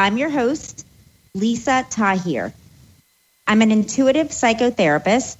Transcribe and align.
I'm 0.00 0.16
your 0.16 0.30
host, 0.30 0.86
Lisa 1.34 1.84
Tahir. 1.90 2.54
I'm 3.46 3.60
an 3.60 3.70
intuitive 3.70 4.28
psychotherapist 4.28 5.36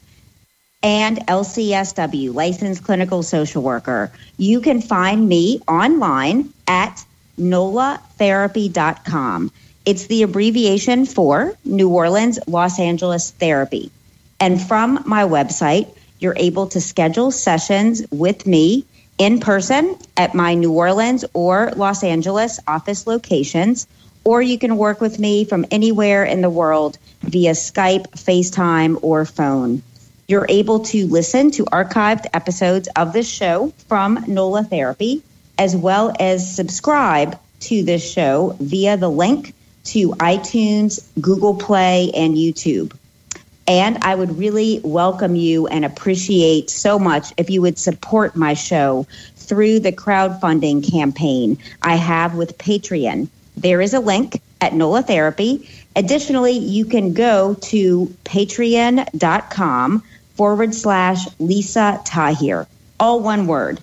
and 0.83 1.17
LCSW, 1.17 2.35
licensed 2.35 2.85
clinical 2.85 3.23
social 3.23 3.63
worker. 3.63 4.13
You 4.37 4.61
can 4.61 4.83
find 4.83 5.27
me 5.27 5.63
online 5.67 6.53
at 6.69 7.03
nolatherapy.com. 7.39 9.51
It's 9.87 10.07
the 10.09 10.25
abbreviation 10.25 11.07
for 11.07 11.55
New 11.65 11.89
Orleans, 11.89 12.39
Los 12.47 12.79
Angeles 12.79 13.31
Therapy. 13.31 13.91
And 14.39 14.61
from 14.61 15.05
my 15.07 15.25
website, 15.25 15.89
you're 16.19 16.37
able 16.37 16.67
to 16.67 16.83
schedule 16.83 17.31
sessions 17.31 18.03
with 18.11 18.47
me 18.47 18.85
in 19.17 19.41
person 19.41 19.97
at 20.19 20.35
my 20.35 20.53
New 20.53 20.73
Orleans 20.73 21.25
or 21.33 21.73
Los 21.77 22.05
Angeles 22.05 22.61
office 22.67 23.07
locations, 23.07 23.87
or 24.25 24.43
you 24.43 24.59
can 24.59 24.77
work 24.77 25.01
with 25.01 25.19
me 25.19 25.45
from 25.45 25.67
anywhere 25.71 26.25
in 26.25 26.41
the 26.41 26.51
world 26.51 26.99
via 27.23 27.53
Skype, 27.53 28.11
FaceTime, 28.13 28.99
or 29.03 29.25
phone. 29.25 29.83
You're 30.29 30.47
able 30.49 30.81
to 30.81 31.07
listen 31.07 31.51
to 31.53 31.65
archived 31.65 32.27
episodes 32.33 32.89
of 32.95 33.13
this 33.13 33.29
show 33.29 33.73
from 33.89 34.25
NOLA 34.29 34.65
Therapy, 34.65 35.23
as 35.59 35.75
well 35.75 36.15
as 36.21 36.55
subscribe 36.55 37.39
to 37.61 37.83
this 37.83 38.09
show 38.09 38.57
via 38.61 38.97
the 38.97 39.11
link 39.11 39.55
to 39.85 40.11
iTunes, 40.11 41.05
Google 41.21 41.55
Play, 41.55 42.11
and 42.15 42.37
YouTube. 42.37 42.97
And 43.67 43.99
I 44.03 44.15
would 44.15 44.39
really 44.39 44.81
welcome 44.83 45.37
you 45.37 45.67
and 45.67 45.85
appreciate 45.85 46.71
so 46.71 46.99
much 46.99 47.33
if 47.37 47.51
you 47.51 47.63
would 47.63 47.79
support 47.79 48.35
my 48.35 48.55
show 48.55 49.07
through 49.37 49.81
the 49.81 49.93
crowdfunding 49.93 50.89
campaign 50.89 51.59
I 51.83 51.97
have 51.97 52.35
with 52.35 52.59
Patreon. 52.59 53.29
There 53.61 53.83
is 53.83 53.93
a 53.93 54.01
link 54.01 54.41
at 54.63 54.73
NOLA 54.73 55.03
Therapy. 55.03 55.69
Additionally, 55.95 56.53
you 56.53 56.87
can 56.87 57.13
go 57.13 57.55
to 57.55 58.07
patreon.com 58.25 60.03
forward 60.35 60.75
slash 60.75 61.27
Lisa 61.39 62.01
Tahir, 62.07 62.67
all 62.99 63.21
one 63.21 63.47
word. 63.47 63.79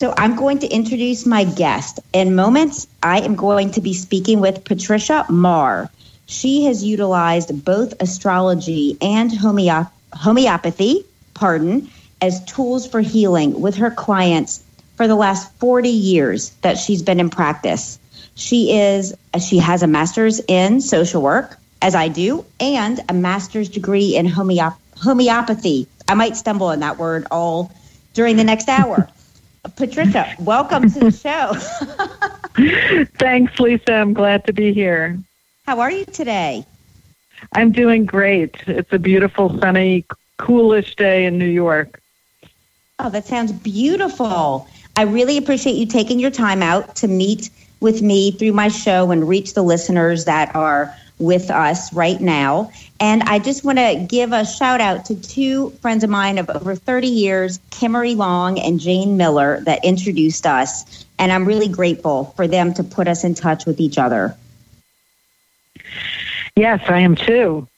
So 0.00 0.12
I'm 0.18 0.36
going 0.36 0.58
to 0.58 0.68
introduce 0.68 1.24
my 1.24 1.44
guest. 1.44 2.00
In 2.12 2.34
moments, 2.34 2.86
I 3.02 3.20
am 3.20 3.36
going 3.36 3.70
to 3.70 3.80
be 3.80 3.94
speaking 3.94 4.40
with 4.40 4.64
Patricia 4.64 5.24
Marr. 5.30 5.88
She 6.26 6.64
has 6.64 6.84
utilized 6.84 7.64
both 7.64 7.94
astrology 8.02 8.98
and 9.00 9.30
homeop- 9.30 9.90
homeopathy, 10.12 11.06
pardon, 11.32 11.88
as 12.20 12.44
tools 12.44 12.86
for 12.86 13.00
healing 13.00 13.62
with 13.62 13.76
her 13.76 13.90
clients 13.90 14.62
for 14.96 15.08
the 15.08 15.14
last 15.14 15.50
40 15.54 15.88
years 15.88 16.50
that 16.60 16.76
she's 16.76 17.02
been 17.02 17.20
in 17.20 17.30
practice. 17.30 17.98
She 18.34 18.76
is 18.76 19.14
she 19.40 19.58
has 19.58 19.82
a 19.82 19.86
master's 19.86 20.40
in 20.48 20.80
social 20.80 21.22
work 21.22 21.56
as 21.82 21.94
I 21.94 22.08
do 22.08 22.44
and 22.60 23.00
a 23.08 23.14
master's 23.14 23.68
degree 23.68 24.16
in 24.16 24.26
homeop- 24.26 24.76
homeopathy. 24.96 25.86
I 26.08 26.14
might 26.14 26.36
stumble 26.36 26.68
on 26.68 26.80
that 26.80 26.98
word 26.98 27.26
all 27.30 27.72
during 28.12 28.36
the 28.36 28.44
next 28.44 28.68
hour. 28.68 29.08
Patricia, 29.76 30.34
welcome 30.40 30.90
to 30.90 30.98
the 30.98 31.10
show. 31.10 31.54
Thanks, 33.18 33.58
Lisa. 33.58 33.92
I'm 33.92 34.12
glad 34.12 34.46
to 34.46 34.52
be 34.52 34.72
here. 34.72 35.18
How 35.66 35.80
are 35.80 35.90
you 35.90 36.04
today? 36.04 36.66
I'm 37.52 37.72
doing 37.72 38.04
great. 38.04 38.54
It's 38.66 38.92
a 38.92 38.98
beautiful, 38.98 39.58
sunny, 39.58 40.04
coolish 40.38 40.94
day 40.96 41.24
in 41.24 41.38
New 41.38 41.48
York. 41.48 42.00
Oh, 42.98 43.10
that 43.10 43.26
sounds 43.26 43.52
beautiful. 43.52 44.68
I 44.96 45.02
really 45.02 45.38
appreciate 45.38 45.74
you 45.76 45.86
taking 45.86 46.20
your 46.20 46.30
time 46.30 46.62
out 46.62 46.96
to 46.96 47.08
meet 47.08 47.50
with 47.80 48.02
me 48.02 48.30
through 48.32 48.52
my 48.52 48.68
show 48.68 49.10
and 49.10 49.28
reach 49.28 49.54
the 49.54 49.62
listeners 49.62 50.24
that 50.24 50.54
are 50.54 50.94
with 51.18 51.50
us 51.50 51.92
right 51.92 52.20
now. 52.20 52.70
And 53.00 53.22
I 53.24 53.38
just 53.38 53.64
want 53.64 53.78
to 53.78 54.06
give 54.08 54.32
a 54.32 54.44
shout 54.44 54.80
out 54.80 55.06
to 55.06 55.14
two 55.14 55.70
friends 55.82 56.04
of 56.04 56.10
mine 56.10 56.38
of 56.38 56.50
over 56.50 56.74
30 56.74 57.08
years, 57.08 57.58
Kimmery 57.70 58.16
Long 58.16 58.58
and 58.58 58.80
Jane 58.80 59.16
Miller, 59.16 59.60
that 59.60 59.84
introduced 59.84 60.46
us. 60.46 61.04
And 61.18 61.30
I'm 61.30 61.44
really 61.44 61.68
grateful 61.68 62.32
for 62.36 62.46
them 62.46 62.74
to 62.74 62.84
put 62.84 63.06
us 63.08 63.24
in 63.24 63.34
touch 63.34 63.66
with 63.66 63.80
each 63.80 63.98
other. 63.98 64.36
Yes, 66.56 66.82
I 66.88 67.00
am 67.00 67.14
too. 67.14 67.68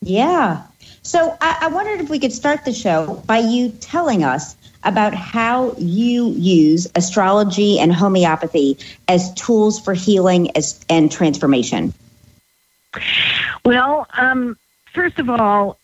Yeah. 0.00 0.62
So 1.02 1.36
I, 1.40 1.58
I 1.62 1.68
wondered 1.68 2.00
if 2.00 2.10
we 2.10 2.18
could 2.18 2.32
start 2.32 2.64
the 2.64 2.72
show 2.72 3.22
by 3.26 3.38
you 3.38 3.70
telling 3.70 4.24
us 4.24 4.56
about 4.84 5.14
how 5.14 5.74
you 5.78 6.30
use 6.30 6.86
astrology 6.94 7.78
and 7.78 7.92
homeopathy 7.92 8.78
as 9.08 9.32
tools 9.34 9.80
for 9.80 9.94
healing 9.94 10.56
as, 10.56 10.84
and 10.88 11.10
transformation. 11.10 11.92
Well, 13.64 14.06
um, 14.16 14.56
first 14.92 15.18
of 15.18 15.28
all, 15.28 15.78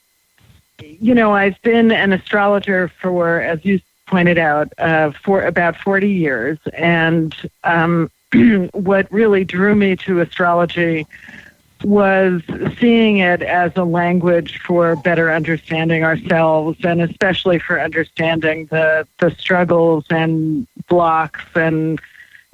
you 0.80 1.14
know, 1.14 1.32
I've 1.32 1.60
been 1.62 1.90
an 1.92 2.12
astrologer 2.12 2.88
for, 3.00 3.40
as 3.40 3.64
you 3.64 3.80
pointed 4.06 4.38
out, 4.38 4.72
uh, 4.78 5.12
for 5.12 5.42
about 5.42 5.76
40 5.76 6.10
years. 6.10 6.58
And 6.72 7.34
um, 7.64 8.10
what 8.72 9.10
really 9.12 9.44
drew 9.44 9.74
me 9.74 9.96
to 9.96 10.20
astrology 10.20 11.06
was 11.84 12.42
seeing 12.78 13.18
it 13.18 13.42
as 13.42 13.72
a 13.76 13.84
language 13.84 14.58
for 14.60 14.96
better 14.96 15.30
understanding 15.30 16.02
ourselves 16.02 16.78
and 16.82 17.02
especially 17.02 17.58
for 17.58 17.80
understanding 17.80 18.66
the, 18.66 19.06
the 19.18 19.30
struggles 19.32 20.04
and 20.10 20.66
blocks 20.88 21.44
and 21.54 22.00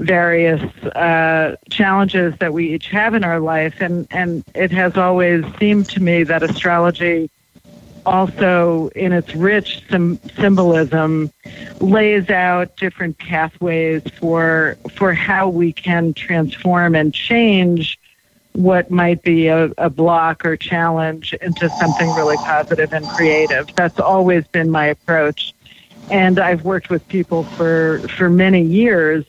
various 0.00 0.62
uh, 0.84 1.56
challenges 1.68 2.34
that 2.38 2.52
we 2.52 2.74
each 2.74 2.88
have 2.88 3.14
in 3.14 3.22
our 3.22 3.38
life. 3.38 3.80
And, 3.80 4.08
and 4.10 4.42
it 4.54 4.70
has 4.72 4.96
always 4.96 5.44
seemed 5.58 5.88
to 5.91 6.00
me 6.00 6.24
that 6.24 6.42
astrology 6.42 7.30
also 8.06 8.88
in 8.97 9.12
its 9.12 9.34
rich 9.34 9.84
symbolism 9.88 11.30
lays 11.80 12.30
out 12.30 12.74
different 12.76 13.18
pathways 13.18 14.02
for 14.18 14.78
for 14.94 15.12
how 15.12 15.50
we 15.50 15.70
can 15.70 16.14
transform 16.14 16.94
and 16.94 17.12
change 17.12 17.99
what 18.52 18.90
might 18.90 19.22
be 19.22 19.46
a, 19.46 19.70
a 19.78 19.88
block 19.88 20.44
or 20.44 20.56
challenge 20.56 21.32
into 21.34 21.70
something 21.78 22.10
really 22.14 22.36
positive 22.36 22.92
and 22.92 23.08
creative. 23.08 23.68
That's 23.76 24.00
always 24.00 24.46
been 24.48 24.70
my 24.70 24.86
approach. 24.86 25.54
And 26.10 26.38
I've 26.40 26.64
worked 26.64 26.90
with 26.90 27.06
people 27.08 27.44
for, 27.44 28.00
for 28.16 28.28
many 28.28 28.62
years 28.62 29.24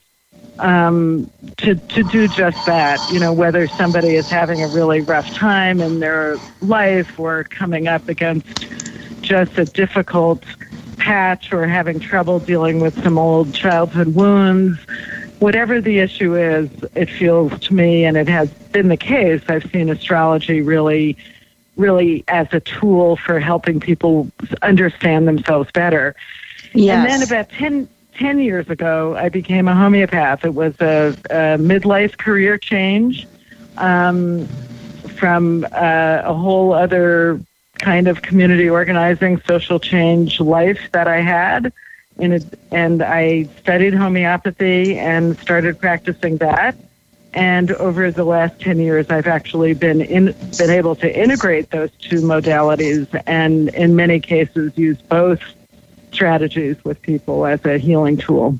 um, 0.59 1.29
to, 1.57 1.75
to 1.75 2.03
do 2.03 2.27
just 2.27 2.65
that. 2.65 2.99
You 3.13 3.19
know, 3.19 3.33
whether 3.33 3.67
somebody 3.67 4.15
is 4.15 4.27
having 4.27 4.63
a 4.63 4.67
really 4.67 5.01
rough 5.01 5.27
time 5.35 5.81
in 5.81 5.99
their 5.99 6.37
life 6.61 7.19
or 7.19 7.43
coming 7.43 7.87
up 7.87 8.09
against 8.09 8.67
just 9.21 9.57
a 9.57 9.65
difficult 9.65 10.43
patch 10.97 11.51
or 11.53 11.67
having 11.67 11.99
trouble 11.99 12.39
dealing 12.39 12.79
with 12.79 13.01
some 13.03 13.17
old 13.17 13.53
childhood 13.53 14.15
wounds 14.15 14.79
whatever 15.41 15.81
the 15.81 15.97
issue 15.97 16.35
is, 16.35 16.69
it 16.93 17.09
feels 17.09 17.59
to 17.59 17.73
me, 17.73 18.05
and 18.05 18.15
it 18.15 18.27
has 18.27 18.47
been 18.71 18.89
the 18.89 18.97
case, 18.97 19.41
I've 19.49 19.69
seen 19.71 19.89
astrology 19.89 20.61
really, 20.61 21.17
really 21.77 22.23
as 22.27 22.47
a 22.51 22.59
tool 22.59 23.15
for 23.15 23.39
helping 23.39 23.79
people 23.79 24.29
understand 24.61 25.27
themselves 25.27 25.71
better. 25.71 26.15
Yes. 26.73 26.95
And 26.95 27.09
then 27.09 27.23
about 27.27 27.49
10, 27.49 27.89
10 28.13 28.39
years 28.39 28.69
ago, 28.69 29.15
I 29.15 29.29
became 29.29 29.67
a 29.67 29.73
homeopath. 29.73 30.45
It 30.45 30.53
was 30.53 30.79
a, 30.79 31.15
a 31.31 31.57
midlife 31.57 32.19
career 32.19 32.59
change 32.59 33.27
um, 33.77 34.45
from 35.17 35.65
uh, 35.71 36.21
a 36.23 36.35
whole 36.35 36.71
other 36.71 37.41
kind 37.79 38.07
of 38.07 38.21
community 38.21 38.69
organizing, 38.69 39.41
social 39.47 39.79
change 39.79 40.39
life 40.39 40.91
that 40.91 41.07
I 41.07 41.21
had 41.21 41.73
in 42.17 42.33
a, 42.33 42.39
and 42.71 43.01
I 43.01 43.43
studied 43.59 43.93
homeopathy 43.93 44.97
and 44.97 45.37
started 45.39 45.79
practicing 45.79 46.37
that. 46.37 46.75
And 47.33 47.71
over 47.71 48.11
the 48.11 48.25
last 48.25 48.59
10 48.59 48.79
years, 48.79 49.09
I've 49.09 49.27
actually 49.27 49.73
been 49.73 50.01
in, 50.01 50.35
been 50.57 50.69
able 50.69 50.95
to 50.97 51.19
integrate 51.19 51.69
those 51.71 51.91
two 51.91 52.21
modalities 52.21 53.07
and 53.25 53.69
in 53.69 53.95
many 53.95 54.19
cases 54.19 54.77
use 54.77 55.01
both 55.01 55.39
strategies 56.11 56.83
with 56.83 57.01
people 57.01 57.45
as 57.45 57.63
a 57.65 57.77
healing 57.77 58.17
tool. 58.17 58.59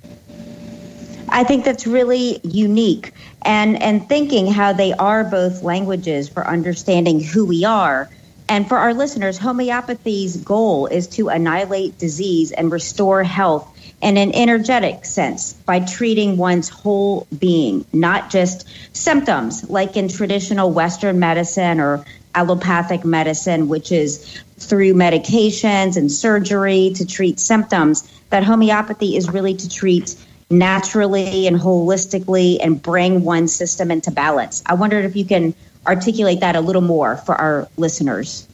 I 1.28 1.44
think 1.44 1.66
that's 1.66 1.86
really 1.88 2.40
unique. 2.44 3.14
and 3.44 3.82
and 3.82 4.08
thinking 4.08 4.48
how 4.48 4.74
they 4.74 4.94
are 4.94 5.24
both 5.24 5.64
languages 5.64 6.30
for 6.30 6.48
understanding 6.48 7.20
who 7.20 7.46
we 7.46 7.66
are. 7.66 8.10
And 8.52 8.68
for 8.68 8.78
our 8.78 8.94
listeners, 8.94 9.38
homeopathy's 9.38 10.36
goal 10.36 10.88
is 10.88 11.08
to 11.16 11.30
annihilate 11.30 11.98
disease 11.98 12.52
and 12.52 12.70
restore 12.70 13.24
health 13.24 13.66
in 14.02 14.18
an 14.18 14.36
energetic 14.36 15.06
sense 15.06 15.54
by 15.54 15.80
treating 15.80 16.36
one's 16.36 16.68
whole 16.68 17.28
being, 17.40 17.86
not 17.94 18.30
just 18.30 18.68
symptoms 18.92 19.70
like 19.70 19.96
in 19.96 20.10
traditional 20.10 20.70
Western 20.70 21.18
medicine 21.18 21.80
or 21.80 22.04
allopathic 22.36 23.06
medicine, 23.06 23.70
which 23.70 23.90
is 23.90 24.44
through 24.58 24.96
medications 24.96 25.96
and 25.96 26.12
surgery 26.12 26.92
to 26.96 27.06
treat 27.06 27.40
symptoms. 27.40 28.06
That 28.32 28.44
homeopathy 28.44 29.16
is 29.16 29.30
really 29.30 29.54
to 29.54 29.70
treat 29.70 30.14
naturally 30.50 31.48
and 31.48 31.58
holistically 31.58 32.58
and 32.62 32.82
bring 32.82 33.24
one 33.24 33.48
system 33.48 33.92
into 33.92 34.12
balance. 34.12 34.62
I 34.66 34.74
wondered 34.74 35.06
if 35.06 35.16
you 35.16 35.24
can 35.24 35.54
articulate 35.88 36.40
that 36.42 36.56
a 36.56 36.62
little 36.62 36.82
more 36.82 37.18
for 37.18 37.36
our 37.36 37.68
listeners. 37.78 38.48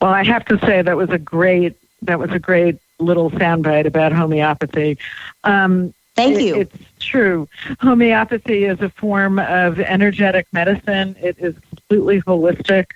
Well, 0.00 0.12
I 0.12 0.24
have 0.24 0.44
to 0.46 0.58
say 0.58 0.82
that 0.82 0.96
was 0.96 1.10
a 1.10 1.18
great 1.18 1.76
that 2.02 2.18
was 2.18 2.30
a 2.32 2.38
great 2.38 2.78
little 2.98 3.30
soundbite 3.30 3.86
about 3.86 4.12
homeopathy. 4.12 4.98
Um, 5.44 5.94
Thank 6.14 6.40
you. 6.40 6.56
It, 6.56 6.72
it's 6.74 7.04
true. 7.04 7.48
Homeopathy 7.80 8.64
is 8.64 8.80
a 8.80 8.90
form 8.90 9.38
of 9.38 9.80
energetic 9.80 10.46
medicine. 10.52 11.16
It 11.20 11.38
is 11.38 11.54
completely 11.70 12.20
holistic, 12.20 12.90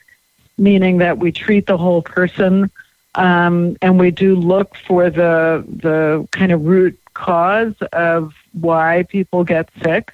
meaning 0.59 0.99
that 0.99 1.19
we 1.19 1.33
treat 1.33 1.67
the 1.67 1.79
whole 1.79 2.03
person, 2.03 2.71
um, 3.15 3.77
and 3.81 3.99
we 3.99 4.11
do 4.11 4.37
look 4.37 4.77
for 4.77 5.09
the 5.09 5.65
the 5.67 6.29
kind 6.33 6.53
of 6.53 6.67
root 6.67 6.99
cause 7.15 7.75
of 7.93 8.35
why 8.53 9.05
people 9.09 9.45
get 9.45 9.71
sick, 9.83 10.13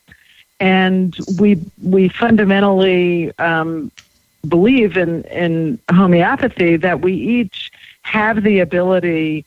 and 0.62 1.18
we 1.40 1.60
we 1.82 2.08
fundamentally 2.08 3.36
um, 3.38 3.90
believe 4.46 4.96
in 4.96 5.24
in 5.24 5.76
homeopathy 5.90 6.76
that 6.76 7.00
we 7.00 7.14
each 7.14 7.72
have 8.02 8.44
the 8.44 8.60
ability 8.60 9.44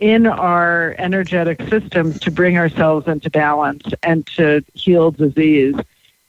in 0.00 0.26
our 0.26 0.96
energetic 0.98 1.62
systems 1.68 2.18
to 2.18 2.32
bring 2.32 2.58
ourselves 2.58 3.06
into 3.06 3.30
balance 3.30 3.86
and 4.02 4.26
to 4.26 4.62
heal 4.74 5.12
disease. 5.12 5.76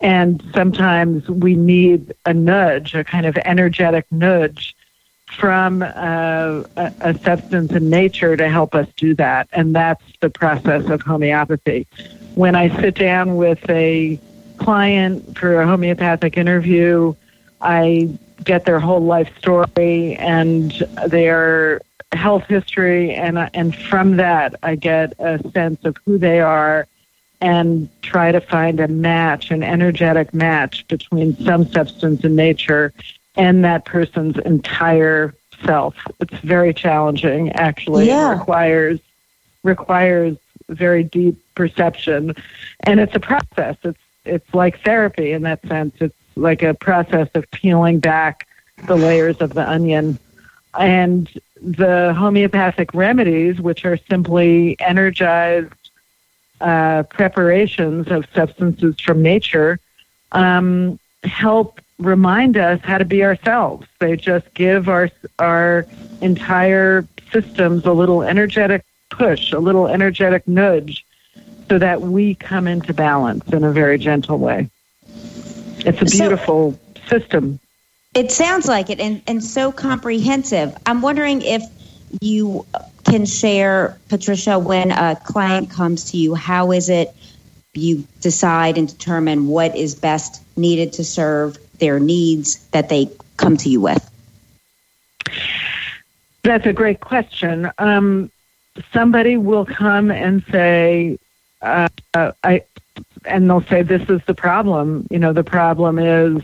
And 0.01 0.44
sometimes 0.54 1.28
we 1.28 1.56
need 1.56 2.13
a 2.28 2.33
nudge, 2.33 2.94
a 2.94 3.04
kind 3.04 3.25
of 3.25 3.36
energetic 3.38 4.06
nudge 4.12 4.75
from 5.25 5.81
uh, 5.81 5.88
a, 6.78 6.94
a 7.01 7.18
substance 7.19 7.72
in 7.72 7.90
nature 7.90 8.38
to 8.38 8.48
help 8.48 8.75
us 8.75 8.88
do 8.95 9.16
that. 9.16 9.50
And 9.51 9.75
that's 9.75 10.04
the 10.22 10.30
process 10.30 10.88
of 10.90 11.01
homeopathy. 11.01 11.88
When 12.36 12.56
I 12.56 12.69
sit 12.80 12.94
down 12.95 13.36
with 13.36 13.68
a 13.68 14.19
client 14.57 15.38
for 15.38 15.62
a 15.62 15.68
homeopathic 15.68 16.38
interview, 16.38 17.13
I 17.62 18.09
get 18.44 18.65
their 18.65 18.80
whole 18.80 19.04
life 19.04 19.30
story 19.38 20.15
and 20.15 20.71
their 21.07 21.81
health 22.12 22.45
history, 22.48 23.13
and 23.13 23.38
and 23.54 23.75
from 23.75 24.18
that 24.18 24.56
I 24.63 24.75
get 24.75 25.13
a 25.19 25.39
sense 25.51 25.83
of 25.83 25.98
who 26.06 26.18
they 26.18 26.39
are, 26.39 26.88
and 27.42 27.89
try 28.01 28.31
to 28.31 28.42
find 28.42 28.80
a 28.80 28.88
match, 28.88 29.51
an 29.51 29.63
energetic 29.63 30.33
match 30.33 30.88
between 30.88 31.36
some 31.38 31.68
substance 31.68 32.24
in 32.24 32.36
nature 32.36 32.94
and 33.36 33.63
that 33.63 33.86
person's 33.86 34.38
entire 34.39 35.33
self. 35.65 35.95
It's 36.19 36.39
very 36.39 36.74
challenging, 36.74 37.51
actually. 37.54 38.07
Yeah. 38.07 38.31
It 38.31 38.39
requires 38.39 39.00
requires 39.63 40.38
very 40.69 41.04
deep 41.04 41.38
perception, 41.56 42.36
and 42.81 43.00
it's 43.00 43.15
a 43.15 43.19
process. 43.19 43.77
It's 43.83 44.00
it's 44.28 44.54
like 44.54 44.82
therapy 44.84 45.32
in 45.32 45.44
that 45.44 45.62
sense. 45.68 45.96
It's 46.00 46.16
like 46.36 46.62
a 46.64 46.74
process 46.74 47.30
of 47.34 47.50
peeling 47.52 48.00
back 48.00 48.48
the 48.86 48.96
layers 48.96 49.38
of 49.42 49.54
the 49.54 49.68
onion. 49.68 50.20
And 50.78 51.30
the 51.62 52.14
homeopathic 52.14 52.94
remedies, 52.94 53.60
which 53.60 53.86
are 53.86 53.98
simply 54.10 54.76
energized 54.80 55.74
uh, 56.62 57.04
preparations 57.04 58.10
of 58.10 58.26
substances 58.34 59.00
from 59.00 59.22
nature, 59.22 59.80
um, 60.32 61.00
help 61.24 61.80
remind 62.00 62.58
us 62.58 62.80
how 62.84 62.98
to 62.98 63.06
be 63.06 63.24
ourselves. 63.24 63.88
They 64.00 64.16
just 64.16 64.54
give 64.54 64.88
our 64.88 65.10
our 65.40 65.88
entire 66.22 67.08
systems 67.32 67.86
a 67.86 67.94
little 67.94 68.22
energetic 68.22 68.84
push, 69.10 69.52
a 69.52 69.60
little 69.60 69.88
energetic 69.88 70.48
nudge, 70.48 71.06
so 71.69 71.78
that 71.78 72.02
we 72.02 72.36
come 72.36 72.68
into 72.68 72.94
balance 72.94 73.48
in 73.52 73.64
a 73.64 73.72
very 73.72 73.98
gentle 73.98 74.38
way. 74.38 74.69
It's 75.80 76.02
a 76.02 76.06
beautiful 76.06 76.74
so, 77.08 77.19
system. 77.19 77.60
It 78.14 78.31
sounds 78.31 78.68
like 78.68 78.90
it 78.90 79.00
and, 79.00 79.22
and 79.28 79.44
so 79.44 79.72
comprehensive. 79.72 80.75
I'm 80.86 81.02
wondering 81.02 81.42
if 81.42 81.64
you 82.22 82.66
can 83.04 83.25
share, 83.25 83.98
Patricia, 84.10 84.60
when 84.60 84.92
a 84.92 85.16
client 85.16 85.69
comes 85.69 86.12
to 86.12 86.18
you, 86.18 86.36
how 86.36 86.72
is 86.72 86.90
it 86.90 87.14
you 87.74 88.08
decide 88.22 88.78
and 88.78 88.88
determine 88.88 89.48
what 89.48 89.75
is 89.75 89.96
best 89.96 90.42
needed 90.58 90.94
to 90.94 91.04
serve 91.04 91.58
their 91.80 92.00
needs 92.00 92.66
that 92.69 92.90
they 92.90 93.10
come 93.38 93.56
to 93.58 93.69
you 93.69 93.81
with? 93.81 94.04
That's 96.44 96.66
a 96.66 96.74
great 96.74 97.02
question. 97.02 97.69
Um, 97.78 98.31
somebody 98.94 99.38
will 99.38 99.66
come 99.66 100.12
and 100.12 100.44
say, 100.50 101.19
uh, 101.62 101.88
I, 102.44 102.63
and 103.25 103.50
they'll 103.50 103.62
say, 103.62 103.81
"This 103.81 104.09
is 104.09 104.21
the 104.25 104.33
problem." 104.33 105.07
You 105.09 105.19
know, 105.19 105.33
the 105.33 105.44
problem 105.44 106.00
is 106.00 106.42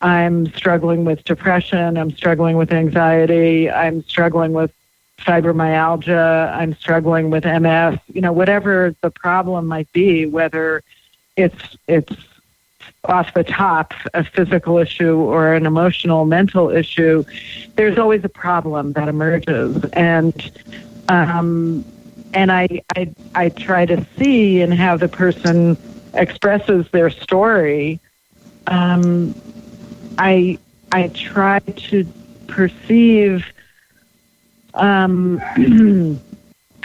I'm 0.00 0.46
struggling 0.54 1.04
with 1.04 1.24
depression. 1.24 1.96
I'm 1.96 2.10
struggling 2.10 2.56
with 2.56 2.72
anxiety. 2.72 3.70
I'm 3.70 4.02
struggling 4.04 4.52
with 4.52 4.72
fibromyalgia. 5.18 6.52
I'm 6.54 6.74
struggling 6.74 7.30
with 7.30 7.44
MS. 7.44 7.98
You 8.12 8.22
know, 8.22 8.32
whatever 8.32 8.94
the 9.02 9.10
problem 9.10 9.66
might 9.66 9.92
be, 9.92 10.26
whether 10.26 10.82
it's 11.36 11.76
it's 11.86 12.14
off 13.04 13.32
the 13.34 13.44
top 13.44 13.94
a 14.14 14.24
physical 14.24 14.78
issue 14.78 15.16
or 15.16 15.54
an 15.54 15.66
emotional 15.66 16.24
mental 16.24 16.70
issue, 16.70 17.24
there's 17.76 17.98
always 17.98 18.24
a 18.24 18.28
problem 18.28 18.92
that 18.92 19.08
emerges, 19.08 19.84
and 19.92 20.50
um, 21.08 21.84
and 22.32 22.50
I, 22.52 22.82
I 22.96 23.12
I 23.34 23.48
try 23.48 23.86
to 23.86 24.06
see 24.18 24.60
and 24.60 24.72
how 24.72 24.96
the 24.96 25.08
person 25.08 25.76
expresses 26.14 26.86
their 26.90 27.10
story. 27.10 28.00
Um, 28.66 29.34
I 30.18 30.58
I 30.92 31.08
try 31.08 31.60
to 31.60 32.06
perceive 32.46 33.44
um, 34.74 35.38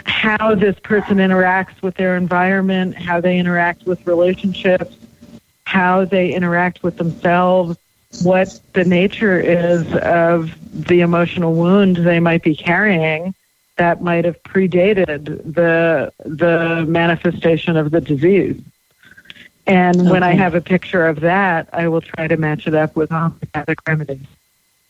how 0.04 0.54
this 0.54 0.78
person 0.80 1.18
interacts 1.18 1.80
with 1.82 1.94
their 1.96 2.16
environment, 2.16 2.96
how 2.96 3.20
they 3.20 3.38
interact 3.38 3.84
with 3.84 4.06
relationships, 4.06 4.96
how 5.64 6.04
they 6.04 6.32
interact 6.32 6.82
with 6.82 6.96
themselves, 6.96 7.78
what 8.22 8.60
the 8.72 8.84
nature 8.84 9.38
is 9.38 9.84
of 9.96 10.52
the 10.88 11.00
emotional 11.00 11.54
wound 11.54 11.96
they 11.96 12.20
might 12.20 12.42
be 12.42 12.54
carrying 12.54 13.34
that 13.76 14.02
might 14.02 14.24
have 14.24 14.42
predated 14.42 15.24
the 15.54 16.12
the 16.24 16.84
manifestation 16.88 17.76
of 17.76 17.90
the 17.90 18.00
disease. 18.00 18.60
And 19.66 20.00
okay. 20.00 20.10
when 20.10 20.22
I 20.22 20.32
have 20.34 20.54
a 20.54 20.60
picture 20.60 21.06
of 21.06 21.20
that, 21.20 21.68
I 21.72 21.88
will 21.88 22.00
try 22.00 22.28
to 22.28 22.36
match 22.36 22.66
it 22.66 22.74
up 22.74 22.94
with 22.94 23.10
homeopathic 23.10 23.78
remedies. 23.86 24.26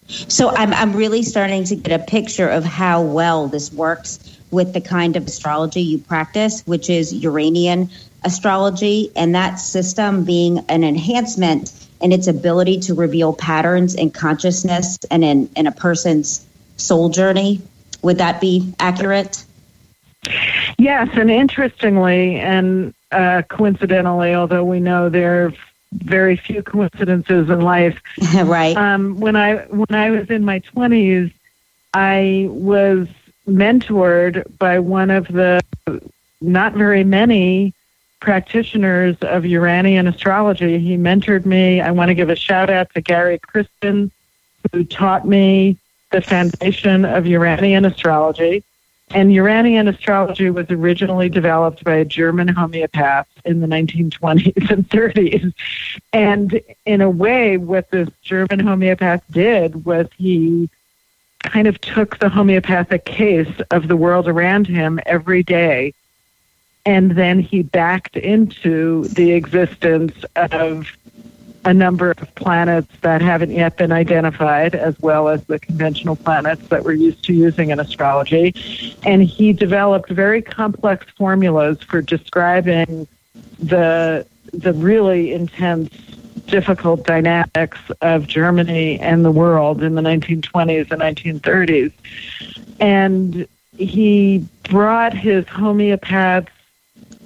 So 0.07 0.51
I'm 0.51 0.73
I'm 0.73 0.95
really 0.95 1.23
starting 1.23 1.65
to 1.65 1.77
get 1.77 2.01
a 2.01 2.05
picture 2.05 2.49
of 2.49 2.65
how 2.65 3.03
well 3.03 3.49
this 3.49 3.73
works 3.73 4.39
with 4.51 4.73
the 4.73 4.81
kind 4.81 5.17
of 5.17 5.27
astrology 5.27 5.83
you 5.83 5.99
practice, 5.99 6.63
which 6.67 6.89
is 6.89 7.13
Uranian 7.13 7.91
astrology, 8.25 9.11
and 9.17 9.35
that 9.35 9.57
system 9.57 10.25
being 10.25 10.59
an 10.69 10.85
enhancement 10.85 11.73
in 12.01 12.13
its 12.13 12.27
ability 12.27 12.81
to 12.81 12.95
reveal 12.95 13.33
patterns 13.33 13.95
in 13.95 14.11
consciousness 14.11 14.99
and 15.11 15.25
in, 15.25 15.51
in 15.57 15.67
a 15.67 15.73
person's 15.73 16.45
soul 16.77 17.09
journey. 17.09 17.61
Would 18.07 18.19
that 18.19 18.41
be 18.41 18.73
accurate? 18.79 19.45
Yes, 20.79 21.09
and 21.15 21.29
interestingly, 21.29 22.37
and 22.37 22.95
uh, 23.11 23.43
coincidentally, 23.49 24.33
although 24.33 24.63
we 24.63 24.79
know 24.79 25.09
there 25.09 25.47
are 25.47 25.53
very 25.93 26.37
few 26.37 26.63
coincidences 26.63 27.51
in 27.51 27.61
life. 27.63 28.01
right. 28.45 28.77
Um, 28.77 29.19
when 29.19 29.35
I 29.35 29.57
when 29.65 29.91
I 29.91 30.11
was 30.11 30.31
in 30.31 30.45
my 30.45 30.61
twenties, 30.61 31.33
I 31.95 32.47
was 32.49 33.09
mentored 33.49 34.57
by 34.57 34.79
one 34.79 35.11
of 35.11 35.27
the 35.27 35.61
not 36.41 36.75
very 36.75 37.03
many 37.03 37.75
practitioners 38.21 39.17
of 39.23 39.45
Uranian 39.45 40.07
astrology. 40.07 40.79
He 40.79 40.97
mentored 40.97 41.45
me. 41.45 41.81
I 41.81 41.91
want 41.91 42.11
to 42.11 42.15
give 42.15 42.31
a 42.31 42.37
shout 42.37 42.71
out 42.71 42.89
to 42.95 43.01
Gary 43.01 43.41
Kristen, 43.41 44.13
who 44.71 44.85
taught 44.85 45.27
me 45.27 45.77
the 46.17 46.23
foundation 46.23 47.05
of 47.05 47.27
Uranian 47.27 47.85
astrology. 47.85 48.65
And 49.11 49.35
Uranian 49.35 49.87
astrology 49.87 50.49
was 50.49 50.71
originally 50.71 51.29
developed 51.29 51.85
by 51.85 51.97
a 51.97 52.07
German 52.07 52.49
homeopath 52.49 53.29
in 53.45 53.61
the 53.61 53.67
1920s 53.67 54.71
and 54.71 54.89
30s. 54.89 55.53
And 56.15 56.59
in 56.87 57.03
a 57.03 57.11
way, 57.11 57.59
what 57.59 57.91
this 57.91 58.09
German 58.23 58.61
homeopath 58.61 59.23
did 59.31 59.85
was 59.85 60.07
he 60.17 60.71
kind 61.41 61.69
of 61.69 61.79
took 61.83 62.19
the 62.19 62.31
homeopathic 62.31 63.05
case 63.05 63.61
of 63.71 63.87
the 63.87 63.97
world 63.97 64.27
around 64.27 64.67
him 64.67 64.99
every 65.05 65.43
day 65.43 65.93
and 66.87 67.11
then 67.11 67.41
he 67.41 67.63
backed 67.63 68.17
into 68.17 69.05
the 69.09 69.33
existence 69.33 70.25
of 70.37 70.87
a 71.67 71.75
number 71.75 72.13
of 72.13 72.35
planets 72.37 72.89
that 73.01 73.21
haven't 73.21 73.51
yet 73.51 73.77
been 73.77 73.91
identified, 73.91 74.75
as 74.75 74.99
well 75.01 75.29
as 75.29 75.45
the 75.47 75.59
conventional 75.59 76.15
planets 76.15 76.67
that 76.69 76.85
we're 76.85 76.93
used 76.93 77.25
to 77.25 77.35
using 77.35 77.71
in 77.71 77.81
astrology. 77.81 78.55
And 79.03 79.21
he 79.23 79.53
developed 79.53 80.09
very 80.09 80.41
complex 80.41 81.07
formulas 81.19 81.83
for 81.83 82.01
describing 82.01 83.09
the 83.59 84.25
the 84.53 84.73
really 84.75 85.33
intense, 85.33 85.93
difficult 86.47 87.05
dynamics 87.05 87.81
of 88.01 88.29
Germany 88.29 89.01
and 89.01 89.25
the 89.25 89.33
world 89.33 89.83
in 89.83 89.97
the 89.97 90.03
1920s 90.03 90.93
and 90.93 91.03
1930s. 91.03 91.93
And 92.79 93.47
he 93.77 94.47
brought 94.71 95.15
his 95.15 95.47
homeopath's 95.49 96.53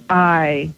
eye 0.09 0.73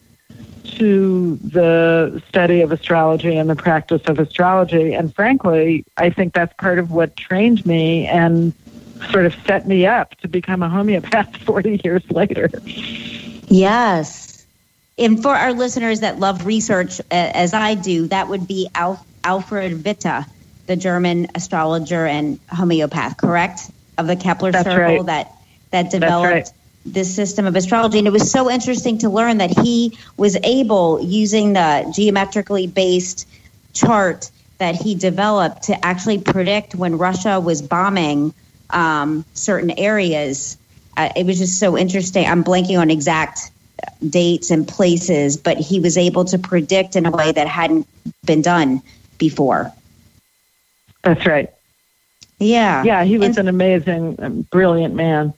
to 0.77 1.37
the 1.37 2.21
study 2.29 2.61
of 2.61 2.71
astrology 2.71 3.35
and 3.35 3.49
the 3.49 3.55
practice 3.55 4.01
of 4.05 4.19
astrology. 4.19 4.93
And 4.93 5.13
frankly, 5.13 5.85
I 5.97 6.09
think 6.09 6.33
that's 6.33 6.53
part 6.55 6.79
of 6.79 6.91
what 6.91 7.15
trained 7.15 7.65
me 7.65 8.07
and 8.07 8.53
sort 9.11 9.25
of 9.25 9.35
set 9.45 9.67
me 9.67 9.85
up 9.85 10.15
to 10.15 10.27
become 10.27 10.63
a 10.63 10.69
homeopath 10.69 11.37
40 11.45 11.81
years 11.83 12.03
later. 12.09 12.49
Yes. 13.47 14.45
And 14.97 15.21
for 15.21 15.35
our 15.35 15.53
listeners 15.53 16.01
that 16.01 16.19
love 16.19 16.45
research 16.45 17.01
as 17.11 17.53
I 17.53 17.75
do, 17.75 18.07
that 18.07 18.29
would 18.29 18.47
be 18.47 18.69
Al- 18.75 19.05
Alfred 19.23 19.83
Witte, 19.83 20.25
the 20.67 20.75
German 20.75 21.27
astrologer 21.35 22.05
and 22.05 22.39
homeopath, 22.49 23.17
correct? 23.17 23.71
Of 23.97 24.07
the 24.07 24.15
Kepler 24.15 24.51
That's 24.51 24.67
circle 24.67 25.03
right. 25.03 25.05
that 25.05 25.31
that 25.71 25.91
developed 25.91 26.53
this 26.85 27.13
system 27.15 27.45
of 27.45 27.55
astrology. 27.55 27.97
And 27.97 28.07
it 28.07 28.11
was 28.11 28.29
so 28.29 28.49
interesting 28.49 28.97
to 28.99 29.09
learn 29.09 29.37
that 29.37 29.57
he 29.57 29.97
was 30.17 30.35
able, 30.43 31.01
using 31.01 31.53
the 31.53 31.91
geometrically 31.95 32.67
based 32.67 33.27
chart 33.73 34.29
that 34.57 34.75
he 34.75 34.95
developed, 34.95 35.63
to 35.63 35.85
actually 35.85 36.19
predict 36.19 36.75
when 36.75 36.97
Russia 36.97 37.39
was 37.39 37.61
bombing 37.61 38.33
um, 38.69 39.25
certain 39.33 39.71
areas. 39.71 40.57
Uh, 40.95 41.09
it 41.15 41.25
was 41.25 41.39
just 41.39 41.59
so 41.59 41.77
interesting. 41.77 42.25
I'm 42.25 42.43
blanking 42.43 42.79
on 42.79 42.91
exact 42.91 43.51
dates 44.07 44.51
and 44.51 44.67
places, 44.67 45.37
but 45.37 45.57
he 45.57 45.79
was 45.79 45.97
able 45.97 46.25
to 46.25 46.37
predict 46.37 46.95
in 46.95 47.05
a 47.05 47.11
way 47.11 47.31
that 47.31 47.47
hadn't 47.47 47.87
been 48.25 48.41
done 48.41 48.81
before. 49.17 49.71
That's 51.01 51.25
right. 51.25 51.49
Yeah. 52.39 52.83
Yeah, 52.83 53.03
he 53.03 53.17
was 53.17 53.29
And- 53.29 53.39
an 53.39 53.47
amazing, 53.47 54.15
um, 54.19 54.41
brilliant 54.51 54.93
man. 54.95 55.33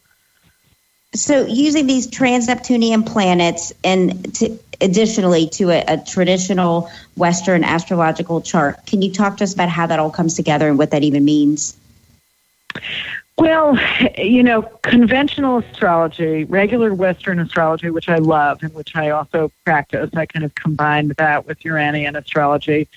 So, 1.15 1.45
using 1.45 1.87
these 1.87 2.07
trans-Neptunian 2.07 3.03
planets, 3.03 3.73
and 3.83 4.33
to, 4.35 4.59
additionally 4.81 5.47
to 5.49 5.71
a, 5.71 5.83
a 5.87 5.97
traditional 5.97 6.89
Western 7.15 7.63
astrological 7.63 8.41
chart, 8.41 8.85
can 8.85 9.01
you 9.01 9.11
talk 9.11 9.37
to 9.37 9.43
us 9.45 9.53
about 9.53 9.69
how 9.69 9.87
that 9.87 9.99
all 9.99 10.11
comes 10.11 10.35
together 10.35 10.67
and 10.67 10.77
what 10.77 10.91
that 10.91 11.03
even 11.03 11.23
means? 11.23 11.77
Well, 13.37 13.77
you 14.17 14.43
know, 14.43 14.61
conventional 14.83 15.57
astrology, 15.59 16.45
regular 16.45 16.93
Western 16.93 17.39
astrology, 17.39 17.89
which 17.89 18.07
I 18.07 18.17
love 18.17 18.63
and 18.63 18.73
which 18.73 18.95
I 18.95 19.09
also 19.09 19.51
practice, 19.65 20.09
I 20.15 20.25
kind 20.25 20.45
of 20.45 20.55
combined 20.55 21.11
that 21.11 21.45
with 21.45 21.63
Uranian 21.65 22.15
astrology, 22.15 22.87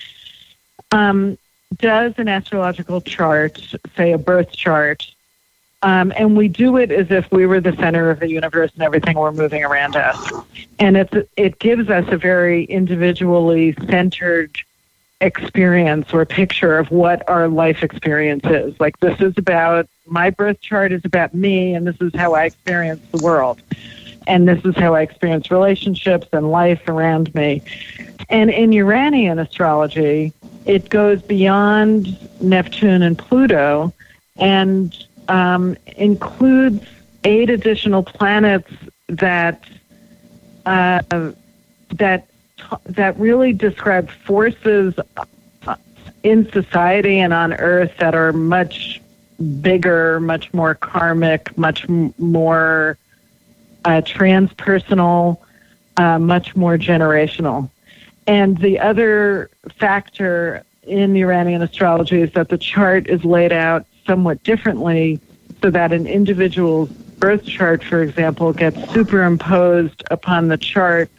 um, 0.91 1.37
does 1.77 2.13
an 2.17 2.27
astrological 2.27 3.01
chart, 3.01 3.61
say 3.95 4.13
a 4.13 4.17
birth 4.17 4.51
chart, 4.51 5.11
um, 5.81 6.11
and 6.15 6.35
we 6.35 6.47
do 6.47 6.77
it 6.77 6.91
as 6.91 7.09
if 7.09 7.31
we 7.31 7.45
were 7.45 7.61
the 7.61 7.75
center 7.77 8.09
of 8.09 8.19
the 8.19 8.29
universe 8.29 8.71
and 8.73 8.83
everything 8.83 9.17
were 9.17 9.31
moving 9.31 9.63
around 9.63 9.95
us. 9.95 10.31
And 10.77 10.97
it's, 10.97 11.29
it 11.37 11.59
gives 11.59 11.89
us 11.89 12.05
a 12.09 12.17
very 12.17 12.65
individually 12.65 13.73
centered 13.89 14.57
experience 15.21 16.13
or 16.13 16.25
picture 16.25 16.77
of 16.77 16.91
what 16.91 17.27
our 17.29 17.47
life 17.47 17.83
experience 17.83 18.45
is. 18.45 18.77
Like 18.79 18.99
this 18.99 19.19
is 19.21 19.33
about 19.37 19.87
my 20.05 20.29
birth 20.29 20.59
chart 20.61 20.91
is 20.91 21.01
about 21.05 21.33
me 21.33 21.73
and 21.73 21.87
this 21.87 21.97
is 22.01 22.13
how 22.13 22.33
I 22.33 22.45
experience 22.45 23.01
the 23.11 23.23
world. 23.23 23.61
And 24.27 24.47
this 24.47 24.63
is 24.65 24.75
how 24.75 24.95
I 24.95 25.01
experience 25.01 25.49
relationships 25.49 26.27
and 26.33 26.51
life 26.51 26.87
around 26.87 27.33
me. 27.33 27.61
And 28.29 28.49
in 28.49 28.71
Uranian 28.73 29.39
astrology, 29.39 30.33
it 30.65 30.89
goes 30.89 31.21
beyond 31.21 32.17
Neptune 32.41 33.01
and 33.01 33.17
Pluto 33.17 33.93
and 34.37 34.95
um, 35.29 35.77
includes 35.95 36.83
eight 37.23 37.49
additional 37.49 38.03
planets 38.03 38.71
that 39.07 39.63
uh, 40.65 41.01
that 41.93 42.27
that 42.85 43.17
really 43.17 43.53
describe 43.53 44.09
forces 44.09 44.93
in 46.23 46.51
society 46.51 47.19
and 47.19 47.33
on 47.33 47.53
Earth 47.53 47.93
that 47.99 48.13
are 48.13 48.33
much 48.33 49.01
bigger, 49.61 50.19
much 50.19 50.53
more 50.53 50.75
karmic, 50.75 51.57
much 51.57 51.87
more 51.87 52.97
uh, 53.85 54.01
transpersonal, 54.01 55.37
uh, 55.97 56.19
much 56.19 56.55
more 56.55 56.77
generational. 56.77 57.69
And 58.27 58.57
the 58.57 58.79
other 58.79 59.49
factor 59.77 60.63
in 60.83 61.15
Uranian 61.15 61.61
astrology 61.61 62.21
is 62.21 62.31
that 62.33 62.49
the 62.49 62.57
chart 62.57 63.07
is 63.07 63.23
laid 63.23 63.53
out 63.53 63.85
somewhat 64.09 64.41
differently 64.41 65.19
so 65.61 65.69
that 65.69 65.93
an 65.93 66.07
individual's 66.07 66.89
birth 66.89 67.45
chart, 67.45 67.83
for 67.83 68.01
example, 68.01 68.51
gets 68.51 68.91
superimposed 68.91 70.01
upon 70.09 70.47
the 70.47 70.57
chart 70.57 71.11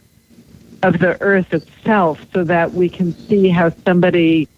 of 0.83 0.99
the 0.99 1.19
earth 1.21 1.53
itself 1.53 2.19
so 2.33 2.43
that 2.43 2.73
we 2.73 2.89
can 2.89 3.13
see 3.13 3.47
how 3.47 3.69
somebody 3.85 4.49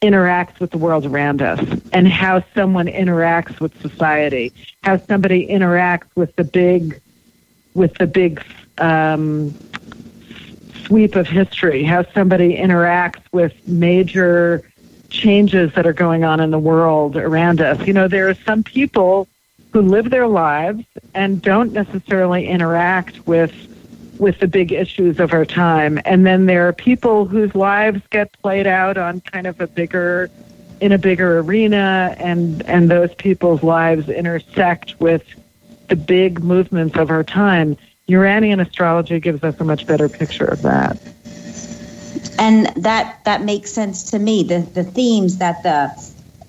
interacts 0.00 0.60
with 0.60 0.70
the 0.70 0.78
world 0.78 1.04
around 1.04 1.42
us 1.42 1.60
and 1.92 2.08
how 2.08 2.42
someone 2.54 2.86
interacts 2.86 3.60
with 3.60 3.78
society, 3.82 4.50
how 4.82 4.96
somebody 4.96 5.46
interacts 5.46 6.08
with 6.14 6.34
the 6.36 6.44
big 6.44 7.02
with 7.74 7.92
the 7.94 8.06
big 8.06 8.42
um, 8.78 9.52
sweep 10.86 11.16
of 11.16 11.26
history, 11.26 11.82
how 11.82 12.02
somebody 12.14 12.56
interacts 12.56 13.22
with 13.32 13.52
major 13.68 14.62
changes 15.14 15.72
that 15.74 15.86
are 15.86 15.92
going 15.92 16.24
on 16.24 16.40
in 16.40 16.50
the 16.50 16.58
world 16.58 17.16
around 17.16 17.60
us. 17.60 17.86
You 17.86 17.92
know, 17.92 18.08
there 18.08 18.28
are 18.28 18.34
some 18.34 18.62
people 18.62 19.28
who 19.72 19.80
live 19.80 20.10
their 20.10 20.28
lives 20.28 20.84
and 21.14 21.40
don't 21.40 21.72
necessarily 21.72 22.46
interact 22.46 23.26
with 23.26 23.52
with 24.18 24.38
the 24.38 24.46
big 24.46 24.70
issues 24.70 25.18
of 25.18 25.32
our 25.32 25.44
time. 25.44 26.00
And 26.04 26.24
then 26.24 26.46
there 26.46 26.68
are 26.68 26.72
people 26.72 27.24
whose 27.24 27.52
lives 27.54 28.00
get 28.10 28.30
played 28.40 28.66
out 28.66 28.96
on 28.96 29.20
kind 29.20 29.46
of 29.46 29.60
a 29.60 29.66
bigger 29.66 30.30
in 30.80 30.92
a 30.92 30.98
bigger 30.98 31.38
arena 31.38 32.14
and 32.18 32.62
and 32.62 32.90
those 32.90 33.14
people's 33.14 33.62
lives 33.62 34.08
intersect 34.08 35.00
with 35.00 35.24
the 35.88 35.96
big 35.96 36.42
movements 36.42 36.96
of 36.96 37.10
our 37.10 37.24
time. 37.24 37.76
Uranian 38.06 38.60
astrology 38.60 39.18
gives 39.18 39.42
us 39.42 39.58
a 39.60 39.64
much 39.64 39.86
better 39.86 40.08
picture 40.08 40.44
of 40.44 40.62
that. 40.62 40.98
And 42.38 42.66
that 42.82 43.20
that 43.24 43.42
makes 43.42 43.70
sense 43.72 44.10
to 44.10 44.18
me. 44.18 44.42
The 44.42 44.60
the 44.60 44.84
themes 44.84 45.38
that 45.38 45.62
the 45.62 45.92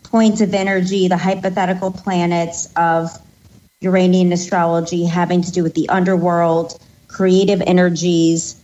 points 0.04 0.42
of 0.42 0.54
energy, 0.54 1.08
the 1.08 1.18
hypothetical 1.18 1.92
planets 1.92 2.70
of 2.75 3.10
Uranian 3.82 4.32
astrology 4.32 5.06
having 5.06 5.42
to 5.42 5.51
do 5.51 5.63
with 5.63 5.74
the 5.74 5.89
underworld, 5.89 6.80
creative 7.08 7.62
energies, 7.62 8.56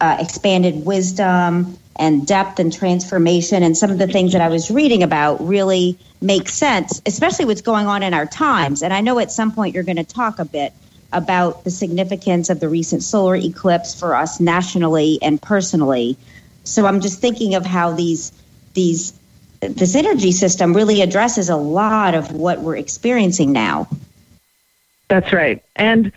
uh, 0.00 0.16
expanded 0.20 0.84
wisdom, 0.84 1.78
and 1.98 2.26
depth 2.26 2.58
and 2.58 2.72
transformation, 2.72 3.62
and 3.62 3.76
some 3.76 3.90
of 3.90 3.98
the 3.98 4.06
things 4.06 4.32
that 4.32 4.42
I 4.42 4.48
was 4.48 4.70
reading 4.70 5.02
about 5.02 5.46
really 5.46 5.98
make 6.20 6.48
sense, 6.48 7.00
especially 7.06 7.44
what's 7.44 7.62
going 7.62 7.86
on 7.86 8.02
in 8.02 8.12
our 8.12 8.26
times. 8.26 8.82
And 8.82 8.92
I 8.92 9.00
know 9.00 9.18
at 9.18 9.30
some 9.30 9.52
point 9.52 9.74
you're 9.74 9.84
going 9.84 9.96
to 9.96 10.04
talk 10.04 10.38
a 10.38 10.44
bit 10.44 10.72
about 11.12 11.64
the 11.64 11.70
significance 11.70 12.50
of 12.50 12.60
the 12.60 12.68
recent 12.68 13.02
solar 13.02 13.36
eclipse 13.36 13.98
for 13.98 14.14
us 14.14 14.40
nationally 14.40 15.18
and 15.22 15.40
personally. 15.40 16.16
So 16.66 16.86
I'm 16.86 17.00
just 17.00 17.20
thinking 17.20 17.54
of 17.54 17.64
how 17.64 17.92
these 17.92 18.32
these 18.74 19.12
this 19.60 19.94
energy 19.94 20.32
system 20.32 20.74
really 20.74 21.00
addresses 21.00 21.48
a 21.48 21.56
lot 21.56 22.14
of 22.14 22.32
what 22.32 22.60
we're 22.60 22.76
experiencing 22.76 23.52
now. 23.52 23.88
That's 25.08 25.32
right. 25.32 25.62
And 25.76 26.12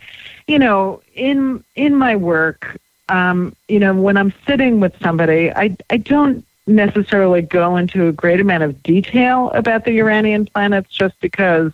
you 0.46 0.58
know, 0.58 1.00
in 1.14 1.64
in 1.76 1.94
my 1.94 2.16
work, 2.16 2.76
um, 3.08 3.54
you 3.68 3.78
know, 3.78 3.94
when 3.94 4.16
I'm 4.16 4.32
sitting 4.46 4.80
with 4.80 4.94
somebody, 5.00 5.50
I 5.50 5.76
I 5.88 5.96
don't 5.96 6.44
necessarily 6.66 7.42
go 7.42 7.76
into 7.76 8.08
a 8.08 8.12
great 8.12 8.40
amount 8.40 8.62
of 8.62 8.82
detail 8.82 9.50
about 9.50 9.84
the 9.84 9.92
Uranian 9.92 10.46
planets 10.46 10.90
just 10.90 11.18
because, 11.20 11.72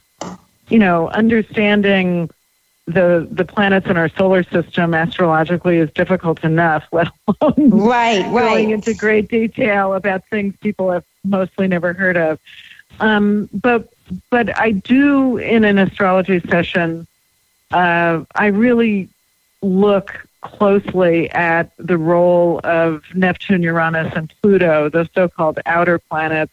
you 0.68 0.78
know, 0.78 1.08
understanding 1.08 2.30
the 2.86 3.26
the 3.30 3.44
planets 3.44 3.88
in 3.88 3.96
our 3.96 4.08
solar 4.08 4.44
system 4.44 4.94
astrologically 4.94 5.78
is 5.78 5.90
difficult 5.90 6.44
enough, 6.44 6.84
let 6.92 7.08
alone 7.26 7.70
right, 7.70 8.22
going 8.22 8.34
right. 8.34 8.70
into 8.70 8.94
great 8.94 9.28
detail 9.28 9.94
about 9.94 10.24
things 10.26 10.54
people 10.60 10.90
have 10.90 11.04
mostly 11.24 11.66
never 11.66 11.92
heard 11.92 12.16
of. 12.16 12.38
Um, 13.00 13.48
but 13.52 13.92
but 14.30 14.56
I 14.58 14.70
do 14.70 15.36
in 15.36 15.64
an 15.64 15.78
astrology 15.78 16.40
session, 16.40 17.06
uh, 17.72 18.24
I 18.34 18.46
really 18.46 19.08
look 19.62 20.26
closely 20.42 21.28
at 21.30 21.72
the 21.78 21.98
role 21.98 22.60
of 22.62 23.02
Neptune, 23.14 23.64
Uranus, 23.64 24.12
and 24.14 24.32
Pluto, 24.40 24.88
those 24.88 25.08
so-called 25.12 25.58
outer 25.66 25.98
planets 25.98 26.52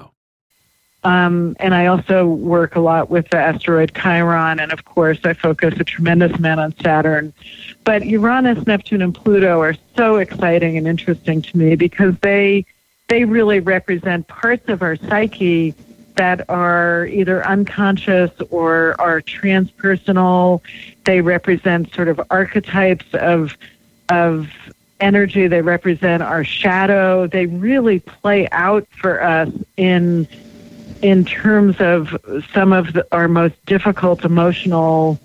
Um, 1.03 1.55
and 1.59 1.73
I 1.73 1.87
also 1.87 2.27
work 2.27 2.75
a 2.75 2.79
lot 2.79 3.09
with 3.09 3.27
the 3.29 3.37
asteroid 3.37 3.93
Chiron, 3.95 4.59
and 4.59 4.71
of 4.71 4.85
course, 4.85 5.19
I 5.23 5.33
focus 5.33 5.79
a 5.79 5.83
tremendous 5.83 6.31
amount 6.37 6.59
on 6.59 6.75
Saturn. 6.77 7.33
But 7.83 8.05
Uranus, 8.05 8.67
Neptune, 8.67 9.01
and 9.01 9.13
Pluto 9.13 9.59
are 9.61 9.75
so 9.97 10.17
exciting 10.17 10.77
and 10.77 10.87
interesting 10.87 11.41
to 11.41 11.57
me 11.57 11.75
because 11.75 12.15
they 12.19 12.65
they 13.07 13.25
really 13.25 13.59
represent 13.59 14.27
parts 14.27 14.69
of 14.69 14.81
our 14.81 14.95
psyche 14.95 15.73
that 16.15 16.47
are 16.49 17.07
either 17.07 17.45
unconscious 17.45 18.31
or 18.49 18.95
are 18.99 19.21
transpersonal. 19.21 20.61
They 21.05 21.21
represent 21.21 21.93
sort 21.93 22.09
of 22.09 22.21
archetypes 22.29 23.07
of 23.13 23.57
of 24.09 24.49
energy. 24.99 25.47
They 25.47 25.61
represent 25.61 26.21
our 26.21 26.43
shadow. 26.43 27.25
They 27.25 27.47
really 27.47 27.99
play 27.99 28.47
out 28.51 28.87
for 29.01 29.21
us 29.23 29.49
in 29.77 30.27
in 31.01 31.25
terms 31.25 31.77
of 31.79 32.15
some 32.53 32.73
of 32.73 32.93
the, 32.93 33.07
our 33.11 33.27
most 33.27 33.55
difficult 33.65 34.23
emotional 34.23 35.19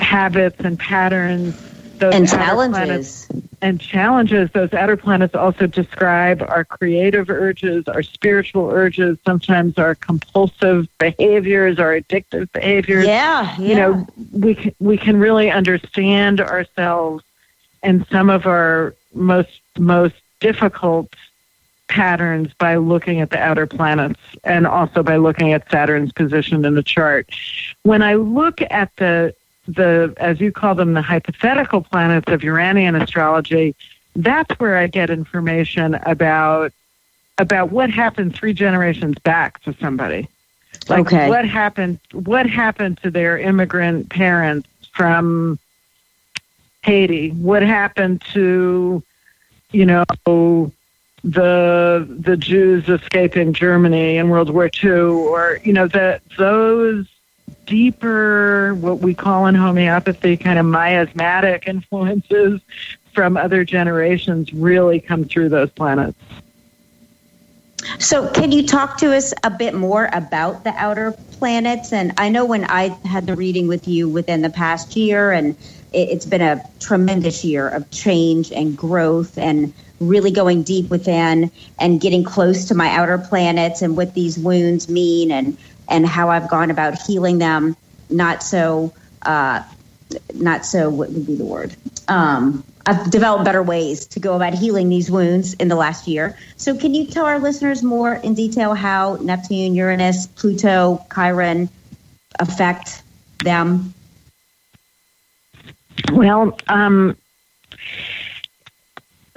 habits 0.00 0.60
and 0.60 0.78
patterns. 0.78 1.56
Those 1.98 2.14
and 2.14 2.28
challenges. 2.28 3.26
Planets, 3.26 3.28
and 3.60 3.80
challenges. 3.80 4.50
Those 4.52 4.72
outer 4.72 4.96
planets 4.96 5.34
also 5.34 5.66
describe 5.66 6.42
our 6.42 6.64
creative 6.64 7.28
urges, 7.28 7.88
our 7.88 8.02
spiritual 8.02 8.70
urges, 8.70 9.18
sometimes 9.26 9.78
our 9.78 9.96
compulsive 9.96 10.86
behaviors, 10.98 11.78
our 11.80 12.00
addictive 12.00 12.52
behaviors. 12.52 13.06
Yeah, 13.06 13.56
yeah. 13.58 13.68
You 13.68 13.74
know, 13.74 14.06
we 14.32 14.54
can, 14.54 14.74
we 14.78 14.96
can 14.96 15.18
really 15.18 15.50
understand 15.50 16.40
ourselves 16.40 17.24
and 17.82 18.06
some 18.10 18.30
of 18.30 18.46
our 18.46 18.94
most 19.14 19.60
most 19.76 20.14
difficult 20.40 21.12
patterns 21.88 22.52
by 22.58 22.76
looking 22.76 23.20
at 23.20 23.30
the 23.30 23.38
outer 23.38 23.66
planets 23.66 24.20
and 24.44 24.66
also 24.66 25.02
by 25.02 25.16
looking 25.16 25.52
at 25.52 25.68
Saturn's 25.70 26.12
position 26.12 26.64
in 26.64 26.74
the 26.74 26.82
chart. 26.82 27.28
When 27.82 28.02
I 28.02 28.14
look 28.14 28.60
at 28.70 28.94
the 28.96 29.34
the 29.66 30.14
as 30.16 30.40
you 30.40 30.50
call 30.50 30.74
them 30.74 30.94
the 30.94 31.02
hypothetical 31.02 31.82
planets 31.82 32.30
of 32.30 32.42
Uranian 32.42 32.94
astrology, 32.94 33.74
that's 34.16 34.50
where 34.58 34.76
I 34.76 34.86
get 34.86 35.10
information 35.10 35.94
about 35.94 36.72
about 37.38 37.70
what 37.70 37.90
happened 37.90 38.34
three 38.34 38.52
generations 38.52 39.16
back 39.18 39.62
to 39.62 39.74
somebody. 39.80 40.28
Like 40.88 41.06
okay. 41.06 41.28
what 41.28 41.46
happened 41.46 41.98
what 42.12 42.48
happened 42.48 42.98
to 43.02 43.10
their 43.10 43.38
immigrant 43.38 44.10
parents 44.10 44.68
from 44.92 45.58
Haiti? 46.82 47.30
What 47.30 47.62
happened 47.62 48.22
to 48.32 49.02
you 49.70 49.84
know 49.84 50.04
the 51.24 52.06
the 52.08 52.36
Jews 52.36 52.88
escaping 52.88 53.52
Germany 53.52 54.16
in 54.16 54.28
World 54.28 54.50
War 54.50 54.70
II, 54.82 54.90
or 54.90 55.60
you 55.64 55.72
know 55.72 55.88
that 55.88 56.22
those 56.36 57.06
deeper, 57.66 58.74
what 58.74 59.00
we 59.00 59.14
call 59.14 59.46
in 59.46 59.54
homeopathy, 59.54 60.36
kind 60.36 60.58
of 60.58 60.66
miasmatic 60.66 61.68
influences 61.68 62.60
from 63.12 63.36
other 63.36 63.64
generations 63.64 64.52
really 64.52 65.00
come 65.00 65.24
through 65.24 65.48
those 65.48 65.70
planets. 65.70 66.18
So, 67.98 68.28
can 68.28 68.52
you 68.52 68.66
talk 68.66 68.98
to 68.98 69.14
us 69.14 69.32
a 69.44 69.50
bit 69.50 69.74
more 69.74 70.08
about 70.12 70.64
the 70.64 70.74
outer 70.76 71.12
planets? 71.32 71.92
And 71.92 72.12
I 72.18 72.28
know 72.28 72.44
when 72.44 72.64
I 72.64 72.88
had 73.04 73.26
the 73.26 73.36
reading 73.36 73.68
with 73.68 73.86
you 73.86 74.08
within 74.08 74.42
the 74.42 74.50
past 74.50 74.96
year, 74.96 75.30
and 75.32 75.56
it's 75.92 76.26
been 76.26 76.42
a 76.42 76.62
tremendous 76.80 77.44
year 77.44 77.68
of 77.68 77.90
change 77.90 78.52
and 78.52 78.76
growth 78.76 79.38
and 79.38 79.72
really 80.00 80.30
going 80.30 80.62
deep 80.62 80.90
within 80.90 81.50
and 81.78 82.00
getting 82.00 82.24
close 82.24 82.66
to 82.66 82.74
my 82.74 82.88
outer 82.90 83.18
planets 83.18 83.82
and 83.82 83.96
what 83.96 84.14
these 84.14 84.38
wounds 84.38 84.88
mean 84.88 85.30
and 85.30 85.56
and 85.88 86.06
how 86.06 86.28
I've 86.28 86.48
gone 86.48 86.70
about 86.70 87.00
healing 87.00 87.38
them. 87.38 87.76
Not 88.10 88.42
so, 88.42 88.92
uh, 89.22 89.62
not 90.34 90.64
so. 90.64 90.90
What 90.90 91.10
would 91.10 91.26
be 91.26 91.34
the 91.34 91.44
word? 91.44 91.74
Um, 92.08 92.64
I've 92.86 93.10
developed 93.10 93.44
better 93.44 93.62
ways 93.62 94.06
to 94.06 94.20
go 94.20 94.34
about 94.34 94.54
healing 94.54 94.88
these 94.88 95.10
wounds 95.10 95.54
in 95.54 95.68
the 95.68 95.74
last 95.74 96.08
year. 96.08 96.38
So, 96.56 96.76
can 96.76 96.94
you 96.94 97.06
tell 97.06 97.26
our 97.26 97.38
listeners 97.38 97.82
more 97.82 98.14
in 98.14 98.34
detail 98.34 98.74
how 98.74 99.16
Neptune, 99.16 99.74
Uranus, 99.74 100.26
Pluto, 100.26 101.04
Chiron 101.14 101.68
affect 102.38 103.02
them? 103.44 103.92
Well, 106.12 106.58
um, 106.68 107.16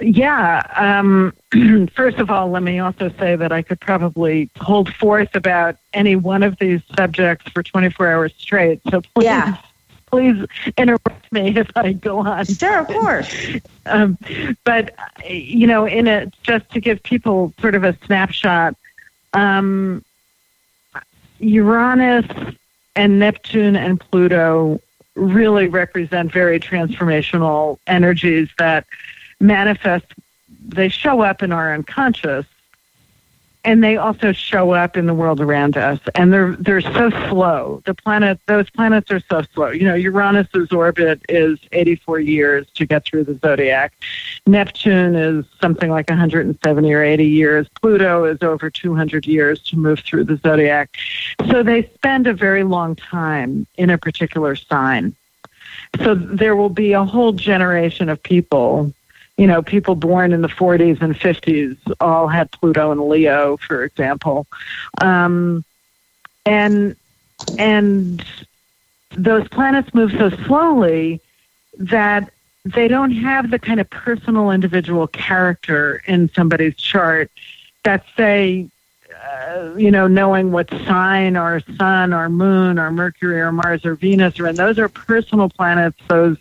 yeah. 0.02 0.62
Um, 0.76 1.32
first 1.94 2.18
of 2.18 2.30
all, 2.30 2.50
let 2.50 2.62
me 2.62 2.78
also 2.78 3.10
say 3.18 3.36
that 3.36 3.52
I 3.52 3.62
could 3.62 3.80
probably 3.80 4.50
hold 4.60 4.92
forth 4.94 5.34
about 5.34 5.76
any 5.92 6.16
one 6.16 6.42
of 6.42 6.58
these 6.58 6.80
subjects 6.96 7.50
for 7.50 7.62
24 7.62 8.08
hours 8.08 8.32
straight. 8.36 8.80
So 8.90 9.00
please, 9.00 9.24
yeah. 9.24 9.56
please 10.10 10.46
interrupt 10.76 11.32
me 11.32 11.56
if 11.56 11.70
I 11.76 11.92
go 11.92 12.18
on. 12.18 12.44
Sure, 12.44 12.80
of 12.80 12.88
course. 12.88 13.34
um, 13.86 14.18
but 14.64 14.94
you 15.28 15.66
know, 15.66 15.86
in 15.86 16.06
it, 16.06 16.34
just 16.42 16.70
to 16.70 16.80
give 16.80 17.02
people 17.02 17.52
sort 17.60 17.74
of 17.74 17.84
a 17.84 17.96
snapshot, 18.04 18.76
um, 19.32 20.04
Uranus 21.38 22.26
and 22.94 23.18
Neptune 23.18 23.76
and 23.76 23.98
Pluto 23.98 24.80
really 25.14 25.66
represent 25.66 26.32
very 26.32 26.58
transformational 26.58 27.78
energies 27.86 28.48
that 28.58 28.86
manifest, 29.42 30.06
they 30.64 30.88
show 30.88 31.20
up 31.20 31.42
in 31.42 31.52
our 31.52 31.74
unconscious 31.74 32.46
and 33.64 33.82
they 33.82 33.96
also 33.96 34.32
show 34.32 34.72
up 34.72 34.96
in 34.96 35.06
the 35.06 35.14
world 35.14 35.40
around 35.40 35.76
us. 35.76 36.00
And 36.14 36.32
they're 36.32 36.56
they're 36.56 36.80
so 36.80 37.10
slow. 37.28 37.82
The 37.86 37.94
planet 37.94 38.40
those 38.46 38.68
planets 38.70 39.10
are 39.10 39.22
so 39.30 39.42
slow. 39.54 39.70
You 39.70 39.86
know 39.86 39.94
uranus's 39.94 40.72
orbit 40.72 41.22
is 41.28 41.58
84 41.70 42.20
years 42.20 42.66
to 42.74 42.86
get 42.86 43.04
through 43.04 43.24
the 43.24 43.38
zodiac. 43.38 43.92
Neptune 44.46 45.14
is 45.14 45.44
something 45.60 45.90
like 45.90 46.08
170 46.08 46.92
or 46.92 47.02
80 47.02 47.24
years. 47.24 47.68
Pluto 47.80 48.24
is 48.24 48.42
over 48.42 48.68
200 48.70 49.26
years 49.26 49.62
to 49.64 49.76
move 49.76 50.00
through 50.00 50.24
the 50.24 50.36
zodiac. 50.38 50.96
So 51.48 51.62
they 51.62 51.84
spend 51.94 52.26
a 52.26 52.34
very 52.34 52.64
long 52.64 52.96
time 52.96 53.66
in 53.76 53.90
a 53.90 53.98
particular 53.98 54.56
sign. 54.56 55.14
So 56.02 56.14
there 56.14 56.56
will 56.56 56.70
be 56.70 56.92
a 56.92 57.04
whole 57.04 57.32
generation 57.32 58.08
of 58.08 58.22
people 58.22 58.92
you 59.36 59.46
know, 59.46 59.62
people 59.62 59.94
born 59.94 60.32
in 60.32 60.42
the 60.42 60.48
40s 60.48 61.00
and 61.00 61.14
50s 61.14 61.76
all 62.00 62.28
had 62.28 62.50
Pluto 62.50 62.92
and 62.92 63.08
Leo, 63.08 63.56
for 63.56 63.84
example. 63.84 64.46
Um, 65.00 65.64
and 66.44 66.96
and 67.58 68.24
those 69.10 69.46
planets 69.48 69.92
move 69.94 70.12
so 70.12 70.30
slowly 70.46 71.20
that 71.78 72.32
they 72.64 72.88
don't 72.88 73.10
have 73.10 73.50
the 73.50 73.58
kind 73.58 73.80
of 73.80 73.90
personal 73.90 74.50
individual 74.50 75.06
character 75.06 76.02
in 76.06 76.28
somebody's 76.30 76.76
chart 76.76 77.30
that 77.84 78.04
say 78.16 78.68
uh, 79.24 79.74
you 79.76 79.90
know 79.90 80.06
knowing 80.06 80.52
what 80.52 80.70
sign 80.86 81.36
or 81.36 81.60
sun 81.76 82.12
or 82.12 82.28
moon 82.28 82.78
or 82.78 82.90
mercury 82.90 83.40
or 83.40 83.52
mars 83.52 83.84
or 83.84 83.94
venus 83.94 84.38
are 84.38 84.48
in 84.48 84.56
those 84.56 84.78
are 84.78 84.88
personal 84.88 85.48
planets 85.48 85.98
those 86.08 86.36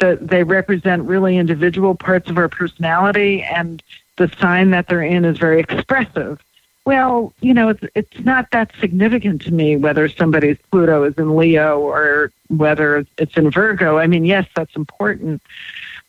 that 0.00 0.28
they 0.28 0.42
represent 0.42 1.04
really 1.04 1.36
individual 1.36 1.94
parts 1.94 2.28
of 2.28 2.36
our 2.36 2.48
personality, 2.48 3.42
and 3.42 3.82
the 4.16 4.28
sign 4.40 4.70
that 4.70 4.88
they're 4.88 5.02
in 5.02 5.24
is 5.24 5.38
very 5.38 5.60
expressive. 5.60 6.40
Well, 6.84 7.32
you 7.40 7.54
know, 7.54 7.68
it's 7.68 7.84
it's 7.94 8.18
not 8.24 8.50
that 8.50 8.72
significant 8.80 9.42
to 9.42 9.52
me 9.52 9.76
whether 9.76 10.08
somebody's 10.08 10.58
Pluto 10.70 11.04
is 11.04 11.14
in 11.18 11.36
Leo 11.36 11.78
or 11.78 12.32
whether 12.48 13.06
it's 13.18 13.36
in 13.36 13.50
Virgo. 13.50 13.98
I 13.98 14.06
mean, 14.06 14.24
yes, 14.24 14.46
that's 14.56 14.74
important. 14.74 15.42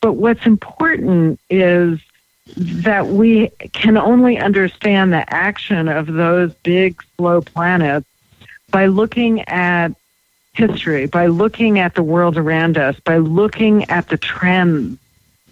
But 0.01 0.13
what's 0.13 0.45
important 0.45 1.39
is 1.49 1.99
that 2.55 3.07
we 3.07 3.49
can 3.73 3.97
only 3.97 4.39
understand 4.39 5.13
the 5.13 5.31
action 5.33 5.87
of 5.87 6.07
those 6.07 6.53
big, 6.55 7.01
slow 7.15 7.41
planets 7.41 8.07
by 8.71 8.87
looking 8.87 9.41
at 9.41 9.89
history, 10.53 11.05
by 11.05 11.27
looking 11.27 11.79
at 11.79 11.95
the 11.95 12.03
world 12.03 12.37
around 12.37 12.77
us, 12.77 12.99
by 12.99 13.17
looking 13.17 13.89
at 13.89 14.07
the 14.09 14.17
trends 14.17 14.97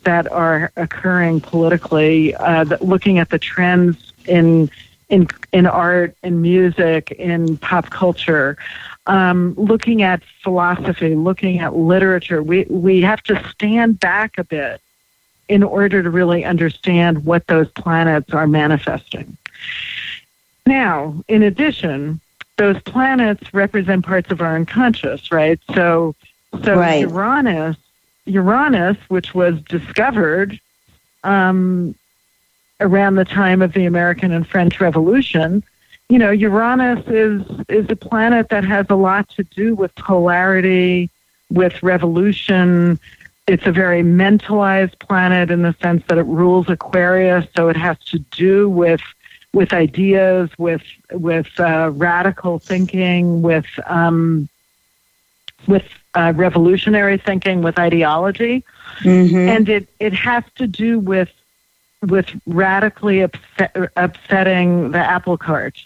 that 0.04 0.32
are 0.32 0.72
occurring 0.76 1.42
politically, 1.42 2.36
uh, 2.36 2.66
looking 2.82 3.18
at 3.18 3.30
the 3.30 3.40
trends 3.40 4.14
in 4.26 4.70
in 5.10 5.28
in 5.52 5.66
art, 5.66 6.16
in 6.24 6.42
music, 6.42 7.12
in 7.12 7.58
pop 7.58 7.90
culture, 7.90 8.58
um, 9.08 9.56
looking 9.56 10.04
at 10.04 10.22
philosophy, 10.44 11.16
looking 11.16 11.60
at 11.60 11.76
literature. 11.76 12.44
We 12.44 12.66
we 12.70 13.02
have 13.02 13.24
to 13.24 13.44
stand 13.50 14.00
back 14.00 14.38
a 14.38 14.44
bit 14.44 14.82
in 15.48 15.64
order 15.64 16.04
to 16.04 16.10
really 16.10 16.46
understand 16.46 17.26
what 17.26 17.48
those 17.48 17.68
planets 17.70 18.32
are 18.34 18.46
manifesting. 18.46 19.36
Now, 20.68 21.16
in 21.28 21.42
addition, 21.42 22.22
those 22.60 22.80
planets 22.82 23.54
represent 23.54 24.06
parts 24.06 24.32
of 24.32 24.42
our 24.42 24.58
unconscious, 24.58 25.32
right? 25.32 25.60
So, 25.74 26.14
so 26.64 26.76
right. 26.76 27.00
Uranus, 27.00 27.78
Uranus, 28.26 28.98
which 29.08 29.34
was 29.34 29.62
discovered 29.62 30.60
um, 31.24 31.96
around 32.82 33.16
the 33.16 33.24
time 33.24 33.62
of 33.62 33.72
the 33.72 33.86
American 33.86 34.34
and 34.34 34.46
French 34.46 34.82
Revolution, 34.82 35.64
you 36.10 36.20
know, 36.20 36.32
Uranus 36.32 37.08
is 37.08 37.44
is 37.70 37.90
a 37.90 37.96
planet 37.96 38.50
that 38.50 38.66
has 38.66 38.88
a 38.90 38.96
lot 38.96 39.30
to 39.30 39.44
do 39.44 39.74
with 39.74 39.96
polarity, 39.96 41.10
with 41.50 41.82
revolution. 41.82 43.00
It's 43.48 43.66
a 43.68 43.72
very 43.72 44.04
mentalized 44.04 45.00
planet 45.00 45.50
in 45.50 45.62
the 45.62 45.76
sense 45.82 46.04
that 46.10 46.18
it 46.18 46.26
rules 46.26 46.70
Aquarius, 46.70 47.46
so 47.56 47.70
it 47.70 47.78
has 47.78 47.98
to 48.06 48.20
do 48.20 48.70
with 48.70 49.02
with 49.54 49.74
ideas, 49.74 50.50
with 50.58 50.84
with 51.12 51.48
uh, 51.60 51.92
radical 51.94 52.60
thinking, 52.60 53.42
with 53.42 53.68
um, 53.86 54.48
with 55.68 55.86
uh, 56.14 56.34
revolutionary 56.36 57.18
thinking, 57.18 57.62
with 57.62 57.80
ideology, 57.80 58.64
mm-hmm. 59.00 59.38
and 59.38 59.70
it 59.70 59.90
it 60.00 60.14
has 60.14 60.44
to 60.56 60.68
do 60.68 61.00
with 61.00 61.30
with 62.02 62.30
radically 62.46 63.22
upset, 63.22 63.76
upsetting 63.96 64.92
the 64.92 65.00
apple 65.00 65.38
cart. 65.38 65.84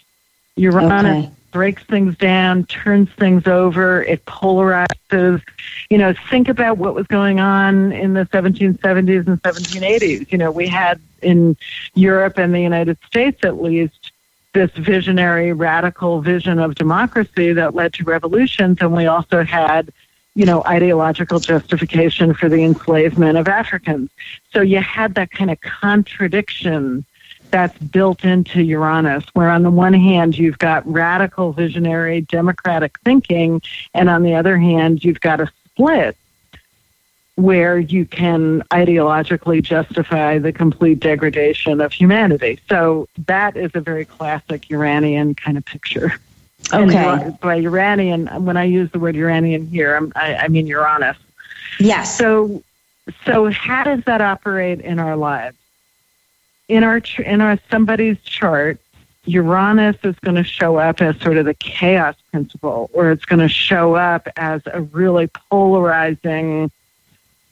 Uranus 0.56 1.26
okay. 1.26 1.34
Breaks 1.54 1.84
things 1.84 2.16
down, 2.16 2.64
turns 2.64 3.08
things 3.12 3.46
over, 3.46 4.02
it 4.02 4.24
polarizes. 4.26 5.40
You 5.88 5.98
know, 5.98 6.12
think 6.28 6.48
about 6.48 6.78
what 6.78 6.96
was 6.96 7.06
going 7.06 7.38
on 7.38 7.92
in 7.92 8.14
the 8.14 8.26
1770s 8.26 9.28
and 9.28 9.40
1780s. 9.40 10.32
You 10.32 10.36
know, 10.36 10.50
we 10.50 10.66
had 10.66 11.00
in 11.22 11.56
Europe 11.94 12.38
and 12.38 12.52
the 12.52 12.60
United 12.60 12.98
States 13.06 13.44
at 13.44 13.62
least 13.62 14.10
this 14.52 14.72
visionary, 14.72 15.52
radical 15.52 16.20
vision 16.20 16.58
of 16.58 16.74
democracy 16.74 17.52
that 17.52 17.74
led 17.74 17.92
to 17.94 18.04
revolutions, 18.04 18.78
and 18.80 18.92
we 18.92 19.06
also 19.06 19.44
had 19.44 19.92
you 20.36 20.44
know, 20.44 20.64
ideological 20.64 21.38
justification 21.38 22.34
for 22.34 22.48
the 22.48 22.64
enslavement 22.64 23.38
of 23.38 23.46
Africans. 23.46 24.10
So 24.52 24.60
you 24.62 24.80
had 24.80 25.14
that 25.14 25.30
kind 25.30 25.48
of 25.48 25.60
contradiction 25.60 27.04
that's 27.54 27.78
built 27.78 28.24
into 28.24 28.64
Uranus, 28.64 29.24
where 29.32 29.48
on 29.48 29.62
the 29.62 29.70
one 29.70 29.92
hand 29.92 30.36
you've 30.36 30.58
got 30.58 30.84
radical 30.92 31.52
visionary 31.52 32.22
democratic 32.22 32.98
thinking, 33.04 33.62
and 33.94 34.10
on 34.10 34.24
the 34.24 34.34
other 34.34 34.58
hand 34.58 35.04
you've 35.04 35.20
got 35.20 35.40
a 35.40 35.48
split 35.66 36.16
where 37.36 37.78
you 37.78 38.06
can 38.06 38.62
ideologically 38.72 39.62
justify 39.62 40.36
the 40.36 40.52
complete 40.52 40.98
degradation 40.98 41.80
of 41.80 41.92
humanity. 41.92 42.58
So 42.68 43.06
that 43.26 43.56
is 43.56 43.70
a 43.74 43.80
very 43.80 44.04
classic 44.04 44.68
Uranian 44.68 45.36
kind 45.36 45.56
of 45.56 45.64
picture. 45.64 46.12
Okay. 46.72 46.96
And 46.96 47.38
by 47.38 47.54
Uranian, 47.54 48.26
when 48.44 48.56
I 48.56 48.64
use 48.64 48.90
the 48.90 48.98
word 48.98 49.14
Uranian 49.14 49.68
here, 49.68 49.94
I'm, 49.94 50.12
I, 50.16 50.34
I 50.34 50.48
mean 50.48 50.66
Uranus. 50.66 51.18
Yes. 51.78 52.18
So, 52.18 52.64
so 53.24 53.48
how 53.50 53.84
does 53.84 54.02
that 54.06 54.20
operate 54.20 54.80
in 54.80 54.98
our 54.98 55.14
lives? 55.14 55.56
In 56.68 56.82
our 56.82 57.00
in 57.18 57.40
our 57.40 57.58
somebody's 57.70 58.18
chart, 58.22 58.78
Uranus 59.26 59.96
is 60.02 60.18
going 60.20 60.36
to 60.36 60.44
show 60.44 60.76
up 60.76 61.00
as 61.00 61.18
sort 61.20 61.36
of 61.36 61.44
the 61.44 61.54
chaos 61.54 62.16
principle, 62.30 62.90
or 62.92 63.10
it's 63.10 63.24
going 63.24 63.40
to 63.40 63.48
show 63.48 63.94
up 63.94 64.28
as 64.36 64.62
a 64.66 64.82
really 64.82 65.26
polarizing 65.50 66.70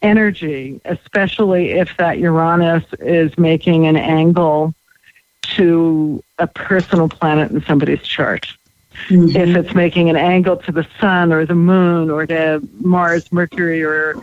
energy, 0.03 0.81
especially 0.85 1.71
if 1.71 1.97
that 1.97 2.19
Uranus 2.19 2.85
is 3.01 3.37
making 3.39 3.87
an 3.87 3.97
angle 3.97 4.75
to 5.43 6.23
a 6.39 6.47
personal 6.47 7.09
planet 7.09 7.51
in 7.51 7.63
somebody's 7.65 8.03
chart. 8.03 8.47
Mm-hmm. 9.09 9.37
If 9.37 9.57
it's 9.57 9.75
making 9.75 10.11
an 10.11 10.17
angle 10.17 10.57
to 10.59 10.73
the 10.73 10.87
sun 11.01 11.33
or 11.33 11.47
the 11.47 11.55
moon 11.55 12.11
or 12.11 12.27
to 12.27 12.61
Mars, 12.81 13.31
Mercury, 13.33 13.83
or 13.83 14.15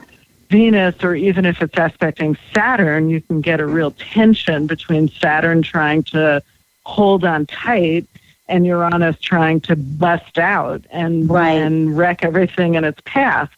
Venus, 0.49 0.95
or 1.03 1.15
even 1.15 1.45
if 1.45 1.61
it's 1.61 1.77
aspecting 1.77 2.35
Saturn, 2.53 3.09
you 3.09 3.21
can 3.21 3.39
get 3.41 3.59
a 3.59 3.65
real 3.65 3.91
tension 3.91 4.65
between 4.65 5.07
Saturn 5.07 5.61
trying 5.61 6.03
to 6.03 6.41
hold 6.85 7.23
on 7.23 7.45
tight 7.45 8.07
and 8.47 8.65
Uranus 8.65 9.19
trying 9.19 9.61
to 9.61 9.75
bust 9.75 10.39
out 10.39 10.83
and, 10.91 11.29
right. 11.29 11.51
and 11.51 11.95
wreck 11.95 12.25
everything 12.25 12.73
in 12.73 12.83
its 12.83 12.99
path. 13.05 13.51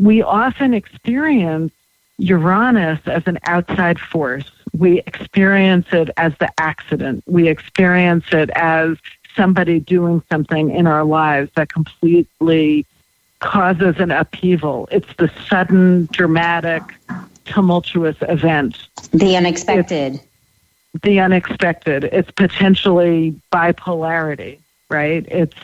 We 0.00 0.22
often 0.22 0.72
experience 0.72 1.72
Uranus 2.18 3.00
as 3.06 3.26
an 3.26 3.38
outside 3.46 4.00
force. 4.00 4.50
We 4.76 5.00
experience 5.00 5.86
it 5.92 6.10
as 6.16 6.32
the 6.38 6.50
accident. 6.58 7.22
We 7.26 7.48
experience 7.48 8.24
it 8.32 8.50
as 8.54 8.96
somebody 9.36 9.78
doing 9.78 10.22
something 10.30 10.70
in 10.70 10.86
our 10.86 11.04
lives 11.04 11.50
that 11.56 11.68
completely 11.68 12.86
causes 13.44 13.96
an 13.98 14.10
upheaval. 14.10 14.88
It's 14.90 15.14
the 15.18 15.30
sudden, 15.48 16.08
dramatic, 16.10 16.82
tumultuous 17.44 18.16
event. 18.22 18.88
The 19.12 19.36
unexpected. 19.36 20.14
It's 20.14 21.02
the 21.02 21.20
unexpected. 21.20 22.04
It's 22.04 22.30
potentially 22.30 23.38
bipolarity, 23.52 24.58
right? 24.88 25.26
It's 25.28 25.56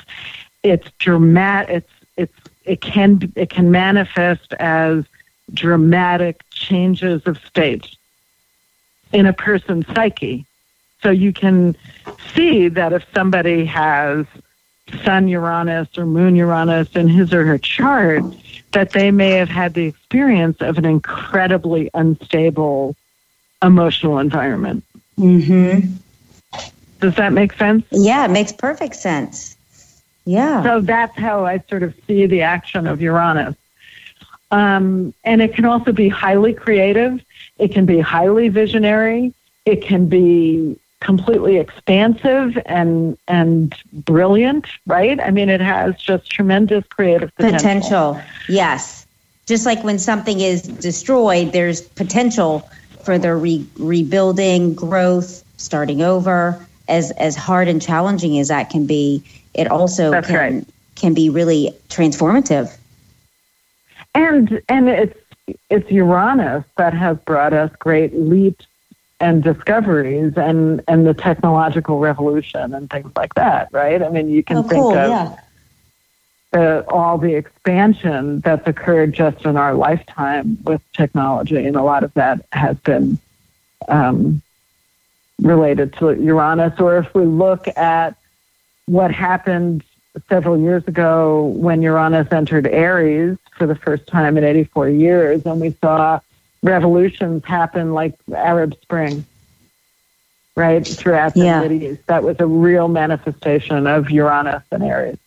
it's 0.62 0.90
dramatic. 0.98 1.76
It's 1.76 1.92
it's 2.16 2.50
it 2.64 2.80
can 2.82 3.32
it 3.34 3.48
can 3.48 3.70
manifest 3.70 4.52
as 4.54 5.04
dramatic 5.52 6.42
changes 6.50 7.22
of 7.24 7.38
state 7.38 7.96
in 9.12 9.24
a 9.24 9.32
person's 9.32 9.86
psyche. 9.94 10.44
So 11.02 11.10
you 11.10 11.32
can 11.32 11.74
see 12.34 12.68
that 12.68 12.92
if 12.92 13.06
somebody 13.14 13.64
has 13.64 14.26
Sun 15.04 15.28
Uranus 15.28 15.88
or 15.96 16.06
Moon 16.06 16.36
Uranus 16.36 16.94
in 16.94 17.08
his 17.08 17.32
or 17.32 17.44
her 17.44 17.58
chart, 17.58 18.22
that 18.72 18.90
they 18.90 19.10
may 19.10 19.30
have 19.32 19.48
had 19.48 19.74
the 19.74 19.86
experience 19.86 20.60
of 20.60 20.78
an 20.78 20.84
incredibly 20.84 21.90
unstable 21.94 22.96
emotional 23.62 24.18
environment. 24.18 24.84
Mm-hmm. 25.18 25.92
Does 27.00 27.14
that 27.16 27.32
make 27.32 27.54
sense? 27.54 27.84
Yeah, 27.90 28.24
it 28.24 28.30
makes 28.30 28.52
perfect 28.52 28.94
sense. 28.96 29.56
Yeah. 30.24 30.62
So 30.62 30.80
that's 30.80 31.16
how 31.18 31.44
I 31.44 31.62
sort 31.68 31.82
of 31.82 31.94
see 32.06 32.26
the 32.26 32.42
action 32.42 32.86
of 32.86 33.00
Uranus. 33.00 33.56
Um, 34.50 35.14
and 35.24 35.40
it 35.40 35.54
can 35.54 35.64
also 35.64 35.92
be 35.92 36.08
highly 36.08 36.54
creative. 36.54 37.20
It 37.58 37.72
can 37.72 37.86
be 37.86 38.00
highly 38.00 38.48
visionary. 38.48 39.32
It 39.64 39.82
can 39.82 40.08
be 40.08 40.78
completely 41.00 41.56
expansive 41.56 42.58
and 42.66 43.16
and 43.26 43.74
brilliant, 43.92 44.66
right? 44.86 45.18
I 45.20 45.30
mean, 45.30 45.48
it 45.48 45.60
has 45.60 45.96
just 45.96 46.30
tremendous 46.30 46.84
creative 46.86 47.34
potential. 47.34 47.58
Potential, 47.58 48.22
yes. 48.48 49.06
Just 49.46 49.66
like 49.66 49.82
when 49.82 49.98
something 49.98 50.40
is 50.40 50.62
destroyed, 50.62 51.52
there's 51.52 51.80
potential 51.80 52.68
for 53.02 53.18
the 53.18 53.34
re- 53.34 53.66
rebuilding, 53.78 54.74
growth, 54.74 55.42
starting 55.56 56.02
over. 56.02 56.64
As 56.86 57.10
as 57.12 57.36
hard 57.36 57.68
and 57.68 57.80
challenging 57.80 58.38
as 58.38 58.48
that 58.48 58.70
can 58.70 58.86
be, 58.86 59.22
it 59.54 59.68
also 59.68 60.10
That's 60.10 60.26
can 60.26 60.36
right. 60.36 60.66
can 60.96 61.14
be 61.14 61.30
really 61.30 61.74
transformative. 61.88 62.76
And 64.14 64.60
and 64.68 64.88
it's 64.88 65.18
it's 65.68 65.90
Uranus 65.90 66.64
that 66.76 66.94
has 66.94 67.16
brought 67.18 67.52
us 67.52 67.70
great 67.78 68.14
leaps 68.14 68.66
and 69.20 69.42
discoveries 69.42 70.32
and 70.36 70.82
and 70.88 71.06
the 71.06 71.14
technological 71.14 71.98
revolution 71.98 72.74
and 72.74 72.88
things 72.90 73.12
like 73.14 73.34
that, 73.34 73.68
right? 73.70 74.02
I 74.02 74.08
mean, 74.08 74.30
you 74.30 74.42
can 74.42 74.58
oh, 74.58 74.62
think 74.62 74.82
cool, 74.82 74.96
of 74.96 75.10
yeah. 75.10 75.36
the, 76.52 76.84
all 76.88 77.18
the 77.18 77.34
expansion 77.34 78.40
that's 78.40 78.66
occurred 78.66 79.12
just 79.12 79.44
in 79.44 79.56
our 79.56 79.74
lifetime 79.74 80.58
with 80.64 80.80
technology, 80.94 81.64
and 81.64 81.76
a 81.76 81.82
lot 81.82 82.02
of 82.02 82.12
that 82.14 82.46
has 82.52 82.78
been 82.78 83.18
um, 83.88 84.40
related 85.40 85.92
to 85.94 86.12
Uranus, 86.12 86.80
or 86.80 86.98
if 86.98 87.14
we 87.14 87.24
look 87.24 87.68
at 87.76 88.16
what 88.86 89.12
happened 89.12 89.84
several 90.28 90.58
years 90.58 90.86
ago 90.88 91.44
when 91.44 91.82
Uranus 91.82 92.32
entered 92.32 92.66
Aries 92.66 93.38
for 93.56 93.66
the 93.66 93.76
first 93.76 94.06
time 94.06 94.36
in 94.38 94.44
84 94.44 94.88
years, 94.88 95.44
and 95.44 95.60
we 95.60 95.76
saw 95.80 96.20
revolutions 96.62 97.44
happen 97.44 97.92
like 97.94 98.14
Arab 98.34 98.74
Spring, 98.82 99.24
right, 100.56 100.86
throughout 100.86 101.34
the 101.34 101.44
Yeah. 101.44 101.60
Middle 101.60 101.82
East. 101.82 102.06
That 102.06 102.22
was 102.22 102.36
a 102.40 102.46
real 102.46 102.88
manifestation 102.88 103.86
of 103.86 104.10
Uranus 104.10 104.62
and 104.70 104.82
Aries. 104.82 105.18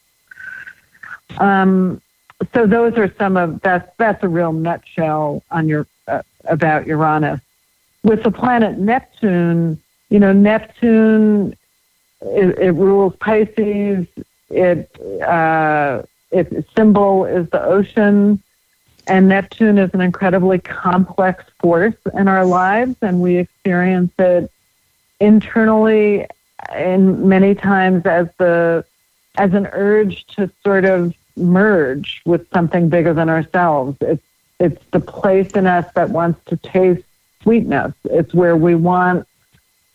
Um, 1.38 2.02
so 2.54 2.66
those 2.66 2.98
are 2.98 3.14
some 3.18 3.38
of 3.38 3.62
that's 3.62 3.90
that's 3.98 4.24
a 4.24 4.28
real 4.28 4.52
nutshell 4.52 5.44
on 5.52 5.68
your 5.68 5.88
uh, 6.08 6.22
about 6.46 6.86
Uranus. 6.88 7.40
With 8.04 8.24
the 8.24 8.32
planet 8.32 8.78
Neptune, 8.78 9.82
you 10.10 10.20
know 10.20 10.34
Neptune 10.34 11.56
it, 12.22 12.58
it 12.60 12.72
rules 12.72 13.16
Pisces. 13.18 14.06
It 14.50 14.90
uh, 15.22 16.04
its 16.32 16.54
symbol 16.76 17.26
is 17.26 17.50
the 17.50 17.64
ocean, 17.64 18.42
and 19.08 19.28
Neptune 19.28 19.78
is 19.78 19.94
an 19.94 20.02
incredibly 20.02 20.60
complex 20.60 21.44
force 21.60 21.96
in 22.14 22.28
our 22.28 22.46
lives, 22.46 22.96
and 23.02 23.22
we 23.22 23.38
experience 23.38 24.12
it 24.18 24.52
internally 25.20 26.28
and 26.70 27.24
many 27.26 27.56
times 27.56 28.06
as 28.06 28.28
the 28.38 28.86
as 29.38 29.54
an 29.54 29.68
urge 29.72 30.26
to 30.28 30.50
sort 30.64 30.86
of 30.86 31.14
merge 31.36 32.22
with 32.26 32.48
something 32.52 32.90
bigger 32.90 33.14
than 33.14 33.30
ourselves. 33.30 33.98
It's 34.02 34.24
it's 34.60 34.84
the 34.92 35.00
place 35.00 35.52
in 35.52 35.68
us 35.68 35.92
that 35.96 36.10
wants 36.10 36.40
to 36.46 36.58
taste 36.58 37.04
sweetness. 37.42 37.94
It's 38.06 38.34
where 38.34 38.56
we 38.56 38.76
want 38.76 39.28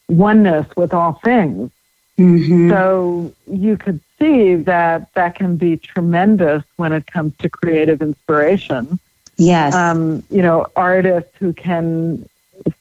oneness 0.09 0.67
with 0.77 0.93
all 0.93 1.15
things. 1.25 1.71
Mm-hmm. 2.19 2.71
So 2.71 3.33
you 3.47 3.77
could 3.77 4.01
see 4.19 4.57
that 4.57 5.13
that 5.15 5.37
can 5.37 5.57
be 5.57 5.77
tremendous 5.77 6.65
when 6.77 6.93
it 6.93 7.07
comes 7.07 7.37
to 7.39 7.49
creative 7.49 8.03
inspiration. 8.03 8.99
Yes. 9.37 9.73
Um, 9.73 10.25
you 10.29 10.43
know, 10.43 10.67
artists 10.75 11.31
who 11.39 11.53
can 11.53 12.29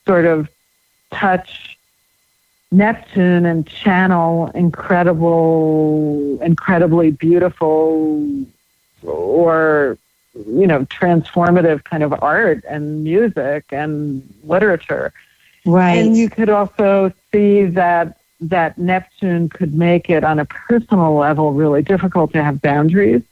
sort 0.05 0.25
of 0.25 0.49
touch 1.11 1.77
Neptune 2.71 3.45
and 3.45 3.65
channel 3.67 4.47
incredible, 4.55 6.39
incredibly 6.41 7.11
beautiful 7.11 8.45
or, 9.03 9.97
you 10.33 10.65
know, 10.65 10.83
transformative 10.85 11.83
kind 11.83 12.01
of 12.01 12.13
art 12.23 12.63
and 12.67 13.03
music 13.03 13.65
and 13.71 14.33
literature. 14.43 15.13
right. 15.63 15.93
And 15.93 16.17
you 16.17 16.29
could 16.29 16.49
also 16.49 17.13
see 17.31 17.65
that 17.65 18.16
that 18.39 18.77
Neptune 18.77 19.49
could 19.49 19.73
make 19.73 20.09
it 20.09 20.23
on 20.23 20.39
a 20.39 20.45
personal 20.45 21.15
level 21.15 21.53
really 21.53 21.81
difficult 21.81 22.33
to 22.33 22.43
have 22.43 22.61
boundaries. 22.61 23.23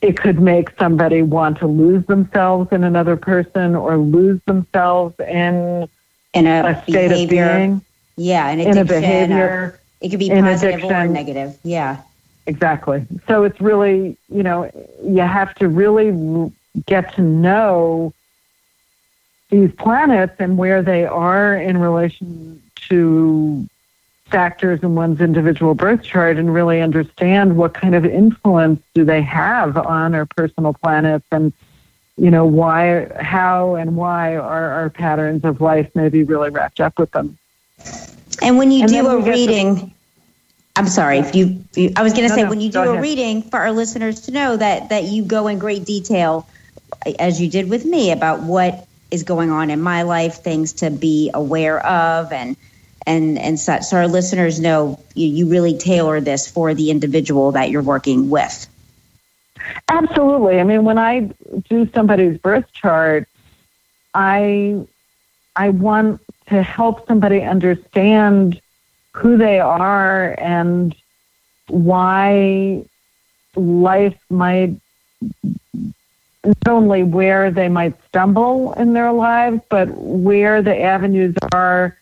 It 0.00 0.16
could 0.16 0.40
make 0.40 0.70
somebody 0.78 1.22
want 1.22 1.58
to 1.58 1.66
lose 1.66 2.04
themselves 2.06 2.72
in 2.72 2.84
another 2.84 3.16
person 3.16 3.74
or 3.74 3.96
lose 3.96 4.40
themselves 4.46 5.14
in 5.20 5.88
in 6.34 6.46
a, 6.46 6.66
a 6.68 6.82
state 6.90 7.12
of 7.12 7.28
being, 7.28 7.82
Yeah, 8.16 8.48
an 8.48 8.58
in 8.60 8.68
addiction. 8.78 8.78
a 8.78 8.80
or- 8.80 9.00
behavior. 9.00 9.80
it 10.00 10.08
could 10.10 10.18
be 10.18 10.30
in 10.30 10.42
positive 10.44 10.84
or 10.84 11.06
negative. 11.08 11.58
Yeah. 11.62 11.98
Exactly. 12.46 13.06
So 13.28 13.44
it's 13.44 13.60
really, 13.60 14.16
you 14.28 14.42
know, 14.42 14.68
you 15.04 15.20
have 15.20 15.54
to 15.56 15.68
really 15.68 16.50
get 16.86 17.14
to 17.14 17.22
know 17.22 18.12
these 19.50 19.70
planets 19.72 20.34
and 20.40 20.56
where 20.58 20.82
they 20.82 21.04
are 21.04 21.54
in 21.54 21.76
relation 21.78 22.60
to 22.88 23.68
factors 24.32 24.80
in 24.82 24.94
one's 24.96 25.20
individual 25.20 25.74
birth 25.74 26.02
chart 26.02 26.38
and 26.38 26.52
really 26.52 26.80
understand 26.80 27.56
what 27.56 27.74
kind 27.74 27.94
of 27.94 28.04
influence 28.04 28.80
do 28.94 29.04
they 29.04 29.22
have 29.22 29.76
on 29.76 30.14
our 30.14 30.26
personal 30.26 30.72
planets 30.72 31.26
and 31.30 31.52
you 32.16 32.30
know 32.30 32.46
why 32.46 33.06
how 33.20 33.74
and 33.76 33.94
why 33.96 34.36
are 34.36 34.70
our 34.70 34.90
patterns 34.90 35.44
of 35.44 35.60
life 35.60 35.88
maybe 35.94 36.24
really 36.24 36.50
wrapped 36.50 36.80
up 36.80 36.98
with 36.98 37.10
them 37.12 37.36
And 38.42 38.58
when 38.58 38.70
you 38.70 38.82
And 38.82 38.88
do 38.90 39.06
a 39.06 39.16
get 39.22 39.24
to- 39.24 39.30
reading, 39.30 39.94
I'm 40.76 40.88
sorry. 40.88 41.18
If 41.18 41.34
you, 41.36 41.64
you 41.74 41.92
I 41.96 42.02
was 42.02 42.12
going 42.14 42.24
to 42.24 42.30
No, 42.30 42.34
say 42.36 42.42
no, 42.44 42.48
when 42.50 42.60
you 42.60 42.70
do 42.70 42.78
a 42.80 42.90
ahead. 42.92 43.02
reading 43.02 43.42
for 43.42 43.58
our 43.58 43.72
listeners 43.72 44.22
to 44.22 44.32
know 44.32 44.56
that 44.56 44.88
that 44.88 45.04
you 45.04 45.24
go 45.24 45.46
in 45.48 45.58
great 45.58 45.84
detail, 45.84 46.46
as 47.18 47.40
you 47.40 47.48
did 47.50 47.68
with 47.68 47.84
me, 47.84 48.10
about 48.12 48.40
what 48.42 48.86
is 49.10 49.22
going 49.22 49.50
on 49.50 49.70
in 49.70 49.80
my 49.82 50.02
life, 50.02 50.36
things 50.42 50.72
to 50.74 50.90
be 50.90 51.30
aware 51.34 51.78
of, 51.84 52.32
and 52.32 52.56
and 53.06 53.38
and 53.38 53.58
such. 53.58 53.84
So 53.84 53.96
our 53.96 54.08
listeners 54.08 54.60
know 54.60 54.98
you, 55.14 55.28
you 55.28 55.48
really 55.48 55.76
tailor 55.76 56.20
this 56.20 56.50
for 56.50 56.74
the 56.74 56.90
individual 56.90 57.52
that 57.52 57.70
you're 57.70 57.82
working 57.82 58.30
with. 58.30 58.66
Absolutely. 59.88 60.60
I 60.60 60.64
mean, 60.64 60.84
when 60.84 60.98
I 60.98 61.30
do 61.68 61.88
somebody's 61.94 62.38
birth 62.38 62.72
chart, 62.72 63.28
I 64.14 64.86
I 65.56 65.70
want 65.70 66.20
to 66.48 66.62
help 66.62 67.06
somebody 67.06 67.42
understand 67.42 68.60
who 69.12 69.36
they 69.36 69.60
are 69.60 70.34
and 70.38 70.94
why 71.68 72.84
life 73.54 74.18
might 74.30 74.76
not 76.44 76.68
only 76.68 77.02
where 77.02 77.50
they 77.50 77.68
might 77.68 77.94
stumble 78.08 78.72
in 78.72 78.94
their 78.94 79.12
lives, 79.12 79.60
but 79.68 79.88
where 79.90 80.60
the 80.62 80.80
avenues 80.82 81.34
are 81.52 81.96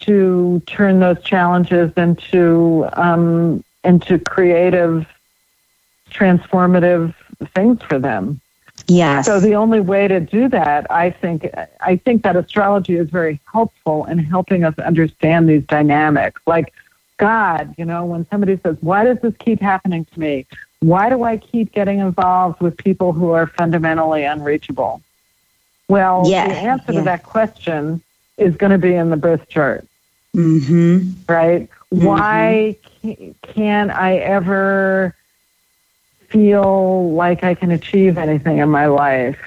to 0.00 0.62
turn 0.66 1.00
those 1.00 1.22
challenges 1.22 1.92
into 1.96 2.86
um, 2.94 3.64
into 3.84 4.18
creative 4.18 5.06
transformative 6.10 7.14
things 7.54 7.82
for 7.82 7.98
them. 7.98 8.40
Yes. 8.88 9.26
So 9.26 9.40
the 9.40 9.54
only 9.54 9.80
way 9.80 10.06
to 10.06 10.20
do 10.20 10.48
that, 10.50 10.90
I 10.90 11.10
think, 11.10 11.48
I 11.80 11.96
think 11.96 12.22
that 12.22 12.36
astrology 12.36 12.96
is 12.96 13.08
very 13.10 13.40
helpful 13.50 14.04
in 14.04 14.18
helping 14.18 14.64
us 14.64 14.78
understand 14.78 15.48
these 15.48 15.64
dynamics. 15.64 16.40
Like 16.46 16.72
God, 17.16 17.74
you 17.78 17.84
know, 17.84 18.04
when 18.04 18.26
somebody 18.28 18.58
says, 18.62 18.76
"Why 18.80 19.04
does 19.04 19.18
this 19.20 19.34
keep 19.38 19.60
happening 19.60 20.04
to 20.12 20.20
me? 20.20 20.46
Why 20.80 21.08
do 21.08 21.22
I 21.22 21.38
keep 21.38 21.72
getting 21.72 21.98
involved 22.00 22.60
with 22.60 22.76
people 22.76 23.12
who 23.12 23.30
are 23.30 23.46
fundamentally 23.46 24.24
unreachable?" 24.24 25.00
Well, 25.88 26.24
Yeah, 26.26 26.48
the 26.48 26.54
answer 26.54 26.92
yeah. 26.92 26.98
to 26.98 27.04
that 27.04 27.22
question 27.22 28.02
is 28.36 28.54
going 28.56 28.72
to 28.72 28.78
be 28.78 28.94
in 28.94 29.10
the 29.10 29.16
birth 29.16 29.48
chart 29.48 29.86
mm-hmm. 30.36 31.10
right? 31.28 31.68
Why 31.88 32.76
can't 33.42 33.90
I 33.90 34.16
ever 34.16 35.14
feel 36.28 37.12
like 37.12 37.44
I 37.44 37.54
can 37.54 37.70
achieve 37.70 38.18
anything 38.18 38.58
in 38.58 38.68
my 38.68 38.86
life? 38.86 39.38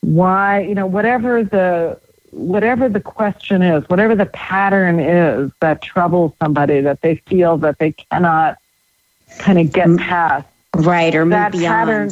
Why, 0.00 0.60
you 0.60 0.74
know, 0.74 0.86
whatever 0.86 1.44
the 1.44 2.00
whatever 2.30 2.88
the 2.88 3.00
question 3.00 3.60
is, 3.60 3.86
whatever 3.90 4.14
the 4.14 4.26
pattern 4.26 4.98
is 4.98 5.52
that 5.60 5.82
troubles 5.82 6.32
somebody 6.40 6.80
that 6.80 7.02
they 7.02 7.16
feel 7.16 7.58
that 7.58 7.78
they 7.78 7.92
cannot 7.92 8.56
kind 9.38 9.58
of 9.58 9.70
get 9.70 9.86
Mm. 9.86 10.00
past, 10.00 10.48
Right. 10.74 11.14
Or 11.14 11.26
move 11.26 11.32
that 11.32 11.52
beyond. 11.52 11.66
pattern 11.66 12.10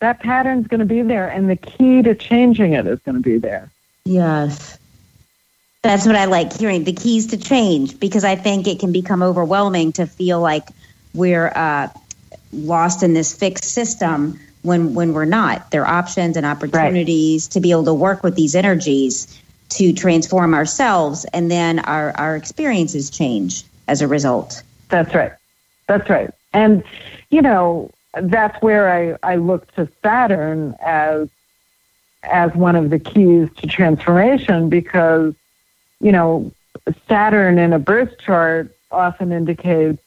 that 0.00 0.20
pattern's 0.20 0.66
going 0.68 0.80
to 0.80 0.86
be 0.86 1.02
there 1.02 1.28
and 1.28 1.48
the 1.50 1.56
key 1.56 2.02
to 2.02 2.14
changing 2.14 2.74
it 2.74 2.86
is 2.86 2.98
going 3.00 3.16
to 3.16 3.22
be 3.22 3.38
there. 3.38 3.70
Yes. 4.04 4.78
That's 5.84 6.06
what 6.06 6.16
I 6.16 6.24
like 6.24 6.52
hearing 6.52 6.84
the 6.84 6.94
keys 6.94 7.26
to 7.28 7.36
change 7.36 8.00
because 8.00 8.24
I 8.24 8.36
think 8.36 8.66
it 8.66 8.80
can 8.80 8.90
become 8.90 9.22
overwhelming 9.22 9.92
to 9.92 10.06
feel 10.06 10.40
like 10.40 10.66
we're 11.12 11.52
uh, 11.54 11.88
lost 12.52 13.02
in 13.02 13.12
this 13.12 13.34
fixed 13.34 13.64
system 13.64 14.40
when 14.62 14.94
when 14.94 15.12
we're 15.12 15.26
not. 15.26 15.70
There 15.70 15.82
are 15.82 15.98
options 15.98 16.38
and 16.38 16.46
opportunities 16.46 17.48
to 17.48 17.60
be 17.60 17.70
able 17.70 17.84
to 17.84 17.94
work 17.94 18.22
with 18.22 18.34
these 18.34 18.54
energies 18.54 19.38
to 19.70 19.92
transform 19.92 20.54
ourselves, 20.54 21.26
and 21.34 21.50
then 21.50 21.80
our 21.80 22.12
our 22.16 22.34
experiences 22.34 23.10
change 23.10 23.64
as 23.86 24.00
a 24.00 24.08
result. 24.08 24.62
That's 24.88 25.14
right. 25.14 25.32
That's 25.86 26.08
right. 26.08 26.30
And, 26.54 26.82
you 27.30 27.42
know, 27.42 27.90
that's 28.14 28.60
where 28.62 28.90
I, 29.22 29.32
I 29.34 29.36
look 29.36 29.72
to 29.74 29.88
Saturn 30.02 30.74
as 30.80 31.28
as 32.22 32.54
one 32.54 32.74
of 32.74 32.88
the 32.88 32.98
keys 32.98 33.50
to 33.58 33.66
transformation 33.66 34.70
because, 34.70 35.34
you 36.00 36.12
know, 36.12 36.52
Saturn 37.08 37.58
in 37.58 37.72
a 37.72 37.78
birth 37.78 38.18
chart 38.18 38.74
often 38.90 39.32
indicates 39.32 40.00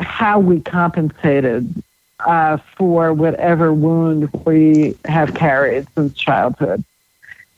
how 0.00 0.38
we 0.38 0.60
compensated 0.60 1.82
uh, 2.24 2.58
for 2.76 3.12
whatever 3.12 3.72
wound 3.72 4.30
we 4.46 4.96
have 5.06 5.34
carried 5.34 5.86
since 5.96 6.14
childhood. 6.16 6.84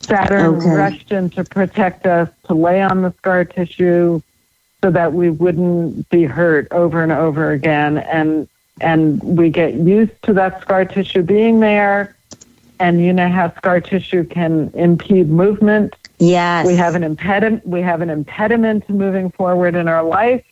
Saturn 0.09 0.61
Okay. 0.61 0.69
rushed 0.69 1.11
in 1.11 1.29
to 1.31 1.43
protect 1.43 2.05
us, 2.05 2.29
to 2.47 2.53
lay 2.53 2.81
on 2.81 3.01
the 3.01 3.11
scar 3.17 3.43
tissue 3.45 4.21
so 4.83 4.91
that 4.91 5.13
we 5.13 5.29
wouldn't 5.29 6.07
be 6.09 6.23
hurt 6.23 6.67
over 6.71 7.03
and 7.03 7.11
over 7.11 7.51
again. 7.51 7.97
And 7.97 8.47
and 8.81 9.21
we 9.23 9.49
get 9.49 9.73
used 9.75 10.21
to 10.23 10.33
that 10.33 10.61
scar 10.61 10.85
tissue 10.85 11.23
being 11.23 11.59
there. 11.59 12.15
And 12.79 13.01
you 13.03 13.13
know 13.13 13.29
how 13.29 13.53
scar 13.55 13.79
tissue 13.81 14.25
can 14.25 14.71
impede 14.73 15.29
movement 15.29 15.95
Yes. 16.17 16.65
We 16.65 16.75
have 16.75 16.95
an 16.95 17.03
impediment. 17.03 17.67
We 17.67 17.81
have 17.81 18.01
an 18.01 18.09
impediment 18.09 18.87
to 18.87 18.93
moving 18.93 19.31
forward 19.31 19.75
in 19.75 19.87
our 19.87 20.03
life, 20.03 20.45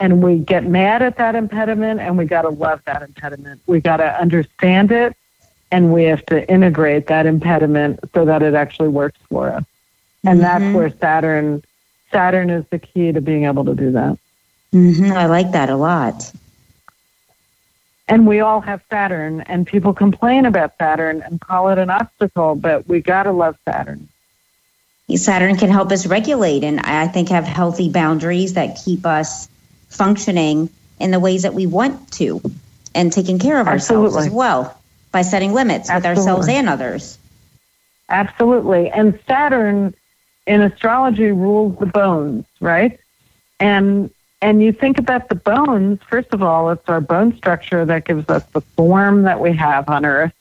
and 0.00 0.22
we 0.22 0.38
get 0.38 0.64
mad 0.64 1.02
at 1.02 1.16
that 1.18 1.34
impediment, 1.34 2.00
and 2.00 2.16
we 2.16 2.24
got 2.24 2.42
to 2.42 2.48
love 2.48 2.80
that 2.86 3.02
impediment. 3.02 3.60
We 3.66 3.80
got 3.80 3.98
to 3.98 4.20
understand 4.20 4.92
it, 4.92 5.14
and 5.70 5.92
we 5.92 6.04
have 6.04 6.24
to 6.26 6.48
integrate 6.50 7.06
that 7.08 7.26
impediment 7.26 8.00
so 8.14 8.24
that 8.24 8.42
it 8.42 8.54
actually 8.54 8.88
works 8.88 9.18
for 9.28 9.50
us. 9.50 9.64
And 10.24 10.40
that's 10.40 10.64
Mhm. 10.64 10.74
where 10.74 10.90
Saturn 11.00 11.62
Saturn 12.12 12.50
is 12.50 12.64
the 12.70 12.78
key 12.78 13.12
to 13.12 13.20
being 13.20 13.44
able 13.44 13.64
to 13.64 13.74
do 13.74 13.90
that. 13.92 14.16
hmm 14.72 15.12
I 15.12 15.26
like 15.26 15.52
that 15.52 15.70
a 15.70 15.76
lot. 15.76 16.32
And 18.08 18.26
we 18.26 18.40
all 18.40 18.60
have 18.60 18.82
Saturn, 18.90 19.40
and 19.42 19.66
people 19.66 19.92
complain 19.92 20.46
about 20.46 20.72
Saturn 20.78 21.22
and 21.22 21.40
call 21.40 21.68
it 21.70 21.78
an 21.78 21.90
obstacle, 21.90 22.54
but 22.54 22.86
we 22.86 23.00
got 23.00 23.24
to 23.24 23.32
love 23.32 23.56
Saturn. 23.68 24.08
Saturn 25.14 25.56
can 25.56 25.70
help 25.70 25.92
us 25.92 26.06
regulate 26.06 26.64
and 26.64 26.80
I 26.80 27.06
think 27.06 27.28
have 27.28 27.44
healthy 27.44 27.90
boundaries 27.90 28.54
that 28.54 28.80
keep 28.84 29.06
us 29.06 29.48
functioning 29.88 30.68
in 30.98 31.12
the 31.12 31.20
ways 31.20 31.42
that 31.42 31.54
we 31.54 31.66
want 31.66 32.10
to 32.12 32.40
and 32.94 33.12
taking 33.12 33.38
care 33.38 33.60
of 33.60 33.68
ourselves 33.68 34.16
as 34.16 34.28
well 34.28 34.76
by 35.12 35.22
setting 35.22 35.52
limits 35.52 35.92
with 35.92 36.04
ourselves 36.04 36.48
and 36.48 36.68
others. 36.68 37.18
Absolutely. 38.08 38.90
And 38.90 39.18
Saturn 39.26 39.94
in 40.46 40.62
astrology 40.62 41.30
rules 41.32 41.78
the 41.78 41.86
bones, 41.86 42.44
right? 42.60 42.98
And 43.60 44.10
and 44.42 44.62
you 44.62 44.72
think 44.72 44.98
about 44.98 45.28
the 45.28 45.34
bones, 45.34 46.00
first 46.08 46.34
of 46.34 46.42
all, 46.42 46.70
it's 46.70 46.88
our 46.88 47.00
bone 47.00 47.36
structure 47.36 47.84
that 47.84 48.04
gives 48.04 48.28
us 48.28 48.44
the 48.52 48.60
form 48.60 49.22
that 49.22 49.40
we 49.40 49.54
have 49.54 49.88
on 49.88 50.04
Earth. 50.04 50.34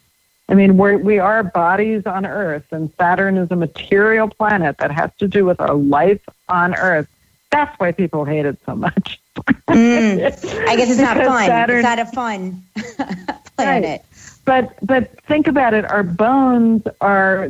I 0.47 0.53
mean, 0.53 0.77
we're, 0.77 0.97
we 0.97 1.17
are 1.19 1.43
bodies 1.43 2.05
on 2.05 2.25
Earth, 2.25 2.65
and 2.71 2.91
Saturn 2.97 3.37
is 3.37 3.49
a 3.49 3.55
material 3.55 4.27
planet 4.29 4.77
that 4.77 4.91
has 4.91 5.09
to 5.17 5.27
do 5.27 5.43
with 5.45 5.59
our 5.59 5.73
life 5.73 6.21
on 6.49 6.75
Earth. 6.75 7.07
That's 7.51 7.77
why 7.79 7.91
people 7.91 8.25
hate 8.25 8.45
it 8.45 8.57
so 8.65 8.75
much. 8.75 9.19
Mm. 9.67 10.67
I 10.67 10.75
guess 10.75 10.89
it's 10.89 10.99
not 10.99 11.17
fun. 11.17 11.45
Saturn- 11.45 11.77
it's 11.77 11.83
not 11.83 11.99
a 11.99 12.05
fun 12.05 12.63
planet. 13.57 14.05
but 14.45 14.75
but 14.81 15.19
think 15.23 15.47
about 15.47 15.73
it. 15.73 15.85
Our 15.85 16.03
bones 16.03 16.83
are 17.01 17.49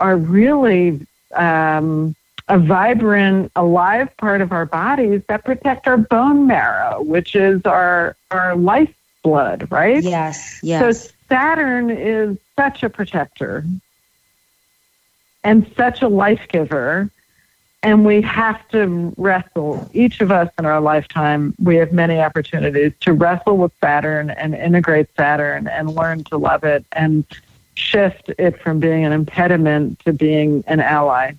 are 0.00 0.16
really 0.16 1.06
um, 1.34 2.14
a 2.48 2.58
vibrant, 2.58 3.52
alive 3.56 4.16
part 4.16 4.40
of 4.40 4.52
our 4.52 4.64
bodies 4.66 5.22
that 5.28 5.44
protect 5.44 5.86
our 5.86 5.96
bone 5.98 6.46
marrow, 6.46 7.02
which 7.02 7.34
is 7.34 7.62
our 7.64 8.16
our 8.30 8.56
lifeblood, 8.56 9.70
right? 9.70 10.02
Yes, 10.02 10.60
yes. 10.62 11.04
So 11.04 11.10
Saturn 11.28 11.90
is 11.90 12.38
such 12.56 12.82
a 12.82 12.90
protector 12.90 13.64
and 15.44 15.70
such 15.76 16.02
a 16.02 16.08
life 16.08 16.46
giver. 16.48 17.10
And 17.82 18.04
we 18.04 18.22
have 18.22 18.66
to 18.70 19.14
wrestle, 19.16 19.88
each 19.92 20.20
of 20.20 20.32
us 20.32 20.50
in 20.58 20.66
our 20.66 20.80
lifetime, 20.80 21.54
we 21.62 21.76
have 21.76 21.92
many 21.92 22.18
opportunities 22.18 22.92
to 23.00 23.12
wrestle 23.12 23.56
with 23.56 23.72
Saturn 23.80 24.30
and 24.30 24.54
integrate 24.54 25.08
Saturn 25.16 25.68
and 25.68 25.94
learn 25.94 26.24
to 26.24 26.36
love 26.38 26.64
it 26.64 26.84
and 26.92 27.24
shift 27.74 28.30
it 28.36 28.60
from 28.60 28.80
being 28.80 29.04
an 29.04 29.12
impediment 29.12 30.00
to 30.00 30.12
being 30.12 30.64
an 30.66 30.80
ally. 30.80 31.32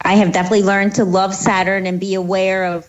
I 0.00 0.14
have 0.14 0.32
definitely 0.32 0.62
learned 0.62 0.94
to 0.94 1.04
love 1.04 1.34
Saturn 1.34 1.86
and 1.86 2.00
be 2.00 2.14
aware 2.14 2.64
of 2.64 2.88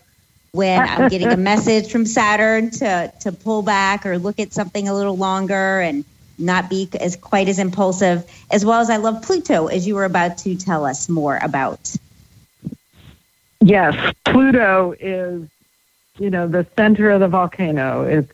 when 0.54 0.80
I'm 0.88 1.08
getting 1.08 1.28
a 1.28 1.36
message 1.36 1.90
from 1.90 2.06
Saturn 2.06 2.70
to 2.70 3.12
to 3.20 3.32
pull 3.32 3.62
back 3.62 4.06
or 4.06 4.18
look 4.18 4.38
at 4.38 4.52
something 4.52 4.88
a 4.88 4.94
little 4.94 5.16
longer 5.16 5.80
and 5.80 6.04
not 6.38 6.70
be 6.70 6.88
as 7.00 7.16
quite 7.16 7.48
as 7.48 7.58
impulsive. 7.58 8.24
As 8.50 8.64
well 8.64 8.80
as 8.80 8.90
I 8.90 8.96
love 8.96 9.22
Pluto, 9.22 9.66
as 9.66 9.86
you 9.86 9.94
were 9.94 10.04
about 10.04 10.38
to 10.38 10.56
tell 10.56 10.84
us 10.84 11.08
more 11.08 11.38
about. 11.42 11.96
Yes, 13.60 14.14
Pluto 14.24 14.94
is, 14.98 15.48
you 16.18 16.30
know, 16.30 16.46
the 16.46 16.66
center 16.76 17.10
of 17.10 17.20
the 17.20 17.28
volcano. 17.28 18.02
It's 18.02 18.32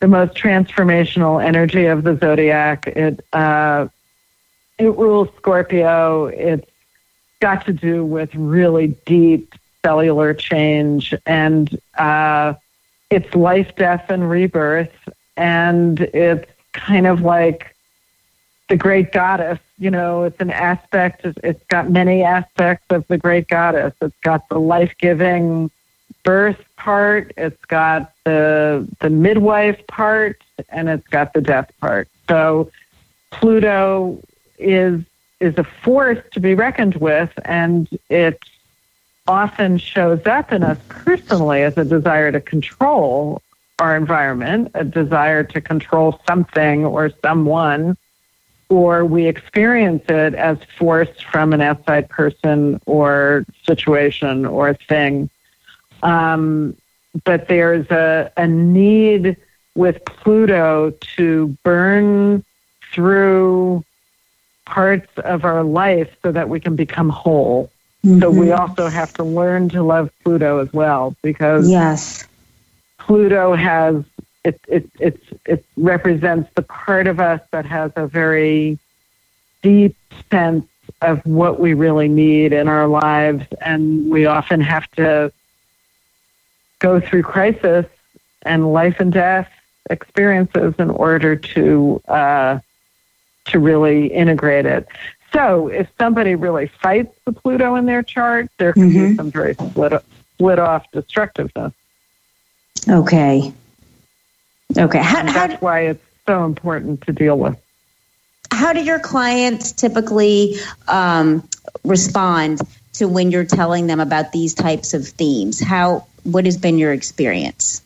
the 0.00 0.08
most 0.08 0.34
transformational 0.34 1.44
energy 1.44 1.86
of 1.86 2.04
the 2.04 2.16
zodiac. 2.16 2.86
It 2.86 3.24
uh, 3.32 3.88
it 4.78 4.96
rules 4.96 5.28
Scorpio. 5.36 6.26
It's 6.26 6.68
got 7.40 7.66
to 7.66 7.72
do 7.72 8.04
with 8.04 8.34
really 8.34 8.88
deep 9.06 9.54
cellular 9.84 10.32
change, 10.32 11.14
and 11.26 11.78
uh, 11.98 12.54
it's 13.10 13.34
life, 13.34 13.76
death, 13.76 14.06
and 14.08 14.28
rebirth, 14.30 14.96
and 15.36 16.00
it's 16.00 16.50
kind 16.72 17.06
of 17.06 17.20
like 17.20 17.76
the 18.68 18.76
great 18.76 19.12
goddess. 19.12 19.58
You 19.78 19.90
know, 19.90 20.22
it's 20.24 20.40
an 20.40 20.50
aspect. 20.50 21.20
It's 21.24 21.64
got 21.66 21.90
many 21.90 22.22
aspects 22.22 22.86
of 22.90 23.06
the 23.08 23.18
great 23.18 23.46
goddess. 23.48 23.92
It's 24.00 24.20
got 24.22 24.48
the 24.48 24.58
life-giving 24.58 25.70
birth 26.22 26.64
part. 26.76 27.32
It's 27.36 27.64
got 27.66 28.12
the 28.24 28.88
the 29.00 29.10
midwife 29.10 29.86
part, 29.86 30.40
and 30.70 30.88
it's 30.88 31.06
got 31.08 31.34
the 31.34 31.42
death 31.42 31.70
part. 31.80 32.08
So 32.28 32.70
Pluto 33.30 34.18
is 34.58 35.02
is 35.40 35.58
a 35.58 35.64
force 35.64 36.22
to 36.32 36.40
be 36.40 36.54
reckoned 36.54 36.94
with, 36.96 37.32
and 37.44 37.86
it 38.08 38.38
often 39.26 39.78
shows 39.78 40.26
up 40.26 40.52
in 40.52 40.62
us 40.62 40.78
personally 40.88 41.62
as 41.62 41.76
a 41.78 41.84
desire 41.84 42.30
to 42.32 42.40
control 42.40 43.40
our 43.78 43.96
environment, 43.96 44.70
a 44.74 44.84
desire 44.84 45.42
to 45.42 45.60
control 45.60 46.20
something 46.26 46.84
or 46.84 47.10
someone, 47.22 47.96
or 48.68 49.04
we 49.04 49.26
experience 49.26 50.04
it 50.08 50.34
as 50.34 50.58
force 50.78 51.20
from 51.20 51.52
an 51.52 51.60
outside 51.60 52.08
person 52.08 52.80
or 52.86 53.44
situation 53.64 54.44
or 54.46 54.74
thing. 54.74 55.30
Um, 56.02 56.76
but 57.24 57.48
there's 57.48 57.90
a, 57.90 58.30
a 58.36 58.46
need 58.46 59.36
with 59.74 60.04
Pluto 60.04 60.92
to 61.16 61.56
burn 61.62 62.44
through 62.92 63.84
parts 64.66 65.10
of 65.18 65.44
our 65.44 65.62
life 65.62 66.14
so 66.22 66.32
that 66.32 66.48
we 66.48 66.60
can 66.60 66.76
become 66.76 67.08
whole. 67.08 67.70
So 68.04 68.30
we 68.30 68.52
also 68.52 68.88
have 68.88 69.14
to 69.14 69.24
learn 69.24 69.70
to 69.70 69.82
love 69.82 70.10
Pluto 70.22 70.58
as 70.58 70.70
well 70.72 71.16
because 71.22 71.70
Yes. 71.70 72.26
Pluto 72.98 73.54
has 73.54 74.04
it 74.44 74.60
it 74.68 74.90
it 75.00 75.20
it 75.46 75.64
represents 75.76 76.50
the 76.54 76.62
part 76.62 77.06
of 77.06 77.18
us 77.18 77.40
that 77.50 77.64
has 77.64 77.92
a 77.96 78.06
very 78.06 78.78
deep 79.62 79.96
sense 80.30 80.66
of 81.00 81.24
what 81.24 81.58
we 81.58 81.72
really 81.72 82.08
need 82.08 82.52
in 82.52 82.68
our 82.68 82.86
lives 82.86 83.46
and 83.62 84.10
we 84.10 84.26
often 84.26 84.60
have 84.60 84.90
to 84.92 85.32
go 86.78 87.00
through 87.00 87.22
crisis 87.22 87.86
and 88.42 88.72
life 88.72 89.00
and 89.00 89.12
death 89.12 89.48
experiences 89.90 90.74
in 90.78 90.90
order 90.90 91.36
to 91.36 92.02
uh, 92.08 92.58
to 93.46 93.58
really 93.58 94.06
integrate 94.08 94.66
it. 94.66 94.86
So 95.34 95.68
if 95.68 95.88
somebody 95.98 96.34
really 96.36 96.68
fights 96.82 97.14
the 97.26 97.32
Pluto 97.32 97.74
in 97.74 97.86
their 97.86 98.02
chart, 98.02 98.48
there 98.58 98.72
can 98.72 98.88
be 98.90 98.94
Mhm. 98.96 99.16
some 99.16 99.30
very 99.30 99.54
split 99.54 99.92
split 100.36 100.58
off 100.58 100.84
destructiveness. 100.92 101.72
Okay. 102.88 103.52
Okay. 104.76 104.98
How, 104.98 105.18
And 105.20 105.28
how, 105.30 105.46
that's 105.46 105.60
why 105.62 105.80
it's 105.88 106.04
so 106.26 106.44
important 106.44 107.02
to 107.02 107.12
deal 107.12 107.36
with. 107.38 107.56
how 108.50 108.72
do 108.72 108.80
your 108.82 108.98
clients 109.00 109.72
typically 109.72 110.56
um, 110.88 111.46
respond 111.84 112.60
to 112.94 113.08
when 113.08 113.30
you're 113.32 113.44
telling 113.44 113.86
them 113.88 113.98
about 114.00 114.30
these 114.32 114.54
types 114.54 114.94
of 114.94 115.06
themes? 115.06 115.60
How 115.60 116.06
what 116.22 116.44
has 116.46 116.56
been 116.56 116.78
your 116.78 116.92
experience? 116.92 117.82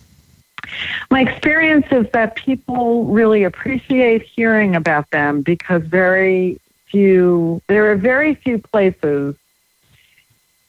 My 1.10 1.22
experience 1.22 1.86
is 1.90 2.06
that 2.12 2.36
people 2.36 3.04
really 3.06 3.44
appreciate 3.44 4.22
hearing 4.22 4.76
about 4.76 5.10
them 5.10 5.40
because 5.42 5.82
very 5.82 6.60
few, 6.90 7.62
there 7.68 7.90
are 7.90 7.96
very 7.96 8.34
few 8.34 8.58
places 8.58 9.34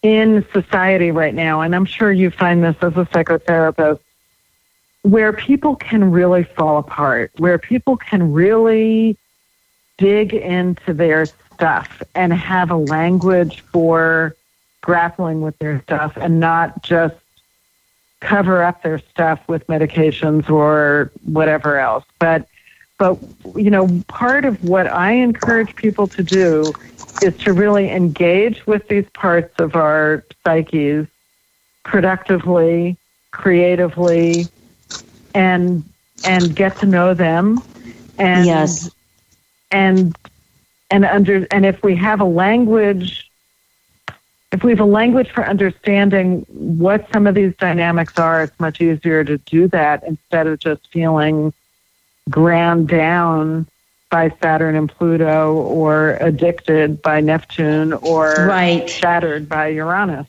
in 0.01 0.45
society 0.53 1.12
right 1.12 1.34
now, 1.34 1.62
and 1.62 1.75
I'm 1.75 1.86
sure 1.86 2.12
you 2.12 2.32
find 2.32 2.63
this 2.63 2.75
as 2.82 2.93
a 2.93 3.06
psychotherapist, 3.06 4.00
where 5.02 5.33
people 5.33 5.75
can 5.75 6.12
really 6.12 6.43
fall 6.43 6.77
apart, 6.77 7.31
where 7.37 7.58
people 7.58 7.98
can 7.98 8.33
really 8.33 9.17
dig 9.98 10.33
into 10.33 10.93
their 10.93 11.25
stuff 11.25 12.02
and 12.15 12.31
have 12.33 12.71
a 12.71 12.75
language 12.75 13.62
for 13.62 14.35
grappling 14.81 15.41
with 15.41 15.58
their 15.60 15.81
stuff 15.81 16.15
and 16.15 16.39
not 16.39 16.81
just 16.83 17.15
cover 18.21 18.63
up 18.63 18.81
their 18.83 19.00
stuff 19.00 19.39
with 19.48 19.65
medications 19.67 20.50
or 20.50 21.12
whatever 21.23 21.79
else. 21.79 22.06
But 22.17 22.48
but 23.00 23.17
you 23.56 23.71
know, 23.71 24.04
part 24.08 24.45
of 24.45 24.63
what 24.63 24.87
I 24.87 25.13
encourage 25.13 25.75
people 25.75 26.08
to 26.10 26.23
do 26.23 26.75
is 27.21 27.35
to 27.39 27.54
really 27.54 27.89
engage 27.91 28.65
with 28.67 28.87
these 28.89 29.06
parts 29.15 29.56
of 29.60 29.75
our 29.75 30.25
psyches 30.45 31.08
productively, 31.85 32.97
creatively, 33.31 34.50
and 35.33 35.83
and 36.23 36.56
get 36.56 36.79
to 36.79 36.85
know 36.85 37.13
them 37.13 37.63
and 38.17 38.47
Yes. 38.47 38.91
and 39.71 40.15
and 40.91 41.06
under 41.06 41.47
and 41.52 41.65
if 41.65 41.81
we 41.83 41.95
have 41.95 42.21
a 42.21 42.25
language 42.25 43.29
if 44.52 44.63
we 44.63 44.71
have 44.71 44.79
a 44.79 44.85
language 44.85 45.29
for 45.31 45.45
understanding 45.45 46.45
what 46.50 47.08
some 47.13 47.27
of 47.27 47.35
these 47.35 47.54
dynamics 47.58 48.13
are, 48.17 48.43
it's 48.43 48.60
much 48.60 48.81
easier 48.81 49.23
to 49.23 49.37
do 49.39 49.67
that 49.67 50.04
instead 50.04 50.47
of 50.47 50.60
just 50.60 50.87
feeling 50.91 51.54
ground 52.30 52.88
down 52.88 53.67
by 54.10 54.32
Saturn 54.42 54.75
and 54.75 54.90
Pluto 54.90 55.54
or 55.54 56.17
addicted 56.19 57.02
by 57.02 57.21
Neptune 57.21 57.94
or 57.94 58.48
Right. 58.48 58.90
shattered 58.90 59.48
by 59.48 59.67
Uranus. 59.69 60.27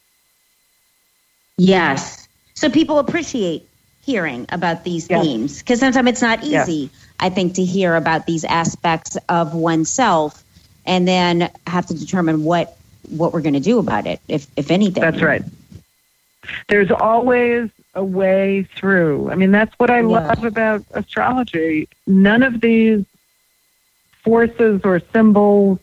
Yes. 1.58 2.28
So 2.54 2.68
people 2.70 2.98
appreciate 2.98 3.66
hearing 4.04 4.46
about 4.50 4.84
these 4.84 5.08
Yes. 5.08 5.22
themes 5.24 5.58
because 5.58 5.80
sometimes 5.80 6.08
it's 6.10 6.22
not 6.22 6.44
Yes. 6.44 6.68
easy, 6.68 6.90
I 7.18 7.30
think, 7.30 7.54
to 7.54 7.64
hear 7.64 7.94
about 7.94 8.26
these 8.26 8.44
aspects 8.44 9.16
of 9.28 9.54
oneself 9.54 10.42
and 10.86 11.06
then 11.06 11.50
have 11.66 11.86
to 11.86 11.94
determine 11.94 12.44
what 12.44 12.76
what 13.08 13.32
we're 13.32 13.40
going 13.40 13.54
to 13.54 13.60
do 13.60 13.78
about 13.78 14.06
it, 14.06 14.20
if 14.28 14.46
if 14.56 14.70
anything. 14.70 15.02
That's 15.02 15.22
right. 15.22 15.42
There's 16.68 16.90
always 16.90 17.70
a 17.94 18.04
way 18.04 18.68
through. 18.76 19.30
I 19.30 19.34
mean, 19.34 19.50
that's 19.50 19.74
what 19.78 19.90
I 19.90 20.00
Yeah. 20.00 20.06
love 20.06 20.44
about 20.44 20.84
astrology. 20.92 21.88
None 22.06 22.42
of 22.42 22.60
these 22.60 23.04
forces 24.22 24.80
or 24.84 25.00
symbols 25.12 25.78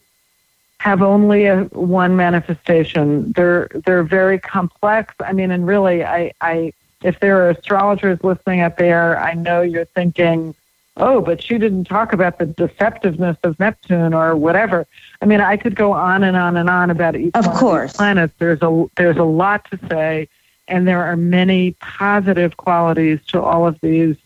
have 0.80 1.02
only 1.02 1.46
a 1.48 1.64
one 1.74 2.16
manifestation. 2.16 3.32
They're 3.34 3.68
they're 3.86 4.04
very 4.04 4.40
complex. 4.40 5.14
I 5.20 5.34
mean, 5.34 5.52
and 5.52 5.66
really, 5.66 6.04
I, 6.04 6.32
I 6.42 6.74
if 7.04 7.20
there 7.20 7.42
are 7.44 7.50
astrologers 7.50 8.20
listening 8.24 8.62
up 8.62 8.78
there, 8.78 9.20
I 9.20 9.34
know 9.34 9.62
you're 9.62 9.86
thinking, 9.86 10.54
oh, 10.98 11.22
but 11.22 11.42
she 11.42 11.58
didn't 11.58 11.86
talk 11.86 12.14
about 12.14 12.38
the 12.40 12.46
deceptiveness 12.46 13.38
of 13.44 13.60
Neptune 13.60 14.14
or 14.14 14.36
whatever. 14.36 14.86
I 15.22 15.26
mean, 15.26 15.42
I 15.42 15.58
could 15.58 15.76
go 15.76 15.92
on 15.94 16.24
and 16.24 16.38
on 16.38 16.56
and 16.58 16.70
on 16.70 16.90
about 16.92 17.16
each 17.16 17.34
Of 17.36 17.46
course. 17.54 17.94
planets. 17.96 18.34
There's 18.38 18.62
a 18.62 18.86
there's 18.98 19.18
a 19.18 19.24
lot 19.24 19.70
to 19.72 19.80
say, 19.90 20.28
and 20.68 20.88
there 20.88 21.04
are 21.04 21.16
many 21.16 21.72
positive 21.80 22.58
qualities 22.58 23.20
to 23.28 23.42
all 23.42 23.68
of 23.68 23.80
these 23.82 24.18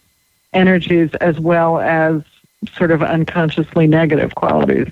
energies, 0.54 1.14
as 1.16 1.40
well 1.40 1.80
as 1.80 2.22
sort 2.76 2.92
of 2.92 3.02
unconsciously 3.02 3.88
negative 3.88 4.36
qualities. 4.36 4.92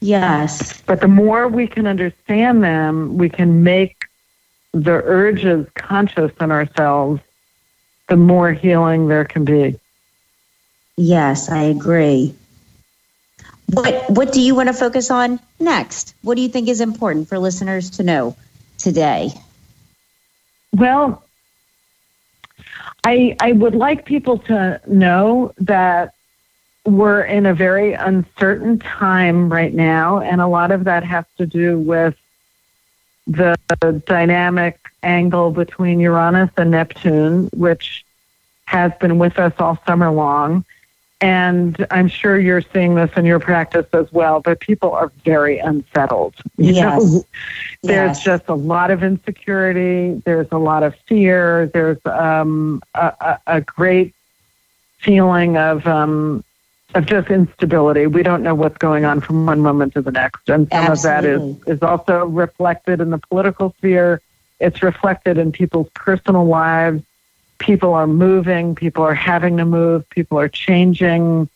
Yes. 0.00 0.82
But 0.82 1.00
the 1.00 1.08
more 1.08 1.48
we 1.48 1.66
can 1.66 1.86
understand 1.86 2.62
them, 2.62 3.16
we 3.16 3.28
can 3.28 3.62
make 3.62 3.96
the 4.72 5.00
urges 5.04 5.66
conscious 5.74 6.32
in 6.40 6.50
ourselves. 6.50 7.20
The 8.08 8.16
more 8.16 8.52
healing 8.52 9.08
there 9.08 9.24
can 9.24 9.44
be. 9.44 9.78
Yes, 10.96 11.48
I 11.48 11.62
agree. 11.62 12.34
What 13.72 14.10
what 14.10 14.32
do 14.32 14.40
you 14.40 14.54
want 14.54 14.68
to 14.68 14.74
focus 14.74 15.10
on 15.10 15.40
next? 15.58 16.14
What 16.22 16.34
do 16.34 16.42
you 16.42 16.48
think 16.48 16.68
is 16.68 16.80
important 16.80 17.28
for 17.28 17.38
listeners 17.38 17.90
to 17.90 18.02
know 18.02 18.36
today? 18.76 19.30
Well, 20.72 21.22
I 23.04 23.36
I 23.40 23.52
would 23.52 23.74
like 23.74 24.04
people 24.04 24.38
to 24.38 24.80
know 24.86 25.52
that 25.58 26.14
we're 26.84 27.22
in 27.22 27.46
a 27.46 27.54
very 27.54 27.92
uncertain 27.92 28.78
time 28.78 29.52
right 29.52 29.72
now, 29.72 30.20
and 30.20 30.40
a 30.40 30.46
lot 30.46 30.70
of 30.70 30.84
that 30.84 31.04
has 31.04 31.24
to 31.38 31.46
do 31.46 31.78
with 31.78 32.16
the 33.26 33.56
dynamic 34.06 34.78
angle 35.02 35.50
between 35.50 36.00
Uranus 36.00 36.50
and 36.56 36.70
Neptune, 36.72 37.48
which 37.52 38.04
has 38.66 38.92
been 39.00 39.18
with 39.18 39.38
us 39.38 39.52
all 39.58 39.78
summer 39.86 40.10
long. 40.10 40.64
And 41.22 41.86
I'm 41.92 42.08
sure 42.08 42.38
you're 42.38 42.62
seeing 42.74 42.96
this 42.96 43.10
in 43.16 43.24
your 43.24 43.38
practice 43.38 43.86
as 43.92 44.12
well, 44.12 44.40
but 44.40 44.58
people 44.58 44.90
are 44.90 45.12
very 45.24 45.58
unsettled. 45.58 46.34
you 46.58 46.72
Yes. 46.72 47.00
know? 47.00 47.24
There's 47.84 48.18
Yes. 48.18 48.24
just 48.24 48.44
a 48.48 48.54
lot 48.54 48.90
of 48.90 49.04
insecurity. 49.04 50.20
There's 50.24 50.48
a 50.50 50.58
lot 50.58 50.82
of 50.82 50.96
fear. 51.06 51.70
There's 51.72 51.98
um, 52.06 52.82
a, 52.94 53.38
a, 53.46 53.60
great 53.60 54.14
feeling 54.98 55.56
of 55.56 55.86
um, 55.86 56.42
of 56.94 57.06
just 57.06 57.28
instability. 57.30 58.06
We 58.06 58.22
don't 58.24 58.42
know 58.42 58.54
what's 58.54 58.78
going 58.78 59.04
on 59.04 59.20
from 59.20 59.46
one 59.46 59.60
moment 59.60 59.94
to 59.94 60.02
the 60.02 60.12
next, 60.12 60.48
and 60.48 60.68
some 60.72 60.90
of 60.90 61.02
that 61.02 61.24
is 61.24 61.56
is 61.66 61.82
also 61.82 62.26
reflected 62.26 63.00
in 63.00 63.10
the 63.10 63.18
political 63.18 63.74
sphere. 63.78 64.20
It's 64.60 64.82
reflected 64.82 65.38
in 65.38 65.52
people's 65.52 65.88
personal 65.94 66.44
lives. 66.46 67.02
People 67.62 67.94
are 67.94 68.08
moving. 68.08 68.74
People 68.74 69.04
are 69.04 69.14
having 69.14 69.56
to 69.58 69.64
move. 69.64 70.08
People 70.10 70.36
are 70.36 70.48
changing 70.48 71.48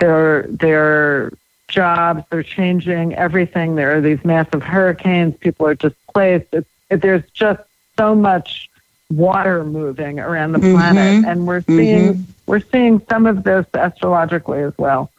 their 0.00 0.42
their 0.48 1.32
jobs. 1.68 2.24
They're 2.30 2.42
changing 2.42 3.14
everything. 3.14 3.76
There 3.76 3.96
are 3.96 4.00
these 4.00 4.24
massive 4.24 4.64
hurricanes. 4.64 5.36
People 5.36 5.68
are 5.68 5.76
displaced. 5.76 6.48
It's, 6.52 6.68
it, 6.90 7.00
there's 7.00 7.22
just 7.30 7.60
so 7.96 8.16
much 8.16 8.68
water 9.08 9.62
moving 9.62 10.18
around 10.18 10.50
the 10.50 10.58
mm-hmm. 10.58 10.74
planet, 10.74 11.24
and 11.24 11.46
we're 11.46 11.60
mm-hmm. 11.60 11.76
seeing 11.76 12.26
we're 12.46 12.60
seeing 12.72 13.00
some 13.08 13.26
of 13.26 13.44
this 13.44 13.66
astrologically 13.72 14.62
as 14.62 14.76
well. 14.76 15.12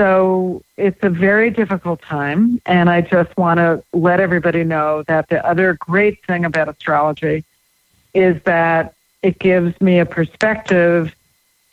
So 0.00 0.62
it's 0.76 0.98
a 1.04 1.10
very 1.10 1.50
difficult 1.50 2.02
time, 2.02 2.60
and 2.66 2.90
I 2.90 3.02
just 3.02 3.36
want 3.36 3.58
to 3.58 3.84
let 3.92 4.18
everybody 4.18 4.64
know 4.64 5.04
that 5.04 5.28
the 5.28 5.46
other 5.46 5.74
great 5.74 6.24
thing 6.26 6.44
about 6.44 6.68
astrology 6.68 7.44
is 8.14 8.42
that 8.42 8.93
it 9.24 9.38
gives 9.38 9.80
me 9.80 9.98
a 9.98 10.06
perspective 10.06 11.14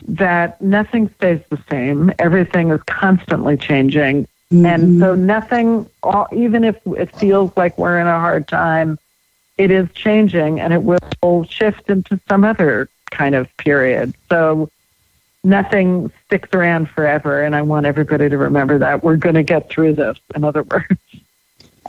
that 0.07 0.61
nothing 0.61 1.09
stays 1.17 1.41
the 1.49 1.59
same. 1.69 2.11
Everything 2.17 2.71
is 2.71 2.81
constantly 2.83 3.57
changing. 3.57 4.27
And 4.49 4.99
so 4.99 5.13
mm-hmm. 5.13 5.25
nothing, 5.25 5.89
all- 6.01 6.29
even 6.31 6.63
if 6.63 6.77
it 6.85 7.15
feels 7.15 7.51
like 7.55 7.77
we're 7.77 7.99
in 7.99 8.07
a 8.07 8.19
hard 8.19 8.47
time, 8.47 8.97
it 9.57 9.69
is 9.69 9.87
changing 9.93 10.59
and 10.59 10.73
it 10.73 10.83
will 10.83 11.43
shift 11.43 11.89
into 11.89 12.19
some 12.27 12.45
other 12.45 12.89
kind 13.11 13.35
of 13.35 13.47
period. 13.57 14.15
So 14.29 14.69
nothing 15.43 16.09
sticks 16.25 16.49
around 16.53 16.89
forever. 16.89 17.43
And 17.43 17.53
I 17.53 17.61
want 17.61 17.85
everybody 17.85 18.29
to 18.29 18.37
remember 18.37 18.79
that 18.79 19.03
we're 19.03 19.17
going 19.17 19.35
to 19.35 19.43
get 19.43 19.69
through 19.69 19.95
this, 19.95 20.17
in 20.35 20.45
other 20.45 20.63
words. 20.63 20.87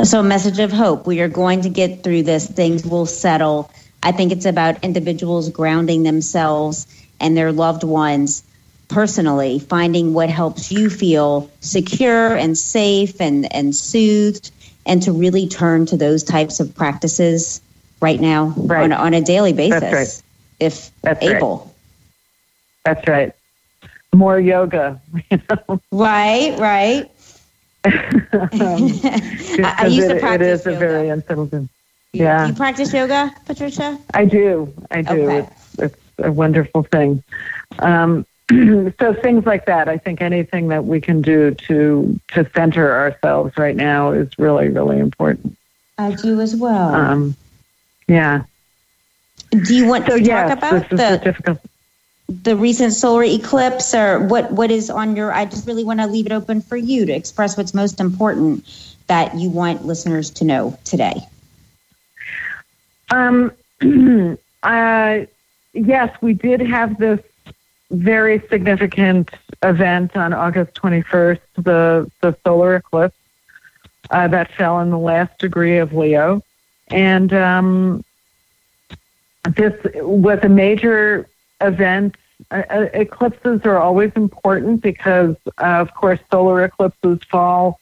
So, 0.05 0.21
a 0.21 0.25
message 0.25 0.59
of 0.59 0.73
hope. 0.73 1.07
We 1.07 1.21
are 1.21 1.29
going 1.29 1.61
to 1.63 1.69
get 1.69 2.03
through 2.03 2.23
this. 2.23 2.49
Things 2.49 2.85
will 2.85 3.07
settle. 3.07 3.71
I 4.03 4.13
think 4.13 4.33
it's 4.33 4.47
about 4.47 4.83
individuals 4.85 5.49
grounding 5.51 6.03
themselves 6.03 6.87
and 7.21 7.37
their 7.37 7.53
loved 7.53 7.85
ones 7.85 8.43
personally, 8.89 9.59
finding 9.59 10.13
what 10.13 10.29
helps 10.29 10.71
you 10.73 10.91
feel 10.91 11.51
secure 11.61 12.35
and 12.37 12.59
safe 12.59 13.21
and, 13.21 13.53
and 13.55 13.75
soothed, 13.75 14.51
and 14.85 15.03
to 15.05 15.13
really 15.13 15.49
turn 15.49 15.87
to 15.87 15.97
those 15.97 16.25
types 16.25 16.61
of 16.61 16.75
practices 16.75 17.61
right 18.01 18.21
now 18.21 18.53
Right. 18.57 18.83
on, 18.85 18.93
a- 18.93 18.97
on 18.97 19.15
a 19.15 19.21
daily 19.21 19.53
basis, 19.53 19.81
That's 19.81 19.95
right. 19.95 20.23
if 20.61 20.91
That's 21.03 21.25
right. 21.25 21.37
able. 21.37 21.75
That's 22.85 23.07
right. 23.09 23.33
More 24.15 24.39
yoga, 24.41 25.01
you 25.31 25.39
know. 25.69 25.81
Right, 25.93 26.59
right. 26.59 27.11
Um, 28.33 28.51
I, 29.65 29.75
I 29.79 29.87
used 29.87 30.09
to 30.09 30.15
it, 30.15 30.17
it 30.17 30.21
practice 30.21 30.61
is 30.61 30.67
a 30.67 30.71
yoga. 30.73 30.79
very 30.87 31.09
unsettled 31.09 31.69
yeah. 32.13 32.47
You 32.47 32.55
practice 32.55 32.93
yoga, 32.93 33.33
Patricia? 33.47 33.99
I 34.15 34.25
do. 34.25 34.73
I 34.91 35.03
do. 35.03 35.23
Okay. 35.29 35.39
It's, 35.39 35.79
it's 35.79 36.01
a 36.19 36.33
wonderful 36.33 36.83
thing. 36.85 37.23
Um, 37.79 38.27
so 38.51 39.15
things 39.15 39.47
like 39.47 39.67
that. 39.67 39.89
I 39.89 39.99
think 39.99 40.21
anything 40.21 40.69
that 40.69 40.85
we 40.85 41.01
can 41.01 41.23
do 41.23 41.53
to 41.53 42.21
to 42.29 42.51
center 42.55 42.93
ourselves 42.95 43.57
right 43.57 43.77
now 43.77 44.13
is 44.13 44.39
really 44.39 44.69
really 44.69 44.99
important. 44.99 45.57
I 45.99 46.15
do 46.15 46.41
as 46.41 46.55
well. 46.57 46.95
Um, 46.95 47.37
yeah. 48.09 48.45
do 49.51 49.75
you 49.75 49.87
want 49.87 50.07
So 50.07 50.17
to 50.17 50.23
yes, 50.23 50.49
talk 50.49 50.59
about 50.59 50.91
the 50.91 51.59
the 52.29 52.57
recent 52.57 52.93
solar 52.95 53.25
eclipse 53.25 53.95
or 53.95 54.21
what, 54.27 54.53
what 54.53 54.71
is 54.71 54.91
on 54.91 55.17
your 55.17 55.33
I 55.33 55.45
just 55.45 55.67
really 55.67 55.85
want 55.85 56.01
to 56.01 56.07
leave 56.07 56.27
it 56.27 56.33
open 56.33 56.61
for 56.61 56.77
you 56.77 57.07
to 57.07 57.13
express 57.13 57.57
what's 57.57 57.75
most 57.75 58.01
important 58.01 58.65
that 59.07 59.35
you 59.37 59.51
want 59.51 59.85
listeners 59.85 60.31
to 60.31 60.45
know 60.45 60.79
today. 60.85 61.21
Um, 63.13 63.53
uh, 64.63 65.21
yes, 65.75 66.17
we 66.23 66.33
did 66.33 66.61
have 66.61 66.99
this 66.99 67.21
very 67.91 68.43
significant 68.49 69.31
event 69.63 70.17
on 70.17 70.33
August 70.33 70.75
21st, 70.75 71.41
the, 71.57 72.11
the 72.23 72.37
solar 72.45 72.77
eclipse 72.77 73.17
uh, 74.11 74.29
that 74.29 74.51
fell 74.53 74.81
in 74.81 74.91
the 74.91 74.99
last 74.99 75.39
degree 75.39 75.77
of 75.77 75.93
Leo. 75.93 76.43
And 76.89 77.33
um, 77.35 78.05
this 79.57 79.75
was 79.97 80.39
a 80.43 80.49
major 80.49 81.29
event. 81.61 82.17
Uh, 82.51 82.63
uh, 82.71 82.89
eclipses 82.95 83.61
are 83.65 83.79
always 83.79 84.11
important 84.17 84.83
because, 84.83 85.37
uh, 85.59 85.65
of 85.65 85.93
course, 85.95 86.19
solar 86.31 86.65
eclipses 86.65 87.23
fall 87.25 87.79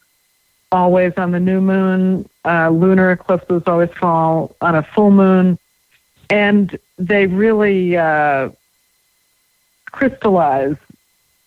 always 0.73 1.13
on 1.17 1.33
the 1.33 1.41
new 1.41 1.61
moon. 1.61 2.29
Uh, 2.45 2.71
lunar 2.71 3.13
eclipses 3.13 3.63
always 3.67 3.91
fall 3.91 4.55
on 4.61 4.75
a 4.75 4.83
full 4.83 5.11
moon. 5.11 5.59
And 6.29 6.79
they 6.99 7.27
really 7.27 7.97
uh, 7.97 8.51
crystallize 9.91 10.77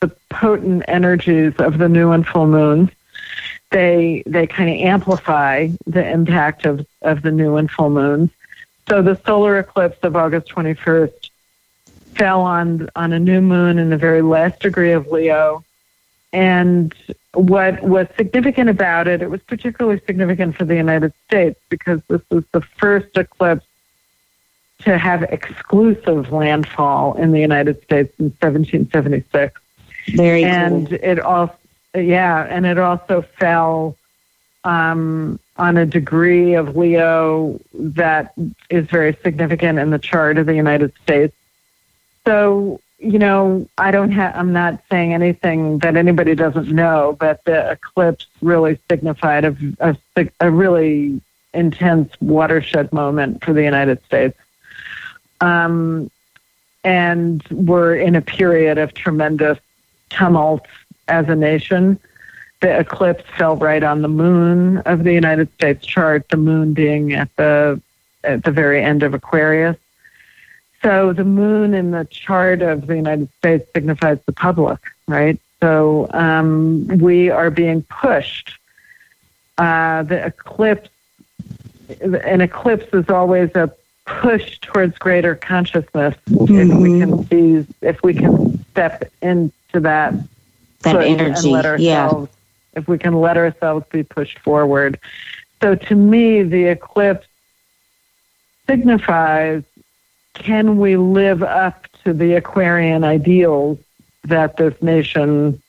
the 0.01 0.09
potent 0.29 0.83
energies 0.87 1.53
of 1.59 1.77
the 1.77 1.87
new 1.87 2.11
and 2.11 2.27
full 2.27 2.47
moons. 2.47 2.89
they 3.71 4.21
they 4.25 4.45
kind 4.45 4.69
of 4.69 4.75
amplify 4.75 5.69
the 5.87 6.05
impact 6.05 6.65
of, 6.65 6.85
of 7.01 7.21
the 7.21 7.31
new 7.31 7.55
and 7.55 7.71
full 7.71 7.89
moons. 7.89 8.29
So 8.89 9.01
the 9.01 9.19
solar 9.25 9.59
eclipse 9.59 9.99
of 10.03 10.15
August 10.17 10.49
21st 10.49 11.29
fell 12.15 12.41
on 12.41 12.89
on 12.95 13.13
a 13.13 13.19
new 13.19 13.41
moon 13.41 13.79
in 13.79 13.89
the 13.89 13.97
very 13.97 14.21
last 14.21 14.59
degree 14.59 14.91
of 14.91 15.07
Leo. 15.07 15.63
And 16.33 16.93
what 17.33 17.81
was 17.83 18.07
significant 18.17 18.69
about 18.69 19.07
it, 19.07 19.21
it 19.21 19.29
was 19.29 19.41
particularly 19.41 20.01
significant 20.05 20.57
for 20.57 20.65
the 20.65 20.75
United 20.75 21.13
States 21.27 21.59
because 21.69 22.01
this 22.07 22.21
was 22.31 22.43
the 22.51 22.61
first 22.61 23.15
eclipse 23.15 23.65
to 24.79 24.97
have 24.97 25.23
exclusive 25.23 26.31
landfall 26.31 27.13
in 27.13 27.31
the 27.31 27.39
United 27.39 27.81
States 27.83 28.13
in 28.19 28.25
1776. 28.41 29.61
Very 30.15 30.43
and 30.43 30.89
cool. 30.89 30.99
it 31.01 31.19
also, 31.19 31.55
yeah, 31.95 32.45
and 32.49 32.65
it 32.65 32.77
also 32.77 33.21
fell 33.21 33.95
um, 34.63 35.39
on 35.57 35.77
a 35.77 35.85
degree 35.85 36.55
of 36.55 36.75
Leo 36.75 37.59
that 37.73 38.33
is 38.69 38.87
very 38.87 39.15
significant 39.23 39.79
in 39.79 39.91
the 39.91 39.99
chart 39.99 40.37
of 40.37 40.45
the 40.45 40.55
United 40.55 40.93
States. 41.03 41.35
So, 42.25 42.81
you 43.03 43.19
know, 43.19 43.67
I 43.77 43.91
don't 43.91 44.11
have, 44.11 44.35
I'm 44.35 44.53
not 44.53 44.81
saying 44.89 45.13
anything 45.13 45.79
that 45.79 45.97
anybody 45.97 46.35
doesn't 46.35 46.69
know, 46.69 47.17
but 47.19 47.43
the 47.43 47.71
eclipse 47.71 48.27
really 48.41 48.79
signified 48.89 49.45
a, 49.45 49.55
a, 49.79 50.29
a 50.39 50.49
really 50.49 51.21
intense 51.53 52.13
watershed 52.21 52.91
moment 52.93 53.43
for 53.43 53.53
the 53.53 53.63
United 53.63 54.03
States. 54.05 54.37
Um, 55.41 56.09
and 56.83 57.43
we're 57.51 57.95
in 57.95 58.15
a 58.15 58.21
period 58.21 58.77
of 58.77 58.93
tremendous 58.93 59.59
tumult 60.09 60.65
as 61.07 61.27
a 61.27 61.35
nation. 61.35 61.99
The 62.61 62.79
eclipse 62.79 63.23
fell 63.37 63.57
right 63.57 63.83
on 63.83 64.01
the 64.01 64.07
moon 64.07 64.77
of 64.79 65.03
the 65.03 65.13
United 65.13 65.53
States 65.53 65.85
chart, 65.85 66.29
the 66.29 66.37
moon 66.37 66.73
being 66.73 67.13
at 67.13 67.35
the 67.35 67.81
at 68.23 68.45
the 68.45 68.51
very 68.51 68.81
end 68.81 69.03
of 69.03 69.13
Aquarius. 69.13 69.75
So 70.83 71.13
the 71.13 71.23
moon 71.23 71.73
in 71.73 71.91
the 71.91 72.05
chart 72.05 72.61
of 72.61 72.87
the 72.87 72.95
United 72.95 73.29
States 73.37 73.65
signifies 73.73 74.19
the 74.25 74.33
public, 74.33 74.79
right? 75.07 75.39
So 75.61 76.07
um, 76.11 76.87
we 76.87 77.29
are 77.29 77.49
being 77.49 77.83
pushed. 77.83 78.57
Uh, 79.57 80.03
the 80.03 80.25
eclipse, 80.25 80.89
an 82.01 82.41
eclipse 82.41 82.93
is 82.93 83.09
always 83.09 83.55
a 83.55 83.73
push 84.05 84.59
towards 84.59 84.97
greater 84.97 85.35
consciousness 85.35 86.15
mm-hmm. 86.29 86.59
if 86.59 86.77
we 86.77 86.99
can 86.99 87.27
see, 87.27 87.73
if 87.81 88.03
we 88.03 88.13
can 88.13 88.63
step 88.71 89.09
into 89.21 89.79
that 89.79 90.13
that 90.81 90.95
energy, 90.97 91.53
and 91.53 91.63
let 91.63 91.79
yeah. 91.79 92.25
if 92.73 92.87
we 92.89 92.97
can 92.97 93.13
let 93.13 93.37
ourselves 93.37 93.85
be 93.89 94.03
pushed 94.03 94.39
forward. 94.39 94.99
So 95.61 95.75
to 95.75 95.95
me, 95.95 96.43
the 96.43 96.65
eclipse 96.65 97.27
signifies 98.67 99.63
can 100.33 100.77
we 100.77 100.97
live 100.97 101.43
up 101.43 101.87
to 102.03 102.13
the 102.13 102.33
Aquarian 102.33 103.03
ideals 103.03 103.79
that 104.25 104.57
this 104.57 104.79
nation 104.81 105.61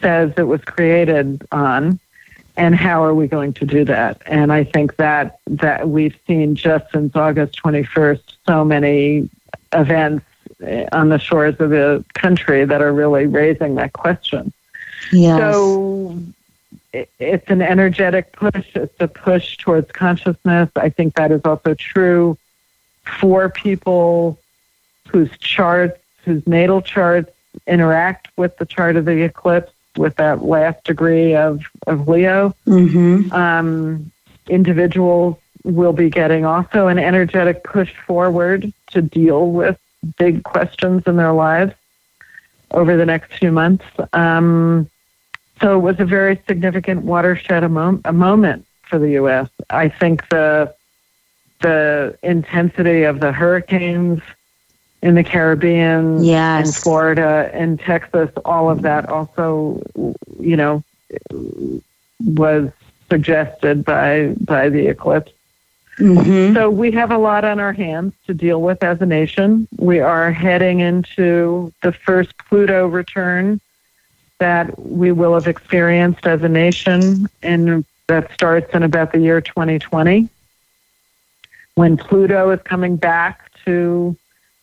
says 0.00 0.32
it 0.36 0.44
was 0.44 0.62
created 0.62 1.46
on? 1.52 1.98
And 2.56 2.74
how 2.74 3.02
are 3.02 3.14
we 3.14 3.28
going 3.28 3.54
to 3.54 3.64
do 3.64 3.84
that? 3.86 4.20
And 4.26 4.52
I 4.52 4.64
think 4.64 4.96
that 4.96 5.38
that 5.46 5.88
we've 5.88 6.16
seen 6.26 6.54
just 6.54 6.90
since 6.92 7.16
August 7.16 7.58
21st 7.62 8.20
so 8.46 8.64
many 8.64 9.30
events 9.72 10.26
eh, 10.62 10.86
on 10.92 11.08
the 11.08 11.18
shores 11.18 11.58
of 11.60 11.70
the 11.70 12.04
country 12.12 12.66
that 12.66 12.82
are 12.82 12.92
really 12.92 13.26
raising 13.26 13.76
that 13.76 13.94
question. 13.94 14.52
Yes. 15.12 15.38
So 15.38 16.18
it's 16.92 17.48
an 17.48 17.62
energetic 17.62 18.32
push. 18.32 18.66
It's 18.74 19.00
a 19.00 19.08
push 19.08 19.56
towards 19.56 19.90
consciousness. 19.92 20.70
I 20.76 20.90
think 20.90 21.14
that 21.14 21.32
is 21.32 21.40
also 21.44 21.74
true 21.74 22.36
for 23.04 23.48
people 23.48 24.38
whose 25.08 25.30
charts, 25.38 26.00
whose 26.24 26.46
natal 26.46 26.82
charts 26.82 27.30
interact 27.66 28.28
with 28.36 28.56
the 28.58 28.66
chart 28.66 28.96
of 28.96 29.04
the 29.04 29.22
eclipse, 29.22 29.72
with 29.96 30.16
that 30.16 30.42
last 30.42 30.84
degree 30.84 31.34
of, 31.34 31.62
of 31.86 32.08
Leo. 32.08 32.54
Mm-hmm. 32.66 33.32
Um, 33.32 34.10
individuals 34.48 35.36
will 35.64 35.92
be 35.92 36.10
getting 36.10 36.44
also 36.44 36.88
an 36.88 36.98
energetic 36.98 37.62
push 37.62 37.92
forward 38.06 38.72
to 38.90 39.02
deal 39.02 39.50
with 39.50 39.78
big 40.18 40.42
questions 40.44 41.04
in 41.06 41.16
their 41.16 41.32
lives 41.32 41.74
over 42.70 42.96
the 42.96 43.06
next 43.06 43.32
few 43.34 43.52
months. 43.52 43.84
Um, 44.12 44.88
so 45.60 45.76
it 45.76 45.80
was 45.80 46.00
a 46.00 46.04
very 46.04 46.40
significant 46.46 47.02
watershed 47.02 47.62
a, 47.62 47.68
mo- 47.68 48.00
a 48.04 48.12
moment 48.12 48.66
for 48.82 48.98
the 48.98 49.10
U.S. 49.12 49.48
I 49.70 49.88
think 49.88 50.28
the 50.28 50.74
the 51.62 52.18
intensity 52.22 53.04
of 53.04 53.20
the 53.20 53.32
hurricanes 53.32 54.20
in 55.02 55.16
the 55.16 55.24
Caribbean, 55.24 56.22
yes. 56.22 56.66
in 56.66 56.72
Florida, 56.72 57.50
in 57.54 57.76
Texas, 57.76 58.30
all 58.44 58.70
of 58.70 58.82
that 58.82 59.08
also, 59.08 59.82
you 60.38 60.56
know, 60.56 60.84
was 62.24 62.70
suggested 63.10 63.84
by 63.84 64.34
by 64.40 64.68
the 64.68 64.86
eclipse. 64.86 65.32
Mm-hmm. 65.98 66.54
So 66.54 66.70
we 66.70 66.90
have 66.92 67.10
a 67.10 67.18
lot 67.18 67.44
on 67.44 67.60
our 67.60 67.72
hands 67.72 68.14
to 68.26 68.32
deal 68.32 68.62
with 68.62 68.82
as 68.82 69.00
a 69.02 69.06
nation. 69.06 69.68
We 69.76 70.00
are 70.00 70.32
heading 70.32 70.80
into 70.80 71.72
the 71.82 71.92
first 71.92 72.36
Pluto 72.38 72.86
return 72.86 73.60
that 74.38 74.78
we 74.78 75.12
will 75.12 75.34
have 75.34 75.46
experienced 75.46 76.26
as 76.26 76.42
a 76.42 76.48
nation, 76.48 77.28
and 77.42 77.84
that 78.06 78.32
starts 78.32 78.74
in 78.74 78.82
about 78.82 79.12
the 79.12 79.18
year 79.18 79.40
2020 79.40 80.28
when 81.74 81.96
Pluto 81.96 82.50
is 82.50 82.60
coming 82.62 82.96
back 82.96 83.50
to 83.64 84.16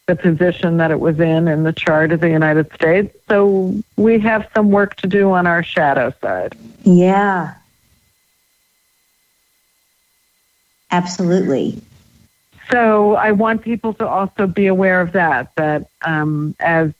the 0.07 0.15
position 0.15 0.77
that 0.77 0.89
it 0.89 0.99
was 0.99 1.19
in 1.19 1.47
in 1.47 1.63
the 1.63 1.73
chart 1.73 2.11
of 2.11 2.19
the 2.19 2.29
United 2.29 2.73
States. 2.73 3.15
So 3.27 3.75
we 3.95 4.19
have 4.19 4.49
some 4.55 4.71
work 4.71 4.95
to 4.97 5.07
do 5.07 5.31
on 5.31 5.45
our 5.45 5.61
shadow 5.61 6.13
side. 6.19 6.55
Yeah. 6.83 7.53
Absolutely. 10.91 11.79
So 12.71 13.15
I 13.15 13.31
want 13.31 13.61
people 13.61 13.93
to 13.95 14.07
also 14.07 14.47
be 14.47 14.67
aware 14.67 15.01
of 15.01 15.11
that. 15.11 15.53
That 15.55 15.87
um, 16.01 16.55
as 16.59 16.91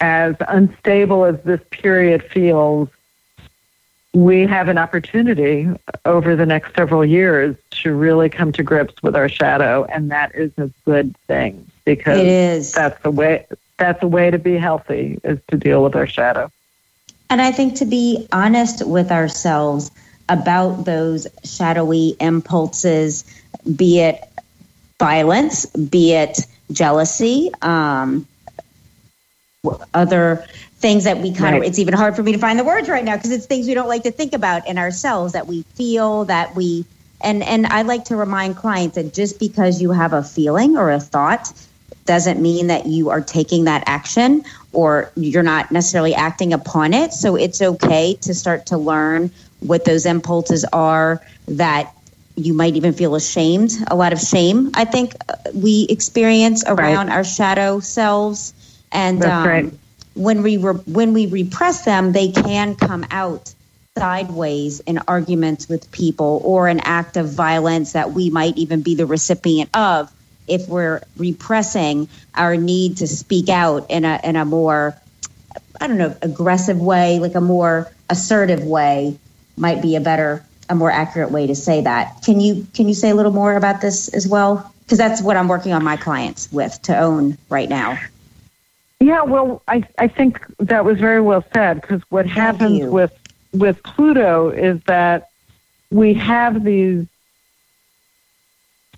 as 0.00 0.34
unstable 0.48 1.24
as 1.24 1.40
this 1.42 1.60
period 1.70 2.24
feels, 2.24 2.88
we 4.12 4.46
have 4.46 4.68
an 4.68 4.78
opportunity 4.78 5.68
over 6.04 6.34
the 6.34 6.46
next 6.46 6.74
several 6.74 7.04
years 7.04 7.56
to 7.70 7.94
really 7.94 8.28
come 8.28 8.52
to 8.52 8.62
grips 8.62 9.02
with 9.02 9.14
our 9.14 9.28
shadow, 9.28 9.84
and 9.84 10.10
that 10.10 10.34
is 10.34 10.50
a 10.58 10.70
good 10.84 11.16
thing 11.28 11.66
because 11.84 12.18
it 12.18 12.26
is. 12.26 12.72
that's 12.72 13.00
the 13.02 13.10
way 13.10 13.46
that's 13.78 14.02
a 14.02 14.08
way 14.08 14.30
to 14.30 14.38
be 14.38 14.56
healthy 14.56 15.18
is 15.24 15.38
to 15.48 15.56
deal 15.56 15.82
with 15.82 15.94
our 15.94 16.06
shadow. 16.06 16.50
And 17.30 17.40
I 17.40 17.52
think 17.52 17.76
to 17.76 17.84
be 17.84 18.26
honest 18.32 18.86
with 18.86 19.12
ourselves 19.12 19.90
about 20.28 20.84
those 20.84 21.26
shadowy 21.44 22.16
impulses, 22.20 23.24
be 23.76 24.00
it 24.00 24.20
violence, 24.98 25.66
be 25.66 26.12
it 26.12 26.40
jealousy, 26.72 27.50
um, 27.62 28.26
other 29.94 30.44
things 30.80 31.04
that 31.04 31.18
we 31.18 31.32
kind 31.32 31.54
Right. 31.54 31.62
of, 31.62 31.68
it's 31.68 31.78
even 31.78 31.94
hard 31.94 32.16
for 32.16 32.22
me 32.22 32.32
to 32.32 32.38
find 32.38 32.58
the 32.58 32.64
words 32.64 32.88
right 32.88 33.04
now 33.04 33.16
because 33.16 33.30
it's 33.30 33.46
things 33.46 33.66
we 33.66 33.74
don't 33.74 33.88
like 33.88 34.04
to 34.04 34.10
think 34.10 34.32
about 34.32 34.66
in 34.66 34.78
ourselves 34.78 35.34
that 35.34 35.46
we 35.46 35.62
feel 35.74 36.24
that 36.26 36.54
we, 36.56 36.84
and, 37.20 37.42
and 37.42 37.66
I 37.66 37.82
like 37.82 38.06
to 38.06 38.16
remind 38.16 38.56
clients 38.56 38.96
that 38.96 39.12
just 39.12 39.38
because 39.38 39.80
you 39.80 39.90
have 39.92 40.12
a 40.12 40.22
feeling 40.22 40.76
or 40.76 40.90
a 40.90 41.00
thought 41.00 41.52
doesn't 42.06 42.40
mean 42.40 42.68
that 42.68 42.86
you 42.86 43.10
are 43.10 43.20
taking 43.20 43.64
that 43.64 43.84
action 43.86 44.42
or 44.72 45.12
you're 45.16 45.42
not 45.42 45.70
necessarily 45.70 46.14
acting 46.14 46.52
upon 46.52 46.94
it. 46.94 47.12
So 47.12 47.36
it's 47.36 47.60
okay 47.60 48.14
to 48.22 48.34
start 48.34 48.66
to 48.66 48.78
learn 48.78 49.30
what 49.60 49.84
those 49.84 50.06
impulses 50.06 50.64
are 50.72 51.20
that 51.46 51.92
you 52.36 52.54
might 52.54 52.76
even 52.76 52.94
feel 52.94 53.14
ashamed. 53.14 53.72
A 53.88 53.94
lot 53.96 54.12
of 54.12 54.18
shame, 54.20 54.70
I 54.74 54.84
think, 54.86 55.14
uh, 55.28 55.34
we 55.54 55.86
experience 55.90 56.64
around 56.66 57.10
our 57.10 57.24
shadow 57.24 57.80
selves. 57.80 58.54
And 58.92 59.24
um, 59.24 59.46
right. 59.46 59.79
When 60.20 60.42
we 60.42 60.58
re- 60.58 60.74
when 60.86 61.14
we 61.14 61.26
repress 61.26 61.84
them, 61.84 62.12
they 62.12 62.30
can 62.30 62.74
come 62.76 63.06
out 63.10 63.54
sideways 63.96 64.80
in 64.80 64.98
arguments 65.08 65.68
with 65.68 65.90
people 65.90 66.40
or 66.44 66.68
an 66.68 66.80
act 66.80 67.16
of 67.16 67.28
violence 67.30 67.92
that 67.92 68.12
we 68.12 68.30
might 68.30 68.56
even 68.56 68.82
be 68.82 68.94
the 68.94 69.06
recipient 69.06 69.70
of 69.74 70.12
if 70.46 70.68
we're 70.68 71.00
repressing 71.16 72.08
our 72.34 72.56
need 72.56 72.98
to 72.98 73.06
speak 73.06 73.48
out 73.48 73.90
in 73.90 74.04
a 74.04 74.20
in 74.22 74.36
a 74.36 74.44
more 74.44 74.94
I 75.80 75.86
don't 75.86 75.98
know 75.98 76.14
aggressive 76.20 76.78
way, 76.78 77.18
like 77.18 77.34
a 77.34 77.40
more 77.40 77.90
assertive 78.10 78.62
way, 78.62 79.18
might 79.56 79.80
be 79.80 79.96
a 79.96 80.00
better 80.00 80.44
a 80.68 80.74
more 80.74 80.90
accurate 80.90 81.30
way 81.30 81.46
to 81.46 81.54
say 81.54 81.80
that. 81.80 82.22
Can 82.22 82.40
you 82.40 82.66
can 82.74 82.88
you 82.88 82.94
say 82.94 83.08
a 83.08 83.14
little 83.14 83.32
more 83.32 83.54
about 83.54 83.80
this 83.80 84.08
as 84.08 84.28
well? 84.28 84.70
Because 84.82 84.98
that's 84.98 85.22
what 85.22 85.38
I'm 85.38 85.48
working 85.48 85.72
on 85.72 85.82
my 85.82 85.96
clients 85.96 86.52
with 86.52 86.80
to 86.82 86.98
own 86.98 87.38
right 87.48 87.68
now. 87.68 87.98
Yeah, 89.00 89.22
well, 89.22 89.62
I 89.66 89.82
I 89.98 90.08
think 90.08 90.44
that 90.58 90.84
was 90.84 90.98
very 90.98 91.22
well 91.22 91.42
said 91.54 91.80
because 91.80 92.02
what 92.10 92.26
happens 92.26 92.80
you. 92.80 92.90
with 92.90 93.12
with 93.52 93.82
Pluto 93.82 94.50
is 94.50 94.80
that 94.84 95.30
we 95.90 96.12
have 96.14 96.64
these 96.64 97.06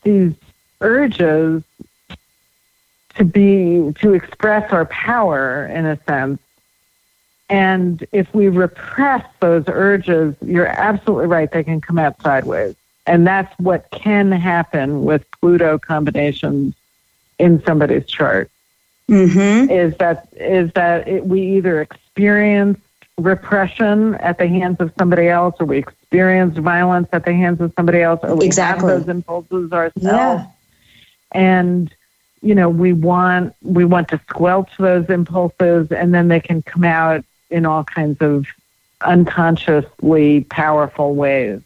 these 0.03 0.35
urges 0.81 1.63
to 3.15 3.25
be 3.25 3.93
to 4.01 4.13
express 4.13 4.73
our 4.73 4.87
power 4.87 5.67
in 5.67 5.87
a 5.87 5.97
sense. 6.05 6.41
And 7.49 8.05
if 8.13 8.35
we 8.35 8.49
repress 8.49 9.25
those 9.39 9.65
urges 9.69 10.35
you're 10.45 10.67
absolutely 10.67 11.27
right 11.27 11.51
they 11.51 11.63
can 11.63 11.81
come 11.81 11.99
out 11.99 12.21
sideways. 12.23 12.75
And 13.07 13.25
that's 13.27 13.57
what 13.59 13.89
can 13.91 14.33
happen 14.33 15.05
with 15.05 15.25
pluto 15.31 15.79
combinations 15.79 16.75
in 17.39 17.63
somebody's 17.65 18.07
chart 18.07 18.51
Mm-hmm. 19.11 19.71
is 19.71 19.97
that 19.99 20.29
is 20.37 20.73
that 20.73 21.07
it, 21.09 21.27
we 21.27 21.57
either 21.57 21.83
experience 21.83 22.79
repression 23.19 24.15
at 24.17 24.39
the 24.39 24.47
hands 24.49 24.79
of 24.81 24.93
somebody 24.99 25.29
else 25.29 25.55
or 25.61 25.67
we 25.67 25.79
experience 25.79 26.57
violence 26.57 27.09
at 27.13 27.25
the 27.25 27.33
hands 27.35 27.61
of 27.61 27.73
somebody 27.77 28.01
else 28.01 28.21
or 28.23 28.37
we 28.37 28.47
Exactly. 28.47 28.91
have 28.91 29.01
those 29.01 29.09
impulses 29.09 29.73
ourselves 29.73 30.03
Yeah. 30.03 30.47
and 31.33 31.93
you 32.41 32.55
know 32.55 32.69
we 32.71 32.93
want 32.93 33.55
we 33.63 33.85
want 33.85 34.09
to 34.09 34.21
squelch 34.29 34.71
those 34.79 35.09
impulses 35.11 35.91
and 35.93 36.15
then 36.15 36.29
they 36.29 36.41
can 36.41 36.63
come 36.63 36.85
out 36.85 37.25
in 37.51 37.67
all 37.67 37.85
kinds 37.85 38.19
of 38.21 38.47
unconsciously 39.03 40.45
powerful 40.45 41.15
ways 41.15 41.61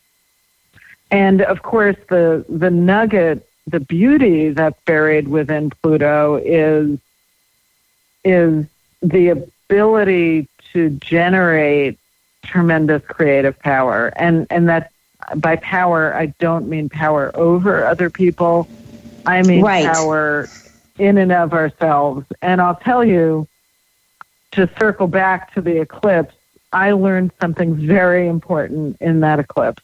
and 1.11 1.43
of 1.43 1.63
course 1.63 1.97
the 2.09 2.45
the 2.49 2.71
nugget 2.71 3.47
the 3.67 3.81
beauty 3.81 4.51
that's 4.51 4.81
buried 4.85 5.29
within 5.29 5.71
pluto 5.71 6.37
is 6.37 6.99
is 8.27 8.67
the 9.03 9.29
ability 9.29 10.49
to 10.73 10.91
generate 10.91 11.99
tremendous 12.45 13.03
creative 13.07 13.59
power. 13.61 14.13
And 14.17 14.47
and 14.51 14.69
that 14.69 14.91
by 15.37 15.57
power 15.57 16.15
I 16.15 16.27
don't 16.39 16.69
mean 16.69 16.89
power 16.89 17.31
over 17.35 17.87
other 17.87 18.11
people. 18.11 18.69
I 19.25 19.43
mean 19.43 19.63
Right. 19.63 19.85
power 19.85 20.49
in 20.99 21.19
and 21.19 21.33
of 21.33 21.53
ourselves. 21.53 22.27
And 22.43 22.61
I'll 22.61 22.77
tell 22.77 23.05
you 23.05 23.47
to 24.53 24.69
circle 24.79 25.07
back 25.07 25.55
to 25.55 25.61
the 25.61 25.81
eclipse 25.81 26.35
I 26.73 26.93
learned 26.93 27.31
something 27.41 27.75
very 27.75 28.29
important 28.29 28.97
in 29.01 29.21
that 29.21 29.39
eclipse. 29.39 29.83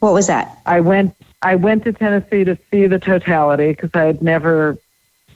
What 0.00 0.14
was 0.14 0.26
that? 0.26 0.58
I 0.66 0.80
went 0.80 1.14
I 1.42 1.56
went 1.56 1.84
to 1.84 1.92
Tennessee 1.92 2.44
to 2.44 2.58
see 2.70 2.86
the 2.86 2.98
totality 2.98 3.70
because 3.72 3.90
I 3.94 4.04
had 4.04 4.22
never 4.22 4.76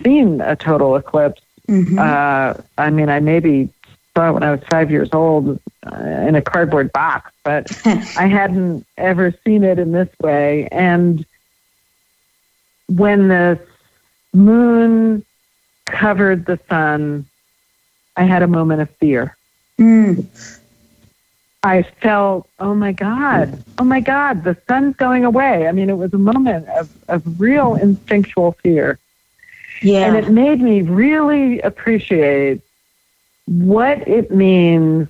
seen 0.02 0.40
a 0.40 0.56
total 0.56 0.96
eclipse 0.96 1.42
Mhm. 1.68 1.98
uh, 1.98 2.60
I 2.78 2.90
mean, 2.90 3.08
I 3.08 3.20
maybe 3.20 3.68
saw 4.14 4.30
it 4.30 4.32
when 4.32 4.42
I 4.42 4.50
was 4.52 4.60
five 4.70 4.90
years 4.90 5.10
old 5.12 5.60
uh, 5.86 5.96
in 5.96 6.34
a 6.34 6.42
cardboard 6.42 6.92
box, 6.92 7.32
but 7.44 7.70
I 7.84 8.26
hadn't 8.26 8.86
ever 8.96 9.34
seen 9.44 9.64
it 9.64 9.78
in 9.78 9.92
this 9.92 10.08
way. 10.20 10.68
And 10.70 11.24
when 12.88 13.28
the 13.28 13.60
moon 14.32 15.24
covered 15.86 16.46
the 16.46 16.58
sun, 16.68 17.26
I 18.16 18.24
had 18.24 18.42
a 18.42 18.46
moment 18.48 18.80
of 18.82 18.90
fear. 18.98 19.36
Mm. 19.78 20.26
I 21.62 21.82
felt, 21.82 22.48
oh 22.60 22.74
my 22.74 22.92
God, 22.92 23.62
oh 23.78 23.84
my 23.84 24.00
God, 24.00 24.44
the 24.44 24.56
sun's 24.68 24.94
going 24.96 25.24
away. 25.24 25.66
I 25.66 25.72
mean, 25.72 25.90
it 25.90 25.98
was 25.98 26.14
a 26.14 26.18
moment 26.18 26.68
of, 26.68 26.88
of 27.08 27.40
real 27.40 27.74
instinctual 27.74 28.52
fear. 28.62 28.98
Yeah. 29.82 30.06
And 30.06 30.16
it 30.16 30.30
made 30.30 30.60
me 30.60 30.82
really 30.82 31.60
appreciate 31.60 32.60
what 33.46 34.06
it 34.08 34.30
means 34.30 35.08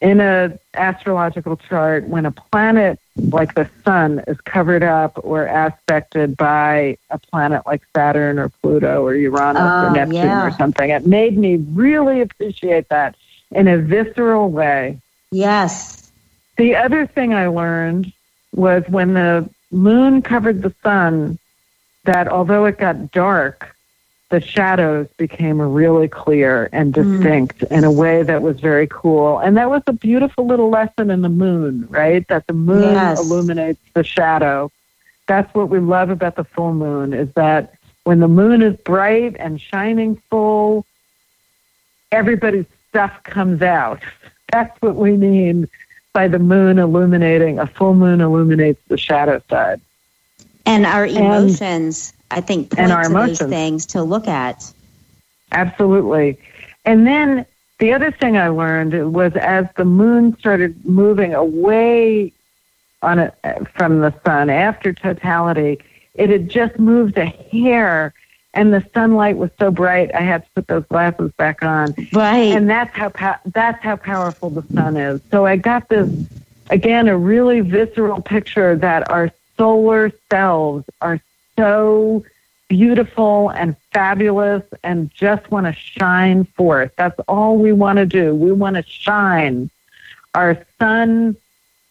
in 0.00 0.20
a 0.20 0.58
astrological 0.74 1.56
chart 1.56 2.04
when 2.08 2.26
a 2.26 2.30
planet 2.30 2.98
like 3.30 3.54
the 3.54 3.68
sun 3.84 4.22
is 4.26 4.38
covered 4.42 4.82
up 4.82 5.12
or 5.24 5.46
aspected 5.46 6.36
by 6.36 6.98
a 7.10 7.18
planet 7.18 7.62
like 7.66 7.80
Saturn 7.94 8.38
or 8.38 8.48
Pluto 8.48 9.02
or 9.02 9.14
Uranus 9.14 9.62
Oh, 9.62 9.64
or 9.64 9.88
ah, 9.88 9.92
Neptune 9.92 10.14
yeah. 10.16 10.46
or 10.46 10.50
something. 10.50 10.90
It 10.90 11.06
made 11.06 11.38
me 11.38 11.56
really 11.56 12.20
appreciate 12.20 12.88
that 12.90 13.14
in 13.50 13.66
a 13.68 13.78
visceral 13.78 14.50
way. 14.50 14.98
yes. 15.30 16.00
The 16.56 16.76
other 16.76 17.04
thing 17.06 17.34
I 17.34 17.48
learned 17.48 18.12
was 18.54 18.84
when 18.88 19.14
the 19.14 19.48
moon 19.72 20.22
covered 20.22 20.62
the 20.62 20.72
sun, 20.84 21.36
that 22.04 22.28
although 22.28 22.64
it 22.66 22.78
got 22.78 23.10
dark, 23.10 23.73
the 24.30 24.40
shadows 24.40 25.06
became 25.16 25.60
really 25.60 26.08
clear 26.08 26.68
and 26.72 26.92
mm. 26.92 27.02
distinct 27.02 27.62
in 27.64 27.84
a 27.84 27.90
way 27.92 28.22
that 28.22 28.42
was 28.42 28.58
very 28.60 28.88
cool. 28.90 29.38
And 29.38 29.56
that 29.56 29.68
was 29.70 29.82
a 29.86 29.92
beautiful 29.92 30.46
little 30.46 30.70
lesson 30.70 31.10
in 31.10 31.22
the 31.22 31.28
moon, 31.28 31.86
right? 31.90 32.26
That 32.28 32.46
the 32.46 32.54
moon 32.54 32.82
Yes. 32.82 33.20
illuminates 33.20 33.80
the 33.94 34.02
shadow. 34.02 34.70
That's 35.26 35.52
what 35.54 35.68
we 35.68 35.78
love 35.78 36.10
about 36.10 36.36
the 36.36 36.44
full 36.44 36.74
moon 36.74 37.12
is 37.12 37.32
that 37.34 37.74
when 38.04 38.20
the 38.20 38.28
moon 38.28 38.62
is 38.62 38.76
bright 38.76 39.36
and 39.38 39.60
shining 39.60 40.16
full, 40.30 40.84
everybody's 42.12 42.66
stuff 42.88 43.22
comes 43.24 43.62
out. 43.62 44.02
That's 44.52 44.80
what 44.80 44.96
we 44.96 45.16
mean 45.16 45.68
by 46.12 46.28
the 46.28 46.38
moon 46.38 46.78
illuminating. 46.78 47.58
A 47.58 47.66
full 47.66 47.94
moon 47.94 48.20
illuminates 48.20 48.80
the 48.88 48.96
shadow 48.96 49.42
side. 49.50 49.80
And 50.66 50.86
our 50.86 51.06
emotions, 51.06 52.13
I 52.30 52.40
think, 52.40 52.70
point 52.70 52.80
and 52.80 52.92
our 52.92 53.04
to 53.04 53.08
those 53.08 53.14
emotions. 53.40 53.50
things 53.50 53.86
to 53.86 54.02
look 54.02 54.26
at. 54.28 54.72
Absolutely. 55.52 56.38
And 56.84 57.06
then 57.06 57.46
the 57.78 57.92
other 57.92 58.10
thing 58.10 58.36
I 58.36 58.48
learned 58.48 59.12
was 59.12 59.34
as 59.36 59.66
the 59.76 59.84
moon 59.84 60.36
started 60.38 60.84
moving 60.84 61.34
away 61.34 62.32
on 63.02 63.18
it 63.18 63.34
from 63.74 64.00
the 64.00 64.14
sun 64.24 64.50
after 64.50 64.92
totality, 64.92 65.78
it 66.14 66.30
had 66.30 66.48
just 66.48 66.78
moved 66.78 67.18
a 67.18 67.26
hair 67.26 68.14
and 68.54 68.72
the 68.72 68.84
sunlight 68.94 69.36
was 69.36 69.50
so 69.58 69.70
bright 69.70 70.14
I 70.14 70.20
had 70.20 70.44
to 70.44 70.50
put 70.54 70.66
those 70.68 70.84
glasses 70.86 71.32
back 71.36 71.62
on. 71.62 71.94
Right. 72.12 72.54
and 72.54 72.70
that's 72.70 72.96
how 72.96 73.10
that's 73.46 73.82
how 73.82 73.96
powerful 73.96 74.50
the 74.50 74.64
sun 74.72 74.96
is. 74.96 75.20
So 75.30 75.44
I 75.44 75.56
got 75.56 75.88
this 75.88 76.08
again 76.70 77.08
a 77.08 77.18
really 77.18 77.60
visceral 77.60 78.22
picture 78.22 78.76
that 78.76 79.10
our 79.10 79.30
solar 79.56 80.12
selves 80.30 80.84
are 81.00 81.20
so 81.56 82.24
beautiful 82.68 83.50
and 83.50 83.76
fabulous 83.92 84.64
and 84.82 85.10
just 85.14 85.50
want 85.50 85.66
to 85.66 85.72
shine 85.72 86.44
forth. 86.44 86.92
That's 86.96 87.18
all 87.28 87.56
we 87.56 87.72
want 87.72 87.98
to 87.98 88.06
do. 88.06 88.34
We 88.34 88.52
want 88.52 88.76
to 88.76 88.82
shine. 88.82 89.70
Our 90.34 90.64
sun 90.78 91.36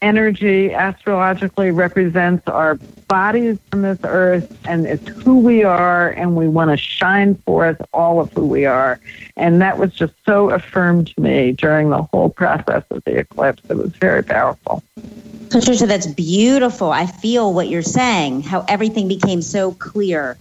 energy 0.01 0.73
astrologically 0.73 1.71
represents 1.71 2.45
our 2.49 2.75
bodies 3.07 3.57
on 3.71 3.83
this 3.83 3.99
earth 4.03 4.57
and 4.65 4.85
it's 4.85 5.07
who 5.07 5.39
we 5.39 5.63
are 5.63 6.09
and 6.09 6.35
we 6.35 6.47
want 6.49 6.69
to 6.71 6.77
shine 6.77 7.35
forth 7.35 7.81
all 7.93 8.19
of 8.19 8.31
who 8.33 8.45
we 8.45 8.65
are. 8.65 8.99
And 9.37 9.61
that 9.61 9.77
was 9.77 9.93
just 9.93 10.13
so 10.25 10.49
affirmed 10.49 11.07
to 11.15 11.21
me 11.21 11.53
during 11.53 11.89
the 11.89 12.03
whole 12.03 12.29
process 12.29 12.83
of 12.89 13.01
the 13.05 13.19
eclipse. 13.19 13.63
It 13.69 13.77
was 13.77 13.91
very 13.95 14.23
powerful. 14.23 14.83
Patricia, 15.53 15.85
that's 15.85 16.07
beautiful. 16.07 16.91
I 16.91 17.05
feel 17.05 17.53
what 17.53 17.69
you're 17.69 17.83
saying, 17.83 18.41
how 18.41 18.65
everything 18.67 19.07
became 19.07 19.43
so 19.43 19.71
clear 19.71 20.35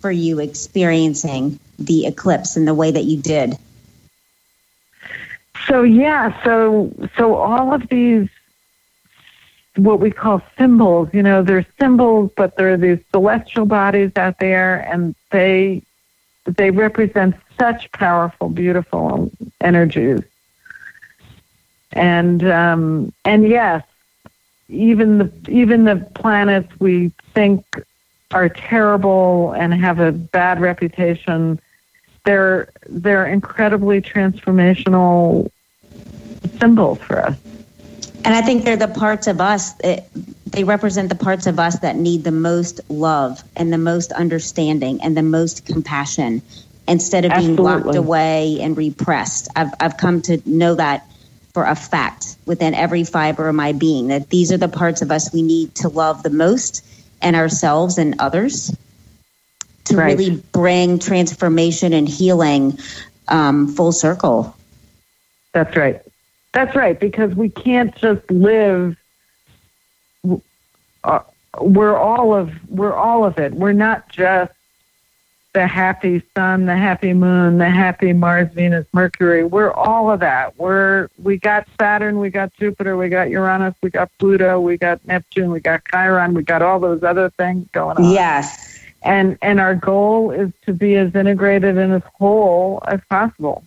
for 0.00 0.10
you 0.10 0.40
experiencing 0.40 1.58
the 1.78 2.06
eclipse 2.06 2.54
in 2.54 2.66
the 2.66 2.74
way 2.74 2.90
that 2.90 3.04
you 3.04 3.16
did. 3.16 3.56
So 5.66 5.82
yeah, 5.82 6.42
so 6.44 6.92
so 7.16 7.34
all 7.36 7.72
of 7.72 7.88
these 7.88 8.28
what 9.76 10.00
we 10.00 10.10
call 10.10 10.42
symbols, 10.58 11.08
you 11.14 11.22
know, 11.22 11.42
they're 11.42 11.66
symbols, 11.80 12.30
but 12.36 12.56
there 12.56 12.74
are 12.74 12.76
these 12.76 12.98
celestial 13.10 13.64
bodies 13.64 14.12
out 14.16 14.38
there 14.38 14.80
and 14.80 15.14
they 15.30 15.80
they 16.44 16.70
represent 16.70 17.34
such 17.58 17.90
powerful, 17.92 18.50
beautiful 18.50 19.30
energies. 19.62 20.20
And 21.92 22.44
um 22.44 23.14
and 23.24 23.48
yes, 23.48 23.82
even 24.68 25.18
the 25.18 25.32
even 25.48 25.84
the 25.84 25.96
planets 26.14 26.68
we 26.78 27.12
think 27.34 27.64
are 28.32 28.48
terrible 28.48 29.52
and 29.52 29.72
have 29.72 30.00
a 30.00 30.12
bad 30.12 30.60
reputation, 30.60 31.60
they're 32.24 32.70
they're 32.88 33.26
incredibly 33.26 34.00
transformational 34.02 35.50
symbols 36.60 36.98
for 36.98 37.20
us. 37.20 37.36
And 38.24 38.34
I 38.34 38.42
think 38.42 38.64
they're 38.64 38.76
the 38.76 38.88
parts 38.88 39.26
of 39.26 39.40
us, 39.40 39.72
that, 39.74 40.08
they 40.44 40.64
represent 40.64 41.08
the 41.08 41.14
parts 41.14 41.46
of 41.46 41.58
us 41.58 41.78
that 41.78 41.96
need 41.96 42.24
the 42.24 42.32
most 42.32 42.80
love 42.90 43.42
and 43.56 43.72
the 43.72 43.78
most 43.78 44.12
understanding 44.12 45.00
and 45.02 45.16
the 45.16 45.22
most 45.22 45.64
compassion 45.64 46.42
instead 46.86 47.24
of 47.24 47.32
being 47.38 47.56
locked 47.56 47.94
away 47.94 48.58
and 48.60 48.76
repressed. 48.76 49.48
I've, 49.54 49.72
I've 49.80 49.96
come 49.96 50.20
to 50.22 50.42
know 50.44 50.74
that 50.74 51.06
for 51.54 51.64
a 51.64 51.74
fact 51.74 52.36
within 52.46 52.74
every 52.74 53.04
fiber 53.04 53.48
of 53.48 53.54
my 53.54 53.72
being 53.72 54.08
that 54.08 54.28
these 54.30 54.52
are 54.52 54.58
the 54.58 54.68
parts 54.68 55.02
of 55.02 55.10
us 55.10 55.32
we 55.32 55.42
need 55.42 55.74
to 55.74 55.88
love 55.88 56.22
the 56.22 56.30
most 56.30 56.84
and 57.22 57.34
ourselves 57.36 57.98
and 57.98 58.14
others 58.20 58.74
to 59.84 59.96
Right. 59.96 60.18
really 60.18 60.42
bring 60.52 60.98
transformation 60.98 61.92
and 61.92 62.08
healing 62.08 62.78
um, 63.28 63.68
full 63.68 63.92
circle. 63.92 64.54
That's 65.52 65.74
right. 65.76 66.00
That's 66.52 66.76
right, 66.76 66.98
because 66.98 67.34
we 67.34 67.48
can't 67.48 67.94
just 67.96 68.30
live. 68.30 68.96
Uh, 71.04 71.20
we're 71.60 71.96
all 71.96 72.34
of 72.34 72.50
we're 72.70 72.94
all 72.94 73.24
of 73.24 73.38
it. 73.38 73.54
We're 73.54 73.72
not 73.72 74.08
just 74.10 74.52
the 75.54 75.66
happy 75.66 76.22
sun, 76.36 76.66
the 76.66 76.76
happy 76.76 77.12
moon, 77.12 77.58
the 77.58 77.68
happy 77.68 78.12
Mars, 78.12 78.48
Venus, 78.52 78.86
Mercury. 78.92 79.44
We're 79.44 79.72
all 79.72 80.10
of 80.10 80.20
that. 80.20 80.58
We're 80.58 81.08
we 81.22 81.38
got 81.38 81.66
Saturn, 81.80 82.18
we 82.18 82.30
got 82.30 82.52
Jupiter, 82.54 82.96
we 82.96 83.08
got 83.08 83.30
Uranus, 83.30 83.74
we 83.82 83.90
got 83.90 84.10
Pluto, 84.18 84.60
we 84.60 84.76
got 84.76 85.04
Neptune, 85.06 85.50
we 85.50 85.60
got 85.60 85.82
Chiron, 85.90 86.34
we 86.34 86.42
got 86.42 86.62
all 86.62 86.80
those 86.80 87.02
other 87.02 87.30
things 87.30 87.66
going 87.72 87.96
on. 87.96 88.10
Yes. 88.10 88.78
And 89.02 89.38
and 89.40 89.58
our 89.60 89.74
goal 89.74 90.32
is 90.32 90.52
to 90.66 90.72
be 90.72 90.96
as 90.96 91.14
integrated 91.14 91.78
and 91.78 91.92
as 91.92 92.02
whole 92.18 92.82
as 92.86 93.00
possible. 93.08 93.64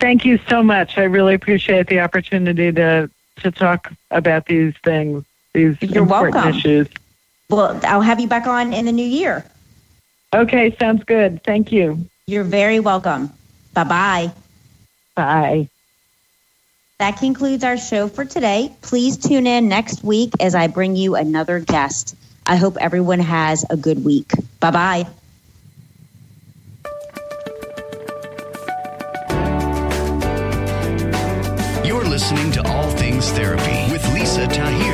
Thank 0.01 0.25
you 0.25 0.39
so 0.49 0.63
much. 0.63 0.97
I 0.97 1.03
really 1.03 1.35
appreciate 1.35 1.87
the 1.89 2.01
opportunity 2.01 2.73
to 2.73 3.11
to 3.43 3.51
talk 3.51 3.93
about 4.11 4.47
these 4.47 4.73
things, 4.83 5.25
these 5.53 5.77
You're 5.83 6.05
important 6.05 6.37
welcome. 6.37 6.57
issues. 6.57 6.89
Well, 7.51 7.79
I'll 7.83 8.01
have 8.01 8.21
you 8.21 8.29
back 8.29 8.47
on 8.47 8.73
in 8.73 8.87
the 8.87 8.93
new 8.93 9.07
year. 9.07 9.45
Okay, 10.33 10.75
sounds 10.79 11.05
good. 11.05 11.43
Thank 11.45 11.73
you. 11.73 12.09
You're 12.27 12.45
very 12.45 12.81
welcome. 12.81 13.35
Bye 13.75 13.85
bye 13.85 14.33
bye. 15.15 15.69
That 17.01 17.17
concludes 17.17 17.65
our 17.65 17.77
show 17.77 18.07
for 18.07 18.25
today. 18.25 18.73
Please 18.81 19.17
tune 19.17 19.49
in 19.49 19.69
next 19.69 20.05
week 20.05 20.31
as 20.39 20.55
I 20.55 20.69
bring 20.69 20.95
you 20.95 21.17
another 21.17 21.59
guest. 21.59 22.15
I 22.47 22.55
hope 22.55 22.77
everyone 22.77 23.19
has 23.19 23.65
a 23.69 23.77
good 23.77 24.05
week. 24.05 24.31
Bye 24.61 24.71
bye. 24.71 25.07
You're 31.85 32.05
listening 32.05 32.53
to 32.53 32.65
All 32.65 32.89
Things 32.91 33.29
Therapy 33.33 33.91
with 33.91 34.15
Lisa 34.15 34.47
Tahir, 34.47 34.94